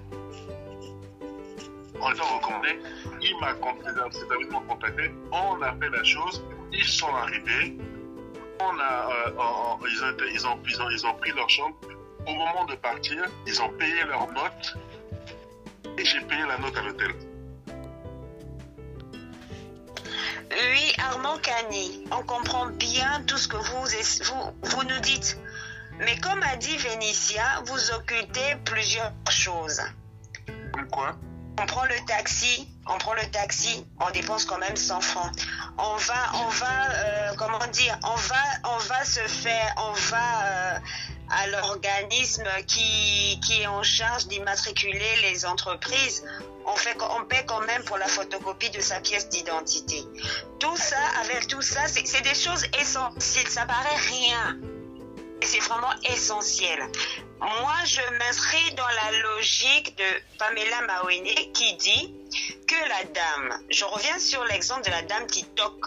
En 2.01 2.13
étant 2.13 2.25
recommandé, 2.39 2.79
il 3.21 3.37
m'a 3.41 3.55
contacté, 3.55 5.11
on 5.33 5.61
a 5.63 5.73
fait 5.75 5.91
la 5.91 6.05
chose, 6.05 6.45
ils 6.73 6.85
sont 6.85 7.13
arrivés, 7.15 7.77
on 8.61 8.79
a, 8.79 9.09
euh, 9.27 9.87
ils, 9.91 10.05
ont, 10.05 10.11
été- 10.13 10.31
ils, 10.33 10.47
ont, 10.47 10.59
ils, 10.67 10.83
ont, 10.83 10.91
ils 10.91 11.07
ont 11.07 11.15
pris 11.15 11.33
leur 11.33 11.49
chambre. 11.49 11.77
Au 12.27 12.33
moment 12.35 12.65
de 12.67 12.75
partir, 12.77 13.25
ils 13.47 13.61
ont 13.63 13.71
payé 13.71 14.05
leur 14.05 14.27
note 14.33 14.77
et 15.99 16.05
j'ai 16.05 16.21
payé 16.21 16.43
la 16.47 16.59
note 16.59 16.77
à 16.77 16.83
l'hôtel. 16.83 17.13
Oui, 20.51 20.93
Armand 20.99 21.39
Cani, 21.39 22.05
on 22.11 22.23
comprend 22.25 22.67
bien 22.67 23.23
tout 23.27 23.39
ce 23.39 23.49
que 23.49 23.57
vous, 23.57 23.85
vous, 24.25 24.53
vous 24.63 24.83
nous 24.85 25.01
dites. 25.01 25.39
Mais 26.01 26.19
comme 26.21 26.43
a 26.43 26.57
dit 26.57 26.77
Vénitia, 26.77 27.63
vous 27.67 27.91
occultez 27.93 28.57
plusieurs 28.65 29.13
choses. 29.31 29.81
Comme 30.73 30.89
quoi? 30.89 31.17
On 31.61 31.67
prend 31.67 31.85
le 31.85 32.05
taxi, 32.07 32.69
on 32.87 32.99
prend 32.99 33.15
le 33.15 33.29
taxi, 33.31 33.85
on 34.01 34.11
dépense 34.11 34.45
quand 34.45 34.59
même 34.59 34.77
100 34.77 35.01
francs. 35.01 35.33
On 35.77 35.97
va, 35.97 36.33
on 36.35 36.49
va, 36.49 36.91
euh, 36.93 37.33
comment 37.37 37.67
dire, 37.73 37.99
on 38.05 38.15
va, 38.15 38.45
on 38.65 38.79
va 38.79 39.05
se 39.05 39.21
faire, 39.21 39.75
on 39.77 39.93
va 39.93 40.45
euh, 40.45 40.79
à 41.31 41.47
l'organisme 41.49 42.47
qui, 42.67 43.41
est 43.61 43.67
en 43.67 43.83
charge 43.83 44.29
d'immatriculer 44.29 45.17
les 45.23 45.47
entreprises. 45.47 46.23
On 46.65 46.75
on 47.19 47.25
paie 47.25 47.45
quand 47.47 47.63
même 47.63 47.83
pour 47.85 47.97
la 47.97 48.07
photocopie 48.07 48.71
de 48.71 48.81
sa 48.81 49.01
pièce 49.01 49.29
d'identité. 49.29 50.05
Tout 50.61 50.77
ça, 50.77 50.97
avec 51.23 51.49
tout 51.49 51.63
ça, 51.63 51.89
c'est 51.89 52.07
c'est 52.07 52.23
des 52.23 52.35
choses 52.35 52.67
essentielles. 52.81 53.49
Ça 53.49 53.67
paraît 53.67 53.97
rien. 53.97 54.59
C'est 55.43 55.61
vraiment 55.61 55.93
essentiel. 56.05 56.81
Moi, 57.41 57.75
je 57.85 58.01
m'inscris 58.19 58.75
dans 58.75 58.87
la 58.87 59.19
logique 59.23 59.97
de 59.97 60.39
Pamela 60.39 60.83
Mawene 60.83 61.53
qui 61.53 61.75
dit 61.77 62.15
que 62.67 62.89
la 62.89 63.05
dame, 63.05 63.61
je 63.71 63.85
reviens 63.85 64.19
sur 64.19 64.45
l'exemple 64.45 64.83
de 64.83 64.91
la 64.91 65.03
dame 65.03 65.27
qui 65.27 65.45
toque 65.45 65.87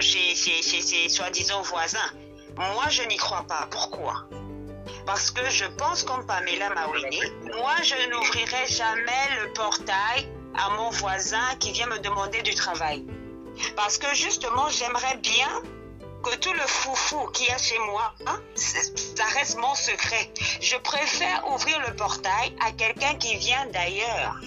chez, 0.00 0.34
chez 0.34 0.62
ses 0.62 1.08
soi-disant 1.08 1.62
voisins. 1.62 2.10
Moi, 2.56 2.84
je 2.88 3.02
n'y 3.04 3.16
crois 3.16 3.44
pas. 3.46 3.68
Pourquoi? 3.70 4.26
Parce 5.06 5.30
que 5.30 5.48
je 5.50 5.64
pense 5.78 6.02
comme 6.02 6.26
Pamela 6.26 6.70
Mawene, 6.70 7.56
moi, 7.56 7.74
je 7.82 8.10
n'ouvrirai 8.10 8.66
jamais 8.68 9.42
le 9.42 9.52
portail 9.52 10.28
à 10.56 10.70
mon 10.70 10.90
voisin 10.90 11.56
qui 11.58 11.72
vient 11.72 11.86
me 11.86 11.98
demander 11.98 12.42
du 12.42 12.54
travail. 12.54 13.04
Parce 13.76 13.98
que 13.98 14.14
justement, 14.14 14.68
j'aimerais 14.68 15.16
bien 15.18 15.62
que 16.22 16.36
tout 16.36 16.52
le 16.52 16.66
foufou 16.66 17.26
qu'il 17.32 17.46
y 17.46 17.50
a 17.50 17.58
chez 17.58 17.78
moi, 17.78 18.12
hein, 18.26 18.40
ça 18.54 19.24
reste 19.34 19.56
mon 19.58 19.74
secret. 19.74 20.30
Je 20.60 20.76
préfère 20.76 21.50
ouvrir 21.52 21.80
le 21.86 21.94
portail 21.96 22.54
à 22.64 22.72
quelqu'un 22.72 23.14
qui 23.14 23.36
vient 23.36 23.66
d'ailleurs. 23.66 24.38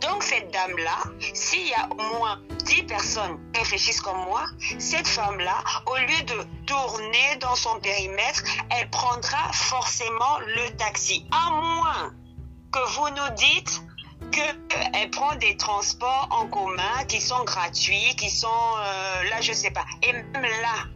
Donc 0.00 0.22
cette 0.22 0.50
dame-là, 0.50 0.98
s'il 1.34 1.66
y 1.66 1.74
a 1.74 1.88
au 1.90 2.18
moins 2.18 2.40
10 2.64 2.84
personnes 2.84 3.38
qui 3.52 3.60
réfléchissent 3.60 4.00
comme 4.00 4.24
moi, 4.24 4.44
cette 4.78 5.06
femme-là, 5.06 5.62
au 5.86 5.96
lieu 5.96 6.22
de 6.22 6.46
tourner 6.66 7.36
dans 7.40 7.54
son 7.54 7.78
périmètre, 7.80 8.42
elle 8.70 8.88
prendra 8.90 9.52
forcément 9.52 10.38
le 10.40 10.76
taxi. 10.76 11.26
À 11.32 11.50
moins 11.50 12.12
que 12.72 12.78
vous 12.94 13.08
nous 13.10 13.34
dites 13.34 13.82
qu'elle 14.30 15.10
prend 15.10 15.34
des 15.36 15.56
transports 15.56 16.28
en 16.30 16.46
commun 16.46 17.04
qui 17.08 17.20
sont 17.20 17.42
gratuits, 17.44 18.14
qui 18.16 18.30
sont 18.30 18.48
euh, 18.48 19.22
là, 19.30 19.40
je 19.40 19.52
sais 19.52 19.70
pas. 19.70 19.84
Et 20.02 20.12
même 20.12 20.42
là, 20.42 20.86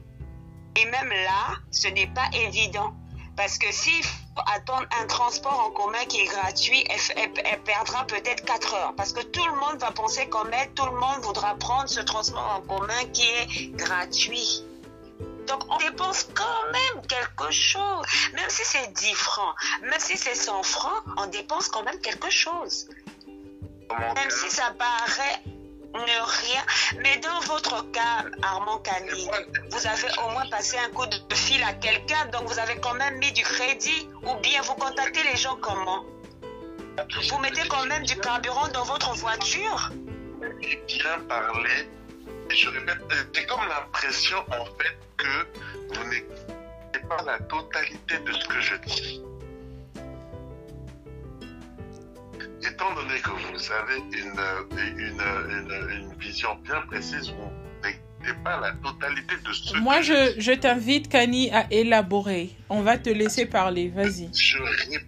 et 0.76 0.84
même 0.86 1.10
là, 1.10 1.56
ce 1.70 1.88
n'est 1.88 2.06
pas 2.08 2.28
évident. 2.32 2.94
Parce 3.36 3.56
que 3.58 3.72
s'il 3.72 4.04
faut 4.04 4.42
attendre 4.54 4.86
un 5.00 5.06
transport 5.06 5.58
en 5.66 5.70
commun 5.70 6.04
qui 6.08 6.20
est 6.20 6.26
gratuit, 6.26 6.84
elle 7.14 7.62
perdra 7.62 8.06
peut-être 8.06 8.44
4 8.44 8.74
heures. 8.74 8.94
Parce 8.96 9.12
que 9.12 9.22
tout 9.22 9.46
le 9.46 9.54
monde 9.54 9.80
va 9.80 9.90
penser 9.90 10.28
comme 10.28 10.50
elle, 10.52 10.70
tout 10.74 10.84
le 10.84 10.98
monde 10.98 11.22
voudra 11.22 11.54
prendre 11.56 11.88
ce 11.88 12.00
transport 12.00 12.56
en 12.56 12.60
commun 12.60 13.04
qui 13.12 13.22
est 13.22 13.70
gratuit. 13.76 14.64
Donc 15.46 15.64
on 15.70 15.76
dépense 15.78 16.28
quand 16.34 16.72
même 16.72 17.06
quelque 17.06 17.50
chose. 17.50 18.06
Même 18.34 18.48
si 18.48 18.62
c'est 18.64 18.92
10 18.92 19.14
francs, 19.14 19.54
même 19.82 19.98
si 19.98 20.16
c'est 20.16 20.34
100 20.34 20.62
francs, 20.62 21.02
on 21.16 21.26
dépense 21.26 21.68
quand 21.68 21.82
même 21.82 21.98
quelque 22.00 22.30
chose. 22.30 22.88
Même 24.14 24.30
si 24.30 24.50
ça 24.50 24.74
paraît 24.78 25.42
ne 25.94 26.00
rien. 26.00 26.62
Mais 27.02 27.18
dans 27.18 27.40
votre 27.40 27.90
cas, 27.90 28.24
Armand 28.42 28.78
Cani, 28.78 29.28
vous 29.70 29.86
avez 29.86 30.08
au 30.24 30.30
moins 30.30 30.48
passé 30.50 30.78
un 30.78 30.90
coup 30.90 31.06
de 31.06 31.34
fil 31.34 31.62
à 31.62 31.74
quelqu'un, 31.74 32.26
donc 32.32 32.44
vous 32.44 32.58
avez 32.58 32.76
quand 32.80 32.94
même 32.94 33.18
mis 33.18 33.32
du 33.32 33.42
crédit, 33.42 34.08
ou 34.22 34.34
bien 34.36 34.62
vous 34.62 34.74
contactez 34.74 35.22
les 35.22 35.36
gens 35.36 35.56
comment? 35.60 36.04
Vous 37.30 37.38
mettez 37.38 37.66
quand 37.68 37.86
même 37.86 38.04
du 38.04 38.16
carburant 38.16 38.68
dans 38.68 38.84
votre 38.84 39.14
voiture? 39.16 39.90
J'ai 40.60 40.82
bien 40.86 41.18
parlé. 41.28 41.88
Je 42.50 42.68
répète, 42.68 42.98
j'ai 43.32 43.46
comme 43.46 43.66
l'impression 43.66 44.38
en 44.48 44.64
fait 44.76 44.98
que 45.16 45.46
vous 45.94 46.04
n'écoutez 46.04 46.98
pas 47.08 47.22
la 47.24 47.38
totalité 47.40 48.18
de 48.18 48.32
ce 48.32 48.48
que 48.48 48.60
je 48.60 48.74
dis. 48.76 49.22
Étant 52.64 52.94
donné 52.94 53.18
que 53.20 53.30
vous 53.30 53.72
avez 53.72 53.98
une, 54.16 54.38
euh, 54.38 54.62
une, 54.96 55.20
une, 55.50 55.90
une 56.12 56.18
vision 56.18 56.54
bien 56.62 56.80
précise, 56.82 57.30
vous 57.30 57.50
n'écoutez 57.82 58.40
pas 58.44 58.60
la 58.60 58.72
totalité 58.72 59.34
de 59.44 59.52
ce 59.52 59.76
Moi, 59.78 59.98
que 59.98 60.04
je, 60.04 60.40
je 60.40 60.52
t'invite, 60.52 61.08
Kani, 61.08 61.50
à 61.50 61.66
élaborer. 61.72 62.50
On 62.68 62.82
va 62.82 62.98
te 62.98 63.10
laisser 63.10 63.46
parler. 63.46 63.88
Vas-y. 63.88 64.30
Je 64.34 64.58
répète, 64.58 65.06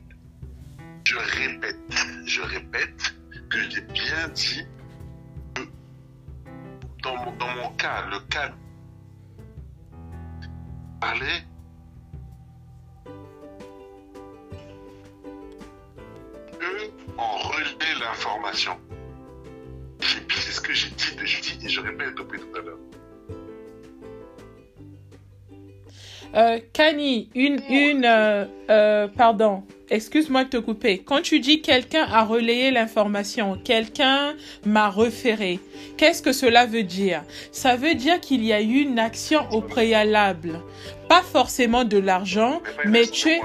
je 1.04 1.16
répète, 1.16 1.76
je 2.26 2.40
répète 2.42 3.14
que 3.50 3.70
j'ai 3.70 3.80
bien 3.82 4.28
dit 4.34 4.62
que 5.54 5.62
dans 7.02 7.16
mon, 7.16 7.36
dans 7.36 7.54
mon 7.54 7.70
cas, 7.76 8.04
le 8.10 8.18
cas 8.30 8.52
parler 11.00 11.44
eux 16.64 16.90
ont 17.18 17.48
relayé 17.48 17.94
l'information. 18.00 18.76
C'est 20.00 20.52
ce 20.52 20.60
que 20.60 20.72
j'ai 20.72 20.88
dit, 20.90 21.04
je 21.24 21.40
dis 21.40 21.66
et 21.66 21.68
je 21.68 21.80
répète 21.80 22.14
depuis 22.16 22.40
tout 22.40 22.58
à 22.58 22.62
l'heure. 22.62 22.78
Euh, 26.34 26.58
Kani, 26.72 27.28
une, 27.36 27.60
une, 27.70 28.04
euh, 28.04 28.44
euh, 28.68 29.06
pardon, 29.06 29.62
excuse-moi 29.88 30.44
de 30.44 30.50
te 30.50 30.56
couper. 30.56 30.98
Quand 30.98 31.22
tu 31.22 31.38
dis 31.38 31.62
quelqu'un 31.62 32.04
a 32.10 32.24
relayé 32.24 32.72
l'information, 32.72 33.56
quelqu'un 33.62 34.34
m'a 34.66 34.90
référé, 34.90 35.60
qu'est-ce 35.96 36.22
que 36.22 36.32
cela 36.32 36.66
veut 36.66 36.82
dire? 36.82 37.22
Ça 37.52 37.76
veut 37.76 37.94
dire 37.94 38.20
qu'il 38.20 38.44
y 38.44 38.52
a 38.52 38.60
eu 38.60 38.80
une 38.80 38.98
action 38.98 39.48
au 39.52 39.60
préalable. 39.60 40.60
Pas 41.08 41.22
forcément 41.22 41.84
de 41.84 41.98
l'argent, 41.98 42.60
mais 42.84 43.06
tu 43.06 43.30
es... 43.30 43.40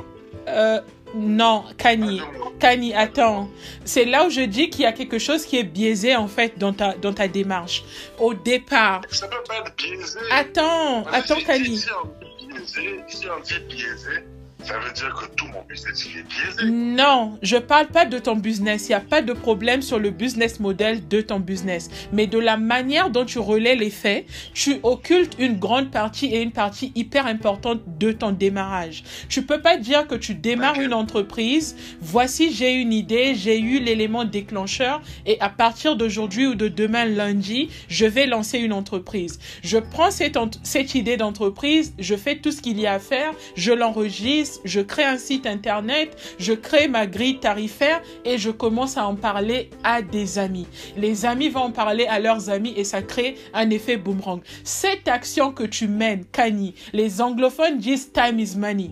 Non, 1.16 1.64
Kani, 1.78 2.22
Kani, 2.60 2.93
attends. 2.93 3.49
C'est 3.84 4.05
là 4.05 4.28
où 4.28 4.30
je 4.30 4.41
dis 4.41 4.70
qu'il 4.70 4.82
y 4.82 4.86
a 4.86 4.91
quelque 4.91 5.18
chose 5.18 5.45
qui 5.45 5.57
est 5.57 5.64
biaisé 5.64 6.16
en 6.16 6.28
fait 6.28 6.57
dans 6.60 6.72
ta, 6.74 6.93
dans 6.93 7.14
ta 7.14 7.28
démarche. 7.28 7.84
Au 8.20 8.34
départ. 8.34 9.01
Ça 9.10 9.28
peut 9.28 9.38
pas 9.47 9.55
être 9.60 9.76
biaisé. 9.76 10.20
Attends, 10.32 11.03
que 11.03 11.16
attends, 11.16 11.36
si- 11.39 11.43
Kani. 11.45 11.78
Si, 11.78 11.84
si 11.84 11.89
on 11.91 12.05
dit 12.20 12.45
biaisé, 12.47 12.99
si 13.07 13.26
on 13.30 13.39
dit 13.41 13.60
biaisé, 13.68 14.24
ça 14.64 14.78
veut 14.78 14.91
dire 14.91 15.14
que 15.16 15.26
tout 15.36 15.47
mon 15.47 15.64
business 15.70 16.05
il 16.05 16.20
est 16.20 16.24
biaisé. 16.24 16.70
Non, 16.70 17.39
je 17.41 17.57
parle 17.57 17.88
pas 17.88 18.05
de 18.05 18.20
ton 18.20 18.36
business. 18.36 18.88
Il 18.88 18.89
n'y 18.89 18.95
a 18.95 18.99
pas 18.99 19.22
de 19.22 19.34
problème 19.34 19.82
sur 19.82 19.99
le 19.99 20.10
business 20.10 20.60
model 20.60 21.07
de 21.07 21.22
ton 21.22 21.39
business. 21.39 21.89
Mais 22.12 22.28
de 22.28 22.38
la 22.38 22.57
manière 22.57 23.10
dont 23.10 23.26
tu 23.26 23.39
relais 23.39 23.76
les 23.76 23.89
faits, 23.89 24.26
tu 24.53 24.80
occultes 24.84 25.36
une 25.39 25.57
grande 25.57 25.91
partie 25.91 26.28
et 26.28 26.41
une 26.41 26.51
partie 26.51 26.91
hyper 26.95 27.26
importante 27.26 27.82
de 27.99 28.12
ton 28.12 28.32
démarrage. 28.32 29.03
Tu 29.30 29.43
peux 29.43 29.62
pas 29.62 29.78
dire 29.78 30.07
que 30.07 30.16
tu 30.16 30.36
démarres 30.36 30.80
une 30.80 30.93
entreprise, 30.93 31.76
voici 32.01 32.53
j'ai 32.53 32.74
une 32.74 32.91
idée, 32.91 33.36
j'ai 33.36 33.60
eu 33.60 33.80
l'élément 33.80 34.26
déclencheur 34.26 35.01
et 35.26 35.39
à 35.39 35.49
partir 35.49 35.95
d'aujourd'hui 35.95 36.47
ou 36.47 36.55
de 36.55 36.68
demain 36.68 37.05
lundi, 37.05 37.70
je 37.88 38.05
vais 38.05 38.26
lancer 38.26 38.60
une 38.60 38.74
entreprise. 38.74 39.39
Je 39.64 39.78
prends 39.78 40.10
cette 40.12 40.95
idée 40.95 41.18
d'entreprise, 41.18 41.93
je 41.97 42.16
fais 42.16 42.38
tout 42.38 42.51
ce 42.51 42.62
qu'il 42.62 42.80
y 42.80 42.88
a 42.88 42.93
à 42.93 42.99
faire, 42.99 43.32
je 43.55 43.72
l'enregistre, 43.72 44.48
je 44.65 44.81
crée 44.81 45.03
un 45.03 45.17
site 45.17 45.45
internet, 45.45 46.15
je 46.39 46.53
crée 46.53 46.87
ma 46.87 47.07
grille 47.07 47.39
tarifaire 47.39 48.01
et 48.25 48.37
je 48.37 48.49
commence 48.49 48.97
à 48.97 49.05
en 49.05 49.15
parler 49.15 49.69
à 49.83 50.01
des 50.01 50.39
amis. 50.39 50.67
Les 50.97 51.25
amis 51.25 51.49
vont 51.49 51.61
en 51.61 51.71
parler 51.71 52.05
à 52.07 52.19
leurs 52.19 52.49
amis 52.49 52.73
et 52.75 52.83
ça 52.83 53.01
crée 53.01 53.35
un 53.53 53.69
effet 53.69 53.97
boomerang. 53.97 54.41
Cette 54.63 55.07
action 55.07 55.51
que 55.51 55.63
tu 55.63 55.87
mènes, 55.87 56.25
Kanye, 56.25 56.73
les 56.93 57.21
anglophones 57.21 57.77
disent 57.77 58.11
time 58.11 58.39
is 58.39 58.55
money. 58.57 58.91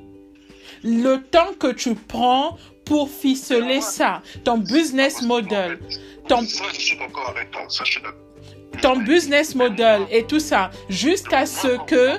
Le 0.83 1.17
temps 1.17 1.53
que 1.59 1.71
tu 1.71 1.95
prends 1.95 2.57
pour 2.85 3.09
ficeler 3.09 3.81
ça, 3.81 4.21
ton 4.43 4.57
business 4.59 5.21
model, 5.21 5.79
ton, 6.27 6.39
ton 8.81 8.97
business 8.97 9.55
model 9.55 10.01
et 10.11 10.23
tout 10.23 10.39
ça, 10.39 10.71
jusqu'à 10.89 11.45
ce 11.45 11.83
que 11.85 12.17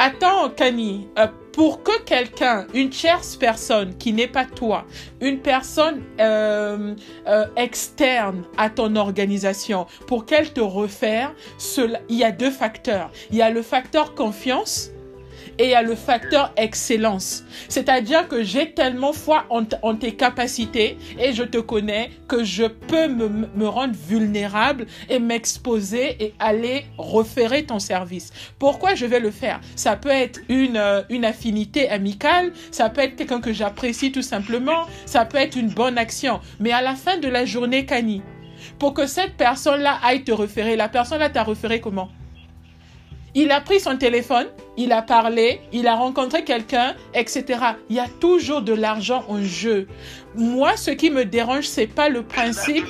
Attends, 0.00 0.50
Kani, 0.50 1.08
euh, 1.18 1.26
pour 1.52 1.82
que 1.82 2.04
quelqu'un, 2.04 2.68
une 2.72 2.88
tierce 2.88 3.34
personne 3.34 3.96
qui 3.96 4.12
n'est 4.12 4.28
pas 4.28 4.44
toi, 4.44 4.84
une 5.20 5.40
personne 5.40 6.04
euh, 6.20 6.94
euh, 7.26 7.46
externe 7.56 8.44
à 8.56 8.70
ton 8.70 8.94
organisation, 8.94 9.88
pour 10.06 10.24
qu'elle 10.24 10.52
te 10.52 10.60
refaire, 10.60 11.34
cela, 11.58 11.98
il 12.08 12.16
y 12.16 12.22
a 12.22 12.30
deux 12.30 12.52
facteurs. 12.52 13.10
Il 13.32 13.38
y 13.38 13.42
a 13.42 13.50
le 13.50 13.60
facteur 13.60 14.14
confiance 14.14 14.92
et 15.58 15.64
il 15.64 15.70
y 15.70 15.74
a 15.74 15.82
le 15.82 15.94
facteur 15.94 16.52
excellence. 16.56 17.44
C'est-à-dire 17.68 18.28
que 18.28 18.42
j'ai 18.42 18.72
tellement 18.72 19.12
foi 19.12 19.44
en, 19.50 19.94
tes 19.96 20.12
capacités 20.12 20.96
et 21.18 21.32
je 21.32 21.42
te 21.42 21.58
connais 21.58 22.10
que 22.28 22.44
je 22.44 22.64
peux 22.64 23.08
me, 23.08 23.66
rendre 23.66 23.94
vulnérable 24.08 24.86
et 25.08 25.18
m'exposer 25.18 26.16
et 26.22 26.34
aller 26.38 26.86
reférer 26.96 27.64
ton 27.64 27.78
service. 27.78 28.32
Pourquoi 28.58 28.94
je 28.94 29.06
vais 29.06 29.20
le 29.20 29.30
faire? 29.30 29.60
Ça 29.76 29.96
peut 29.96 30.08
être 30.08 30.40
une, 30.48 30.76
euh, 30.76 31.02
une 31.10 31.24
affinité 31.24 31.88
amicale, 31.88 32.52
ça 32.70 32.88
peut 32.88 33.02
être 33.02 33.16
quelqu'un 33.16 33.40
que 33.40 33.52
j'apprécie 33.52 34.12
tout 34.12 34.22
simplement, 34.22 34.86
ça 35.06 35.24
peut 35.24 35.38
être 35.38 35.56
une 35.56 35.70
bonne 35.70 35.98
action. 35.98 36.40
Mais 36.60 36.72
à 36.72 36.82
la 36.82 36.94
fin 36.94 37.18
de 37.18 37.28
la 37.28 37.44
journée, 37.44 37.84
Kani, 37.84 38.22
pour 38.78 38.94
que 38.94 39.06
cette 39.06 39.36
personne-là 39.36 39.98
aille 40.02 40.24
te 40.24 40.32
référer, 40.32 40.76
la 40.76 40.88
personne-là 40.88 41.30
t'a 41.30 41.42
référé 41.42 41.80
comment? 41.80 42.10
Il 43.34 43.50
a 43.50 43.60
pris 43.60 43.80
son 43.80 43.96
téléphone, 43.96 44.48
il 44.76 44.92
a 44.92 45.02
parlé, 45.02 45.60
il 45.72 45.86
a 45.86 45.94
rencontré 45.94 46.44
quelqu'un, 46.44 46.96
etc. 47.14 47.44
Il 47.90 47.96
y 47.96 48.00
a 48.00 48.08
toujours 48.20 48.62
de 48.62 48.72
l'argent 48.72 49.24
en 49.28 49.42
jeu. 49.42 49.86
Moi, 50.34 50.76
ce 50.76 50.90
qui 50.90 51.10
me 51.10 51.24
dérange, 51.24 51.64
c'est 51.64 51.86
pas 51.86 52.08
le 52.08 52.22
principe, 52.22 52.86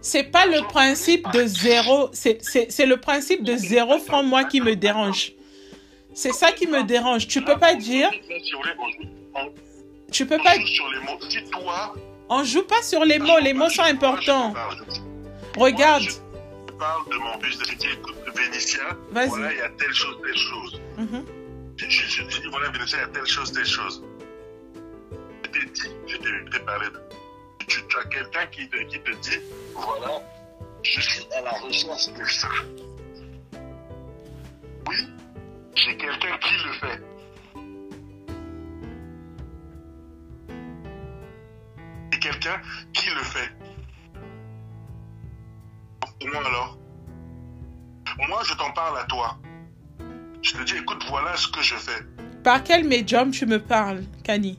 c'est 0.00 0.24
pas 0.24 0.46
le 0.46 0.66
principe 0.68 1.30
de 1.32 1.46
zéro, 1.46 2.10
c'est, 2.12 2.86
le 2.86 2.96
principe 2.96 3.42
de 3.44 3.56
zéro 3.56 3.98
franc, 3.98 4.22
moi, 4.22 4.44
qui 4.44 4.60
me 4.60 4.74
dérange. 4.74 5.32
C'est 6.14 6.32
ça 6.32 6.50
qui 6.52 6.66
me 6.66 6.82
dérange. 6.82 7.28
Tu 7.28 7.42
peux 7.42 7.58
pas 7.58 7.74
dire, 7.74 8.10
tu 10.10 10.26
peux 10.26 10.38
pas, 10.38 10.54
on 12.28 12.42
joue 12.44 12.62
pas 12.62 12.82
sur 12.82 13.04
les 13.04 13.18
mots, 13.18 13.38
les 13.40 13.52
mots 13.52 13.68
sont 13.68 13.82
importants. 13.82 14.52
Regarde, 15.56 16.04
parle 16.78 17.08
de 17.10 17.16
mon 17.16 17.36
dis, 17.38 17.86
écoute, 17.92 18.16
Vénitien, 18.36 18.84
voilà, 19.10 19.52
il 19.52 19.58
y 19.58 19.60
a 19.62 19.68
telle 19.70 19.92
chose, 19.94 20.16
telle 20.22 20.36
chose. 20.36 20.80
Mhm. 20.98 21.24
Je, 21.76 21.88
je, 21.90 22.22
je 22.30 22.40
dis, 22.40 22.48
voilà, 22.50 22.70
Vénitien, 22.70 22.98
il 22.98 23.00
y 23.02 23.04
a 23.04 23.08
telle 23.08 23.26
chose, 23.26 23.52
telle 23.52 23.66
chose. 23.66 24.02
Je 25.44 25.50
t'ai 25.50 25.64
dit, 25.66 25.90
je 26.06 26.16
t'ai 26.50 26.60
parlé. 26.60 26.86
Tu, 27.66 27.80
tu 27.86 27.96
as 27.98 28.04
quelqu'un 28.04 28.46
qui, 28.46 28.68
te- 28.68 28.76
qui 28.88 29.00
te 29.00 29.10
dit, 29.10 29.38
voilà, 29.74 30.22
je 30.82 31.00
suis 31.00 31.26
à 31.36 31.40
la 31.42 31.50
recherche 31.50 32.06
de 32.12 32.24
ça. 32.24 32.48
Oui, 34.88 34.96
j'ai 35.74 35.96
quelqu'un 35.96 36.38
qui 36.38 36.54
le 36.64 36.72
fait. 36.80 37.02
J'ai 42.12 42.18
quelqu'un 42.20 42.60
qui 42.94 43.10
le 43.10 43.22
fait. 43.22 43.50
Et 46.20 46.26
moi 46.26 46.40
alors 46.46 46.76
Moi, 48.28 48.40
je 48.44 48.54
t'en 48.54 48.70
parle 48.72 48.98
à 48.98 49.04
toi. 49.04 49.36
Je 50.42 50.52
te 50.52 50.62
dis, 50.62 50.76
écoute, 50.76 51.04
voilà 51.08 51.36
ce 51.36 51.48
que 51.48 51.62
je 51.62 51.74
fais. 51.74 52.02
par 52.44 52.62
quel 52.62 52.84
médium 52.84 53.30
tu 53.30 53.44
me 53.46 53.58
parles, 53.58 54.02
Kani? 54.24 54.58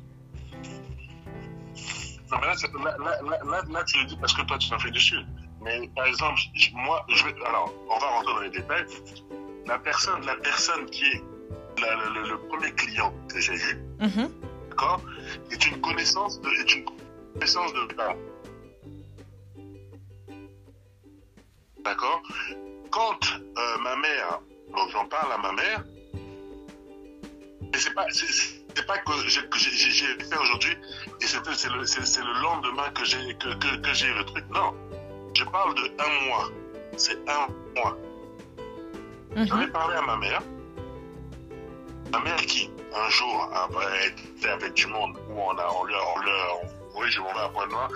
Non, 2.32 2.38
mais 2.42 2.48
là, 2.48 2.54
là, 3.00 3.40
là, 3.44 3.62
là, 3.72 3.84
tu 3.86 3.98
le 4.00 4.06
dis 4.06 4.18
parce 4.18 4.34
que 4.34 4.44
toi, 4.44 4.58
tu 4.60 4.70
t'en 4.70 4.78
fais 4.80 4.92
dessus. 4.92 5.18
Mais 5.62 5.90
par 5.96 6.06
exemple, 6.06 6.40
moi, 6.74 7.04
je 7.10 7.24
vais. 7.26 7.34
Alors, 7.46 7.74
on 7.90 7.98
va 7.98 8.08
rentrer 8.08 8.34
dans 8.34 8.40
les 8.42 8.50
détails. 8.52 8.86
La 9.66 9.80
personne, 9.80 10.24
la 10.26 10.36
personne 10.36 10.86
qui 10.88 11.04
est 11.06 11.24
la- 11.82 11.96
le, 11.96 12.38
premier 12.50 12.72
client 12.74 13.14
que 13.34 13.40
j'ai 13.40 13.56
eu, 13.56 13.78
Mhm. 14.00 14.30
d'accord, 14.70 15.02
est 15.52 15.66
une 15.66 15.82
connaissance 15.82 16.40
de, 16.42 16.50
est 16.50 16.76
une 16.76 16.86
connaissance 17.34 17.74
de 17.74 17.88
D'accord 21.90 22.22
Quand 22.92 23.18
euh, 23.58 23.78
ma 23.80 23.96
mère, 23.96 24.42
donc 24.76 24.92
j'en 24.92 25.06
parle 25.06 25.32
à 25.34 25.38
ma 25.40 25.52
mère, 25.54 25.84
et 27.74 27.78
c'est 27.78 27.94
pas, 27.96 28.06
c'est, 28.12 28.86
pas 28.86 29.00
que 29.00 29.12
j'ai, 29.28 29.42
fait 29.42 30.38
aujourd'hui, 30.38 30.78
et 31.20 31.26
c'est, 31.26 31.40
le, 31.40 31.80
le 31.82 32.42
lendemain 32.44 32.90
que 32.92 33.04
j'ai, 33.06 33.34
que, 33.40 33.56
que, 33.56 33.78
que 33.78 33.94
j'ai 33.94 34.06
eu 34.06 34.14
le 34.14 34.24
truc. 34.24 34.46
Non, 34.54 34.76
je 35.34 35.44
parle 35.46 35.74
de 35.74 35.92
un 36.00 36.28
mois. 36.28 36.50
C'est 36.96 37.18
un 37.28 37.48
mois. 37.76 37.98
J'en 39.36 39.60
ai 39.62 39.66
Mhm. 39.66 39.72
parlé 39.72 39.96
à 39.96 40.02
ma 40.04 40.18
mère. 40.18 40.42
Ma 42.12 42.20
mère 42.20 42.36
qui, 42.38 42.70
un 42.96 43.10
jour, 43.10 43.50
après 43.52 44.08
était 44.10 44.50
avec 44.50 44.74
du 44.76 44.86
monde 44.86 45.18
où 45.30 45.42
on 45.42 45.58
a, 45.58 45.68
on 45.76 45.84
leur, 45.86 46.06
on 46.16 46.20
leur, 46.20 46.62
oui, 46.96 47.10
je 47.10 47.20
m'en 47.20 47.34
vais 47.34 47.40
à 47.40 47.50
Pointe 47.50 47.72
Noire. 47.72 47.90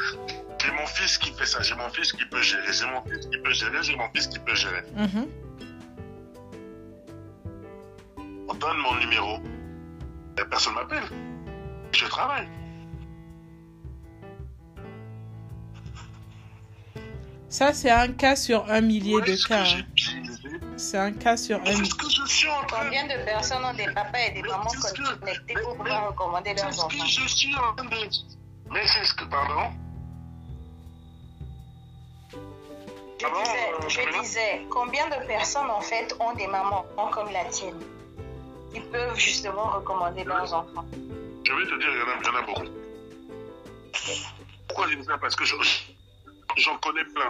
J'ai 0.64 0.72
mon 0.72 0.86
fils 0.88 1.18
qui 1.18 1.32
fait 1.34 1.46
ça, 1.46 1.62
j'ai 1.62 1.76
mon 1.76 1.90
fils 1.90 2.14
qui 2.14 2.26
peut 2.26 2.42
gérer, 2.42 2.72
j'ai 2.72 2.86
mon 2.86 3.02
fils 3.04 3.26
qui 3.28 3.38
peut 3.38 3.52
gérer, 3.54 3.84
j'ai 3.84 3.96
mon 3.98 4.10
fils 4.16 4.28
qui 4.28 4.40
peut 4.40 4.56
gérer. 4.56 4.84
Mhm. 4.96 5.28
On 8.48 8.54
donne 8.54 8.78
mon 8.78 8.96
numéro. 8.96 9.40
Et 10.40 10.46
personne 10.50 10.74
m'appelle. 10.76 11.04
Je 11.92 12.06
travaille. 12.06 12.48
Ça, 17.50 17.74
c'est 17.74 17.92
un 17.92 18.12
cas 18.14 18.36
sur 18.36 18.70
un 18.72 18.82
millier 18.82 19.20
de 19.22 19.26
que 19.36 19.48
cas. 19.48 19.64
biaisé 19.64 20.60
C'est 20.78 20.98
un 20.98 21.12
cas 21.12 21.38
sur 21.38 21.58
un 21.60 21.64
millier. 21.64 21.90
que 21.90 22.74
Combien 22.74 23.04
de 23.06 23.24
personnes 23.26 23.64
ont 23.64 23.74
des 23.74 23.86
papas 23.94 24.20
et 24.28 24.32
des 24.32 24.42
mamans 24.42 24.64
Mais 24.74 24.92
que- 24.98 25.20
connectés 25.20 25.54
pour 25.64 25.78
pouvoir 25.78 26.08
recommander 26.10 26.54
C'est 26.56 26.64
leurs 26.64 26.74
ce 26.74 26.80
que 26.80 26.86
enfants 26.86 27.06
je 27.06 27.28
suis 27.28 27.56
en 27.56 27.76
train 27.76 27.86
de. 27.86 27.96
Mais 28.72 28.88
c'est 28.88 29.06
ce 29.06 29.14
que. 29.14 29.26
Pardon 29.26 29.72
Je 33.24 33.30
Ah 33.30 33.42
disais, 33.42 33.72
euh, 33.72 33.90
je 34.12 34.20
disais, 34.20 34.62
combien 34.70 35.08
de 35.08 35.26
personnes 35.26 35.70
en 35.70 35.80
fait 35.80 36.14
ont 36.20 36.34
des 36.34 36.48
mamans 36.48 36.86
comme 37.14 37.32
la 37.32 37.46
tienne 37.46 37.80
qui 38.74 38.82
peuvent 38.82 39.16
justement 39.18 39.68
recommander 39.70 40.26
leurs 40.26 40.54
enfants? 40.54 40.86
Je 41.46 41.54
vais 41.54 41.64
te 41.64 41.80
dire, 41.80 41.90
il 41.90 42.00
y 42.00 42.04
en 42.04 42.08
a, 42.08 42.20
il 42.20 42.26
y 42.26 42.30
en 42.30 42.36
a 42.36 42.42
beaucoup. 42.42 42.68
Pourquoi 44.68 44.88
je 44.90 44.96
dis 44.98 45.06
ça? 45.06 45.18
Parce 45.18 45.36
que 45.38 45.46
je- 45.46 45.56
j'en 46.58 46.78
connais 46.80 47.06
plein. 47.06 47.30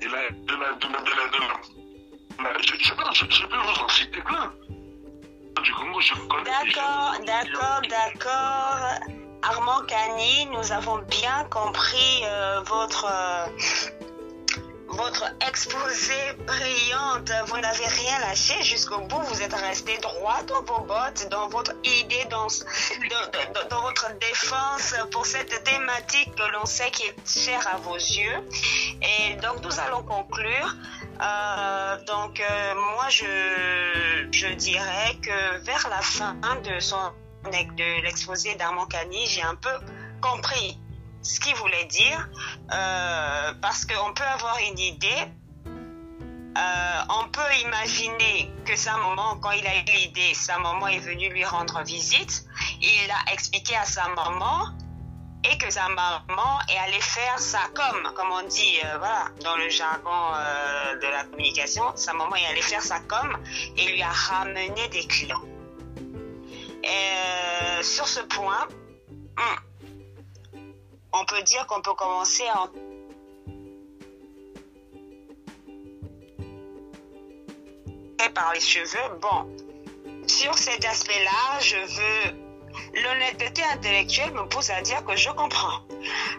Et 0.00 0.06
là, 0.06 0.18
de 0.30 0.54
la. 0.54 0.72
De 0.74 0.86
la, 0.92 1.00
de 1.00 1.10
la, 1.10 2.54
de 2.54 2.62
je, 2.62 2.74
je, 2.78 2.94
peux- 2.94 3.02
je, 3.12 3.24
je 3.28 3.46
peux 3.46 3.56
vous 3.56 3.80
en 3.84 3.88
citer 3.88 4.20
plein. 4.22 4.52
Du 5.62 5.72
Congo, 5.74 6.00
je 6.00 6.14
connais. 6.14 6.44
D'accord, 6.44 7.12
d'accord, 7.26 7.80
d'accord. 7.88 8.78
Armand 9.42 9.84
Cani, 9.88 10.46
nous 10.46 10.70
avons 10.72 10.98
bien 10.98 11.44
compris 11.50 12.22
euh, 12.24 12.60
votre, 12.62 13.06
euh, 13.06 13.46
votre 14.90 15.24
exposé 15.48 16.14
brillante. 16.46 17.30
Vous 17.46 17.58
n'avez 17.58 17.86
rien 17.86 18.18
lâché 18.20 18.62
jusqu'au 18.62 19.00
bout. 19.00 19.20
Vous 19.22 19.42
êtes 19.42 19.54
resté 19.54 19.96
droit 19.98 20.42
dans 20.46 20.62
vos 20.62 20.80
bottes, 20.84 21.28
dans 21.30 21.48
votre 21.48 21.72
idée, 21.84 22.24
dans, 22.30 22.46
dans, 23.70 23.82
votre 23.82 24.10
défense 24.18 24.94
pour 25.10 25.26
cette 25.26 25.62
thématique 25.64 26.34
que 26.34 26.52
l'on 26.52 26.66
sait 26.66 26.90
qui 26.90 27.04
est 27.04 27.14
chère 27.26 27.66
à 27.72 27.76
vos 27.78 27.96
yeux. 27.96 28.48
Et 29.02 29.34
donc, 29.36 29.62
nous 29.62 29.80
allons 29.80 30.02
conclure. 30.02 30.74
Euh, 31.22 32.04
donc, 32.04 32.40
euh, 32.40 32.74
moi, 32.74 33.08
je, 33.08 34.28
je 34.32 34.48
dirais 34.54 35.16
que 35.22 35.58
vers 35.64 35.88
la 35.88 36.00
fin 36.02 36.34
de, 36.34 36.78
de 37.50 38.02
l'exposé 38.02 38.54
d'Armand 38.54 38.86
Cani, 38.86 39.26
j'ai 39.26 39.42
un 39.42 39.54
peu 39.54 39.70
compris 40.20 40.78
ce 41.22 41.40
qu'il 41.40 41.54
voulait 41.56 41.84
dire, 41.84 42.28
euh, 42.72 43.52
parce 43.60 43.84
qu'on 43.84 44.12
peut 44.14 44.24
avoir 44.24 44.58
une 44.70 44.78
idée, 44.78 45.26
euh, 46.58 47.00
on 47.08 47.28
peut 47.28 47.54
imaginer 47.64 48.50
que 48.64 48.76
sa 48.76 48.96
maman, 48.96 49.36
quand 49.36 49.52
il 49.52 49.66
a 49.66 49.76
eu 49.76 49.84
l'idée, 49.84 50.34
sa 50.34 50.58
maman 50.58 50.88
est 50.88 50.98
venue 50.98 51.28
lui 51.30 51.44
rendre 51.44 51.82
visite, 51.82 52.44
il 52.80 53.10
a 53.10 53.32
expliqué 53.32 53.76
à 53.76 53.84
sa 53.84 54.08
maman 54.08 54.68
et 55.44 55.56
que 55.58 55.70
sa 55.70 55.88
maman 55.88 56.58
est 56.68 56.76
allée 56.78 57.00
faire 57.00 57.38
sa 57.38 57.60
com, 57.74 58.12
comme 58.14 58.30
on 58.30 58.46
dit, 58.48 58.78
euh, 58.84 58.98
voilà, 58.98 59.26
dans 59.42 59.56
le 59.56 59.68
jargon 59.68 60.32
de 61.00 61.06
la 61.06 61.24
communication, 61.24 61.84
sa 61.96 62.12
maman 62.12 62.34
est 62.36 62.46
allée 62.46 62.62
faire 62.62 62.82
sa 62.82 63.00
com 63.00 63.38
et 63.76 63.86
lui 63.92 64.02
a 64.02 64.10
ramené 64.10 64.88
des 64.88 65.06
clients. 65.06 65.42
Sur 67.82 68.06
ce 68.06 68.20
point, 68.20 68.68
hmm, 69.36 69.69
on 71.12 71.24
peut 71.24 71.42
dire 71.42 71.66
qu'on 71.66 71.82
peut 71.82 71.94
commencer 71.94 72.44
à 72.46 72.70
par 78.34 78.52
les 78.52 78.60
cheveux. 78.60 79.18
Bon, 79.20 79.48
sur 80.26 80.56
cet 80.56 80.84
aspect-là, 80.84 81.58
je 81.60 81.76
veux 81.76 82.49
l'honnêteté 82.94 83.62
intellectuelle 83.72 84.32
me 84.32 84.46
pousse 84.48 84.70
à 84.70 84.80
dire 84.82 85.04
que 85.04 85.16
je 85.16 85.30
comprends. 85.30 85.80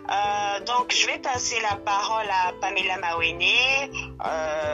Euh, 0.10 0.60
donc, 0.66 0.94
je 0.94 1.08
vais 1.08 1.20
passer 1.20 1.60
la 1.62 1.76
parole 1.78 2.28
à 2.30 2.54
Pamela 2.60 2.98
Mawene, 2.98 3.42
euh, 4.26 4.72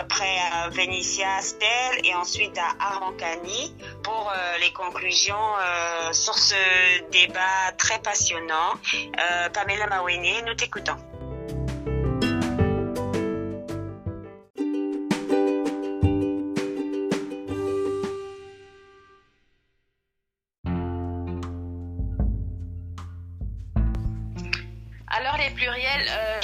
après 0.00 0.38
à 0.52 0.68
Vénitia 0.70 1.40
Stel 1.40 2.04
et 2.04 2.14
ensuite 2.14 2.56
à 2.58 2.84
Armand 2.84 3.12
Cani 3.12 3.74
pour 4.02 4.30
euh, 4.30 4.58
les 4.60 4.72
conclusions 4.72 5.34
euh, 5.36 6.12
sur 6.12 6.36
ce 6.36 6.54
débat 7.10 7.72
très 7.76 7.98
passionnant. 7.98 8.74
Pamela 9.52 9.86
Mawene, 9.86 10.44
nous 10.46 10.54
t'écoutons. 10.54 11.09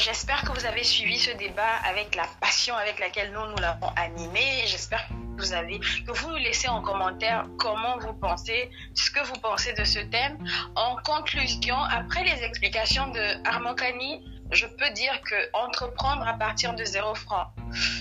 J'espère 0.06 0.42
que 0.42 0.52
vous 0.52 0.64
avez 0.64 0.84
suivi 0.84 1.18
ce 1.18 1.32
débat 1.32 1.74
avec 1.84 2.14
la 2.14 2.26
passion 2.40 2.76
avec 2.76 3.00
laquelle 3.00 3.32
nous 3.32 3.44
nous 3.50 3.56
l'avons 3.56 3.88
animé. 3.96 4.62
J'espère 4.66 5.04
que 5.08 5.42
vous 5.42 5.52
avez 5.52 5.80
que 5.80 6.12
vous 6.12 6.30
nous 6.30 6.36
laissez 6.36 6.68
en 6.68 6.80
commentaire 6.80 7.44
comment 7.58 7.98
vous 7.98 8.14
pensez, 8.14 8.70
ce 8.94 9.10
que 9.10 9.18
vous 9.26 9.40
pensez 9.40 9.72
de 9.72 9.82
ce 9.82 9.98
thème. 9.98 10.38
En 10.76 10.94
conclusion, 11.04 11.76
après 11.76 12.22
les 12.22 12.40
explications 12.44 13.08
de 13.08 13.48
Armand 13.48 13.74
Cani, 13.74 14.22
je 14.52 14.66
peux 14.66 14.90
dire 14.90 15.20
que 15.22 15.34
entreprendre 15.52 16.26
à 16.26 16.34
partir 16.34 16.74
de 16.74 16.84
zéro 16.84 17.14
franc, 17.14 17.46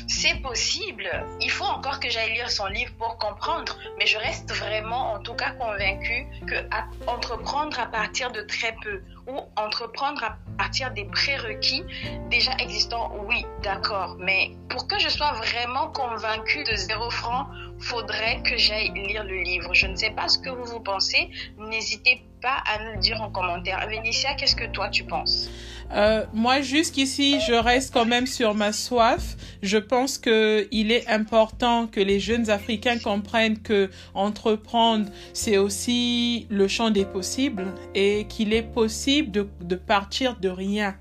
c'est 0.08 0.42
possible. 0.42 1.10
Il 1.42 1.52
faut 1.52 1.66
encore 1.66 2.00
que 2.00 2.10
j'aille 2.10 2.34
lire 2.34 2.50
son 2.50 2.68
livre 2.68 2.94
pour 2.98 3.18
comprendre, 3.18 3.78
mais 3.98 4.06
je 4.06 4.18
reste 4.18 4.52
vraiment, 4.54 5.14
en 5.14 5.20
tout 5.20 5.34
cas, 5.34 5.52
convaincue 5.52 6.28
que 6.48 6.56
à- 6.72 6.86
entreprendre 7.08 7.80
à 7.80 7.88
partir 7.88 8.32
de 8.32 8.42
très 8.42 8.76
peu 8.84 9.02
ou 9.28 9.40
entreprendre 9.56 10.24
à 10.24 10.38
partir 10.58 10.92
des 10.92 11.06
prérequis 11.06 11.84
déjà 12.30 12.52
existants, 12.60 13.12
oui, 13.28 13.46
d'accord. 13.64 14.16
Mais 14.20 14.52
pour 14.70 14.88
que 14.88 15.00
je 15.00 15.10
sois 15.10 15.32
vraiment 15.34 15.88
convaincue 15.92 16.64
de 16.64 16.76
zéro 16.76 17.10
franc, 17.10 17.48
faudrait 17.80 18.42
que 18.44 18.56
j'aille 18.56 18.92
lire 18.94 19.24
le 19.24 19.42
livre. 19.42 19.74
Je 19.74 19.88
ne 19.88 19.96
sais 19.96 20.12
pas 20.12 20.28
ce 20.30 20.38
que 20.38 20.50
vous 20.50 20.66
vous 20.66 20.80
pensez. 20.80 21.30
N'hésitez 21.58 22.18
pas 22.18 22.35
à 22.52 22.84
nous 22.84 22.94
le 22.94 23.00
dire 23.00 23.22
en 23.22 23.30
commentaire. 23.30 23.86
Vénitia, 23.88 24.36
qu'est-ce 24.36 24.56
que 24.56 24.66
toi 24.66 24.90
tu 24.90 25.04
penses 25.04 25.50
Euh, 25.92 26.26
moi, 26.34 26.62
jusqu'ici, 26.62 27.40
je 27.42 27.54
reste 27.54 27.94
quand 27.94 28.06
même 28.06 28.26
sur 28.26 28.56
ma 28.56 28.72
soif. 28.72 29.36
Je 29.62 29.78
pense 29.78 30.18
que 30.18 30.68
il 30.72 30.92
est 30.92 31.08
important 31.08 31.88
que 31.88 32.00
les 32.00 32.20
jeunes 32.20 32.50
Africains 32.50 32.98
comprennent 32.98 33.60
que 33.62 33.92
entreprendre, 34.14 35.10
c'est 35.34 35.58
aussi 35.58 36.48
le 36.50 36.68
champ 36.68 36.90
des 36.90 37.06
possibles 37.06 37.68
et 37.94 38.26
qu'il 38.28 38.54
est 38.54 38.64
possible 38.64 39.32
de 39.32 39.76
partir 39.76 40.38
de 40.38 40.50
rien 40.50 40.96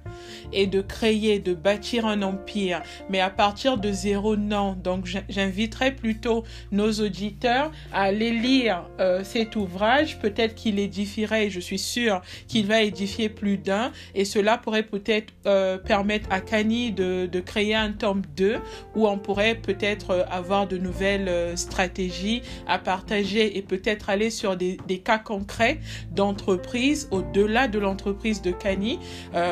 et 0.52 0.66
de 0.66 0.80
créer, 0.80 1.38
de 1.38 1.54
bâtir 1.54 2.06
un 2.06 2.22
empire. 2.22 2.82
Mais 3.10 3.20
à 3.20 3.30
partir 3.30 3.78
de 3.78 3.92
zéro, 3.92 4.36
non. 4.36 4.76
Donc, 4.82 5.06
j'in- 5.06 5.24
j'inviterais 5.28 5.92
plutôt 5.92 6.44
nos 6.72 6.90
auditeurs 6.92 7.70
à 7.92 8.02
aller 8.02 8.30
lire 8.30 8.84
euh, 9.00 9.22
cet 9.24 9.56
ouvrage. 9.56 10.18
Peut-être 10.18 10.54
qu'il 10.54 10.78
édifierait, 10.78 11.50
je 11.50 11.60
suis 11.60 11.78
sûre 11.78 12.20
qu'il 12.48 12.66
va 12.66 12.82
édifier 12.82 13.28
plus 13.28 13.58
d'un. 13.58 13.92
Et 14.14 14.24
cela 14.24 14.58
pourrait 14.58 14.82
peut-être 14.82 15.32
euh, 15.46 15.78
permettre 15.78 16.28
à 16.30 16.40
Kani 16.40 16.92
de, 16.92 17.28
créer 17.44 17.74
un 17.74 17.92
tome 17.92 18.22
2 18.36 18.56
où 18.94 19.06
on 19.06 19.18
pourrait 19.18 19.54
peut-être 19.56 20.10
euh, 20.10 20.24
avoir 20.30 20.66
de 20.66 20.78
nouvelles 20.78 21.56
stratégies 21.56 22.42
à 22.66 22.78
partager 22.78 23.58
et 23.58 23.62
peut-être 23.62 24.08
aller 24.08 24.30
sur 24.30 24.56
des, 24.56 24.78
cas 25.04 25.18
concrets 25.18 25.80
d'entreprise 26.12 27.08
au-delà 27.10 27.68
de 27.68 27.78
l'entreprise 27.78 28.40
de 28.40 28.52
Kani, 28.52 28.98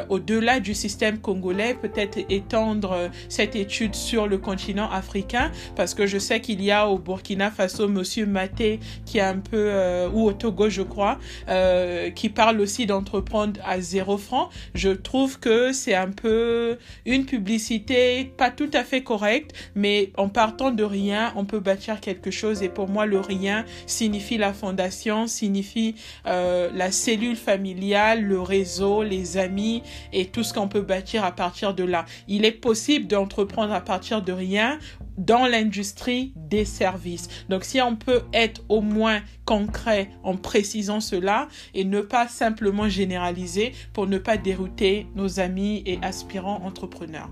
au-delà 0.08 0.60
du 0.62 0.74
système 0.74 1.18
congolais, 1.18 1.74
peut-être 1.74 2.18
étendre 2.30 2.92
euh, 2.92 3.08
cette 3.28 3.56
étude 3.56 3.94
sur 3.94 4.26
le 4.26 4.38
continent 4.38 4.90
africain 4.90 5.50
parce 5.76 5.94
que 5.94 6.06
je 6.06 6.18
sais 6.18 6.40
qu'il 6.40 6.62
y 6.62 6.70
a 6.70 6.88
au 6.88 6.98
Burkina 6.98 7.50
Faso 7.50 7.88
Monsieur 7.88 8.26
Maté 8.26 8.80
qui 9.04 9.18
est 9.18 9.22
un 9.22 9.38
peu, 9.38 9.68
euh, 9.70 10.08
ou 10.10 10.24
au 10.24 10.32
Togo 10.32 10.70
je 10.70 10.82
crois, 10.82 11.18
euh, 11.48 12.10
qui 12.10 12.28
parle 12.28 12.60
aussi 12.60 12.86
d'entreprendre 12.86 13.60
à 13.66 13.80
zéro 13.80 14.16
franc. 14.16 14.48
Je 14.74 14.90
trouve 14.90 15.38
que 15.38 15.72
c'est 15.72 15.94
un 15.94 16.10
peu 16.10 16.78
une 17.04 17.26
publicité 17.26 18.32
pas 18.36 18.50
tout 18.50 18.70
à 18.72 18.84
fait 18.84 19.02
correcte, 19.02 19.52
mais 19.74 20.12
en 20.16 20.28
partant 20.28 20.70
de 20.70 20.84
rien, 20.84 21.32
on 21.36 21.44
peut 21.44 21.60
bâtir 21.60 22.00
quelque 22.00 22.30
chose. 22.30 22.62
Et 22.62 22.68
pour 22.68 22.88
moi, 22.88 23.06
le 23.06 23.20
rien 23.20 23.64
signifie 23.86 24.38
la 24.38 24.52
fondation, 24.52 25.26
signifie 25.26 25.96
la 26.24 26.90
cellule 26.92 27.36
familiale, 27.36 28.22
le 28.22 28.40
réseau, 28.40 29.02
les 29.02 29.36
amis 29.36 29.82
et 30.12 30.26
tout 30.26 30.42
ce 30.42 30.51
qu'on 30.52 30.68
peut 30.68 30.82
bâtir 30.82 31.24
à 31.24 31.32
partir 31.32 31.74
de 31.74 31.84
là. 31.84 32.04
Il 32.28 32.44
est 32.44 32.52
possible 32.52 33.06
d'entreprendre 33.06 33.72
à 33.72 33.80
partir 33.80 34.22
de 34.22 34.32
rien 34.32 34.78
dans 35.18 35.46
l'industrie 35.46 36.32
des 36.36 36.64
services. 36.64 37.28
Donc 37.48 37.64
si 37.64 37.80
on 37.80 37.96
peut 37.96 38.22
être 38.32 38.62
au 38.68 38.80
moins 38.80 39.20
concret 39.44 40.10
en 40.22 40.36
précisant 40.36 41.00
cela 41.00 41.48
et 41.74 41.84
ne 41.84 42.00
pas 42.00 42.28
simplement 42.28 42.88
généraliser 42.88 43.72
pour 43.92 44.06
ne 44.06 44.18
pas 44.18 44.36
dérouter 44.36 45.06
nos 45.14 45.40
amis 45.40 45.82
et 45.86 45.98
aspirants 46.02 46.62
entrepreneurs. 46.64 47.30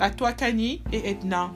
À 0.00 0.10
toi, 0.10 0.32
Kani 0.32 0.82
et 0.92 1.10
Edna. 1.10 1.52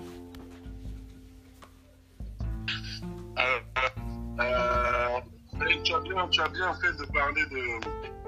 Tu, 5.84 5.94
as 5.94 6.48
bien, 6.48 6.74
fait 6.74 6.92
de 6.92 7.04
parler 7.12 7.46
de 7.46 7.80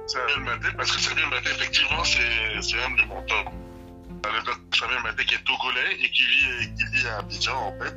Samuel 0.07 0.41
Maté, 0.41 0.69
parce 0.77 0.93
que 0.93 1.01
Samuel 1.01 1.29
Maté, 1.29 1.51
effectivement, 1.51 2.05
c'est 2.05 2.23
un 2.23 2.91
de 2.91 3.03
Le 3.03 4.45
docteur 4.45 4.89
Samuel 4.89 5.03
Maté 5.03 5.25
qui 5.25 5.35
est 5.35 5.45
togolais 5.45 5.95
et 6.01 6.11
qui 6.11 6.23
vit, 6.23 6.75
qui 6.75 6.85
vit 6.93 7.07
à 7.09 7.19
Abidjan, 7.19 7.57
en 7.57 7.73
fait. 7.79 7.95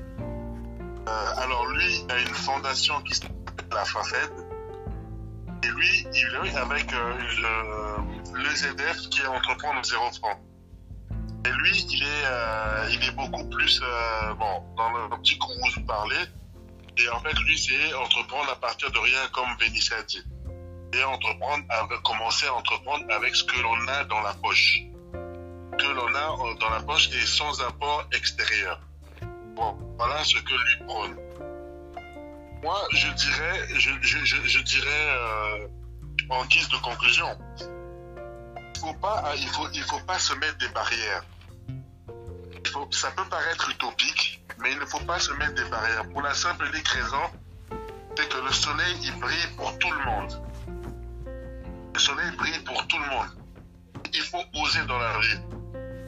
Euh, 1.08 1.42
alors 1.44 1.66
lui, 1.68 2.04
il 2.06 2.12
a 2.12 2.20
une 2.20 2.28
fondation 2.28 3.02
qui 3.02 3.16
s'appelle 3.16 3.36
la 3.72 3.86
FAFED. 3.86 4.32
Et 5.64 5.68
lui, 5.68 6.08
il 6.14 6.48
est 6.48 6.56
avec 6.58 6.92
euh, 6.94 7.14
le, 8.34 8.44
le 8.44 8.50
ZF 8.50 9.10
qui 9.10 9.22
est 9.22 9.28
entreprendre 9.28 9.84
zéro 9.84 10.12
franc. 10.12 10.40
Et 11.46 11.50
lui, 11.50 11.86
il 11.90 12.04
est, 12.04 12.26
euh, 12.26 12.90
il 12.92 13.04
est 13.04 13.16
beaucoup 13.16 13.48
plus, 13.50 13.82
euh, 13.84 14.34
bon, 14.36 14.64
dans 14.78 14.92
le 14.92 15.22
petit 15.22 15.38
groupe 15.38 15.58
où 15.64 15.80
vous 15.80 15.86
parlez, 15.86 16.24
et 16.98 17.10
en 17.10 17.20
fait, 17.22 17.34
lui, 17.39 17.58
c'est 17.58 17.94
entreprendre 17.94 18.50
à 18.52 18.56
partir 18.56 18.92
de 18.92 19.00
rien, 19.00 19.20
comme 19.32 19.48
Vénitia 19.60 20.02
dit. 20.04 20.24
Et 20.94 21.04
entreprendre, 21.04 21.64
commencer 22.04 22.48
à 22.48 22.54
entreprendre 22.54 23.06
avec 23.10 23.36
ce 23.36 23.44
que 23.46 23.60
l'on 23.62 23.88
a 23.88 24.04
dans 24.06 24.22
la 24.22 24.34
poche. 24.34 24.80
Que 25.14 25.88
l'on 25.88 26.14
a 26.14 26.32
euh, 26.32 26.56
dans 26.60 26.70
la 26.70 26.82
poche 26.82 27.10
et 27.12 27.26
sans 27.26 27.62
apport 27.62 28.08
extérieur. 28.12 28.82
Bon, 29.56 29.78
voilà 29.98 30.24
ce 30.24 30.36
que 30.36 30.54
lui 30.54 30.86
prône. 30.86 31.16
Moi, 32.62 32.88
je 32.92 33.08
dirais, 33.08 33.68
je, 33.80 34.62
dirais 34.62 35.10
euh, 35.10 35.68
en 36.30 36.46
guise 36.46 36.68
de 36.70 36.78
conclusion, 36.78 37.26
il 37.60 38.80
faut 38.80 38.94
pas, 38.96 39.34
il 39.38 39.48
faut, 39.48 39.68
il 39.74 39.84
faut 39.84 40.00
pas 40.02 40.20
se 40.20 40.34
mettre 40.36 40.58
des 40.58 40.70
barrières. 40.70 41.24
Ça 42.92 43.12
peut 43.12 43.28
paraître 43.30 43.70
utopique, 43.70 44.41
mais 44.62 44.72
il 44.72 44.80
ne 44.80 44.86
faut 44.86 44.99
pas 44.99 45.20
se 45.20 45.32
mettre 45.34 45.55
des 45.55 45.70
barrières. 45.70 46.07
Pour 46.09 46.22
la 46.22 46.34
simple 46.34 46.66
et 46.66 46.70
unique 46.70 46.88
raison, 46.88 47.24
c'est 48.16 48.30
que 48.30 48.38
le 48.38 48.51
soleil, 48.51 48.95
il 49.03 49.20
brille 49.20 49.47
pour 49.57 49.78
tout 49.80 49.91
le 49.91 50.05
monde. 50.05 50.41
Le 51.93 51.99
soleil 51.99 52.32
brille 52.38 52.59
pour 52.66 52.86
tout 52.88 52.97
le 52.97 53.09
monde. 53.09 53.28
il 54.14 54.22
faut 54.22 54.43
oser 54.55 54.86
dans 54.88 54.97
la 54.97 55.20
vie. 55.20 55.39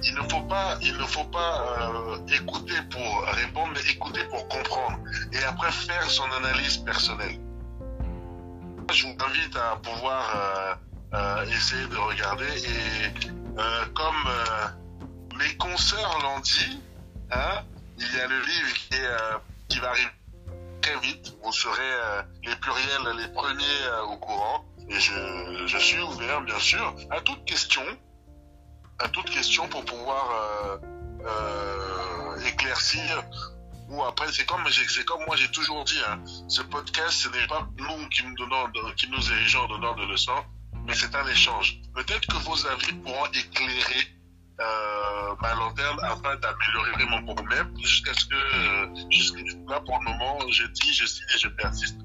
Il 0.06 0.16
ne 0.16 0.22
faut 0.30 0.42
pas, 0.42 0.78
il 0.82 0.98
ne 0.98 1.06
faut 1.06 1.24
pas 1.26 1.78
euh, 1.80 2.18
écouter 2.28 2.76
pour 2.92 3.24
répondre, 3.28 3.72
mais 3.74 3.92
écouter 3.92 4.24
pour 4.26 4.48
comprendre. 4.50 5.00
Et 5.32 5.44
après 5.44 5.72
faire 5.72 6.10
son 6.10 6.30
analyse 6.32 6.78
personnelle. 6.78 7.40
Je 8.92 9.08
vous 9.08 9.16
invite 9.26 9.56
à 9.56 9.78
pouvoir 9.78 10.36
euh, 10.36 10.76
euh, 11.14 11.46
essayer 11.46 11.88
de 11.88 11.96
regarder. 11.96 12.46
Et 12.46 13.32
comme 13.94 14.30
mes 15.38 15.56
consoeurs 15.56 16.20
l'ont 16.22 16.40
dit, 16.42 16.82
hein, 17.32 17.64
il 18.10 18.18
y 18.18 18.22
a 18.22 18.28
le 18.28 18.40
livre 18.40 18.76
euh, 18.94 19.38
qui 19.70 19.80
va 19.80 19.90
arriver 19.90 20.10
très 20.82 21.00
vite. 21.00 21.34
Vous 21.44 21.52
serez 21.52 21.82
euh, 21.82 22.22
les 22.44 22.56
pluriels 22.58 23.18
les 23.18 23.28
premiers 23.30 23.84
euh, 23.86 24.04
au 24.04 24.18
courant. 24.18 24.66
Et 24.90 25.00
je, 25.00 25.78
suis 25.78 26.00
ouvert, 26.02 26.42
bien 26.42 26.60
sûr, 26.60 26.96
à 27.10 27.22
toute 27.22 27.46
question, 27.46 27.84
à 29.00 29.08
toute 29.08 29.30
question 29.30 29.68
pour 29.70 29.86
pouvoir 29.86 30.80
éclaircir. 32.46 33.24
Ou 33.88 34.04
après, 34.04 34.32
c'est 34.34 34.46
comme, 34.46 34.62
moi 34.62 35.36
j'ai 35.38 35.50
toujours 35.52 35.86
dit, 35.86 36.00
hein, 36.06 36.22
ce 36.50 36.62
podcast, 36.64 37.12
ce 37.12 37.30
n'est 37.30 37.48
pas 37.48 37.68
nous 37.78 38.10
qui 38.10 38.26
nous 38.26 38.36
donnons, 38.36 38.72
qui 38.98 39.10
nous 39.10 39.32
érigeons 39.32 39.62
en 39.62 39.68
donnant 39.70 39.96
de 39.96 40.04
leçons, 40.04 40.44
mais 40.86 40.94
c'est 40.94 41.16
un 41.16 41.26
échange. 41.28 41.80
Peut-être 41.96 42.28
que 42.28 42.38
vos 42.38 42.68
avis 42.68 42.92
pourront 42.94 43.28
éclairer 43.28 44.08
euh, 44.60 45.36
ma 45.42 45.54
lanterne 45.56 46.00
afin 46.04 46.36
d'améliorer 46.36 46.92
vraiment 46.94 47.22
mon 47.22 47.44
même 47.44 47.74
jusqu'à 47.80 48.14
ce 48.14 48.26
que, 48.26 48.36
euh, 48.36 49.10
jusqu'à 49.10 49.40
là 49.68 49.80
pour 49.82 50.00
le 50.00 50.12
moment, 50.12 50.40
je 50.52 50.66
dis, 50.68 50.94
je 50.94 51.06
signe 51.06 51.26
et 51.36 51.40
je 51.40 51.48
persiste 51.50 51.98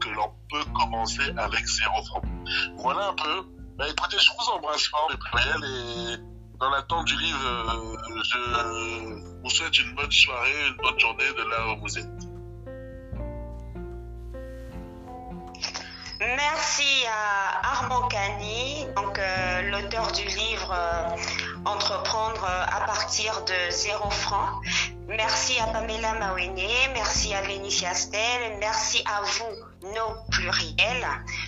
que 0.00 0.08
l'on 0.08 0.32
peut 0.50 0.64
commencer 0.74 1.32
avec 1.36 1.66
zéro 1.66 2.02
franc. 2.04 2.22
Voilà 2.78 3.08
un 3.08 3.14
peu. 3.14 3.46
Bah, 3.76 3.86
écoutez, 3.88 4.16
je 4.18 4.30
vous 4.38 4.50
embrasse 4.56 4.86
fort, 4.88 5.08
les 5.10 5.16
pluriels, 5.18 5.64
et 5.64 6.58
dans 6.58 6.70
l'attente 6.70 7.06
du 7.06 7.16
livre, 7.18 7.46
euh, 7.46 7.96
je 8.24 9.42
vous 9.42 9.50
souhaite 9.50 9.78
une 9.78 9.94
bonne 9.94 10.10
soirée, 10.10 10.68
une 10.68 10.76
bonne 10.76 10.98
journée 10.98 11.32
de 11.36 11.42
là 11.50 11.72
où 11.72 11.80
vous 11.80 11.98
êtes. 11.98 12.30
Merci 16.20 17.06
à 17.06 17.66
Armand 17.66 18.06
Cani, 18.08 18.86
donc 18.94 19.18
euh, 19.18 19.70
l'auteur 19.70 20.12
du 20.12 20.24
livre 20.24 20.70
euh, 20.70 21.16
Entreprendre 21.64 22.42
euh, 22.44 22.64
à 22.76 22.86
partir 22.86 23.44
de 23.44 23.70
zéro 23.70 24.08
franc. 24.10 24.60
Merci 25.08 25.58
à 25.60 25.66
Pamela 25.66 26.14
Mawene, 26.14 26.56
merci 26.94 27.34
à 27.34 27.42
Vénitia 27.42 27.92
Stel, 27.94 28.56
merci 28.60 29.04
à 29.04 29.20
vous, 29.22 29.88
nos 29.88 30.14
pluriels. 30.30 31.06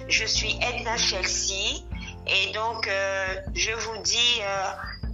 Je 0.09 0.25
suis 0.27 0.59
Edna 0.61 0.97
Chelsea 0.97 1.85
et 2.27 2.53
donc 2.53 2.89
euh, 2.89 3.35
je 3.55 3.73
vous 3.73 3.97
dis 4.03 4.41
euh, 4.43 5.07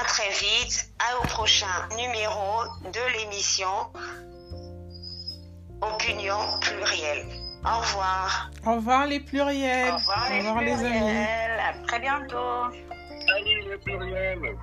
à 0.00 0.04
très 0.04 0.30
vite, 0.30 0.88
à 0.98 1.18
au 1.18 1.26
prochain 1.26 1.88
numéro 1.96 2.62
de 2.84 3.18
l'émission 3.18 3.90
Opinion 5.82 6.38
plurielle. 6.60 7.26
Au 7.64 7.78
revoir. 7.80 8.50
Au 8.64 8.76
revoir 8.76 9.06
les 9.06 9.20
pluriels. 9.20 9.92
Au 9.92 9.96
revoir, 9.96 10.30
les, 10.30 10.40
les 10.40 10.48
amis. 10.48 10.98
pluriels. 10.98 11.60
À 11.60 11.86
très 11.86 11.98
bientôt. 11.98 12.70
Salut 13.26 13.62
les 13.68 13.78
pluriels 13.78 14.56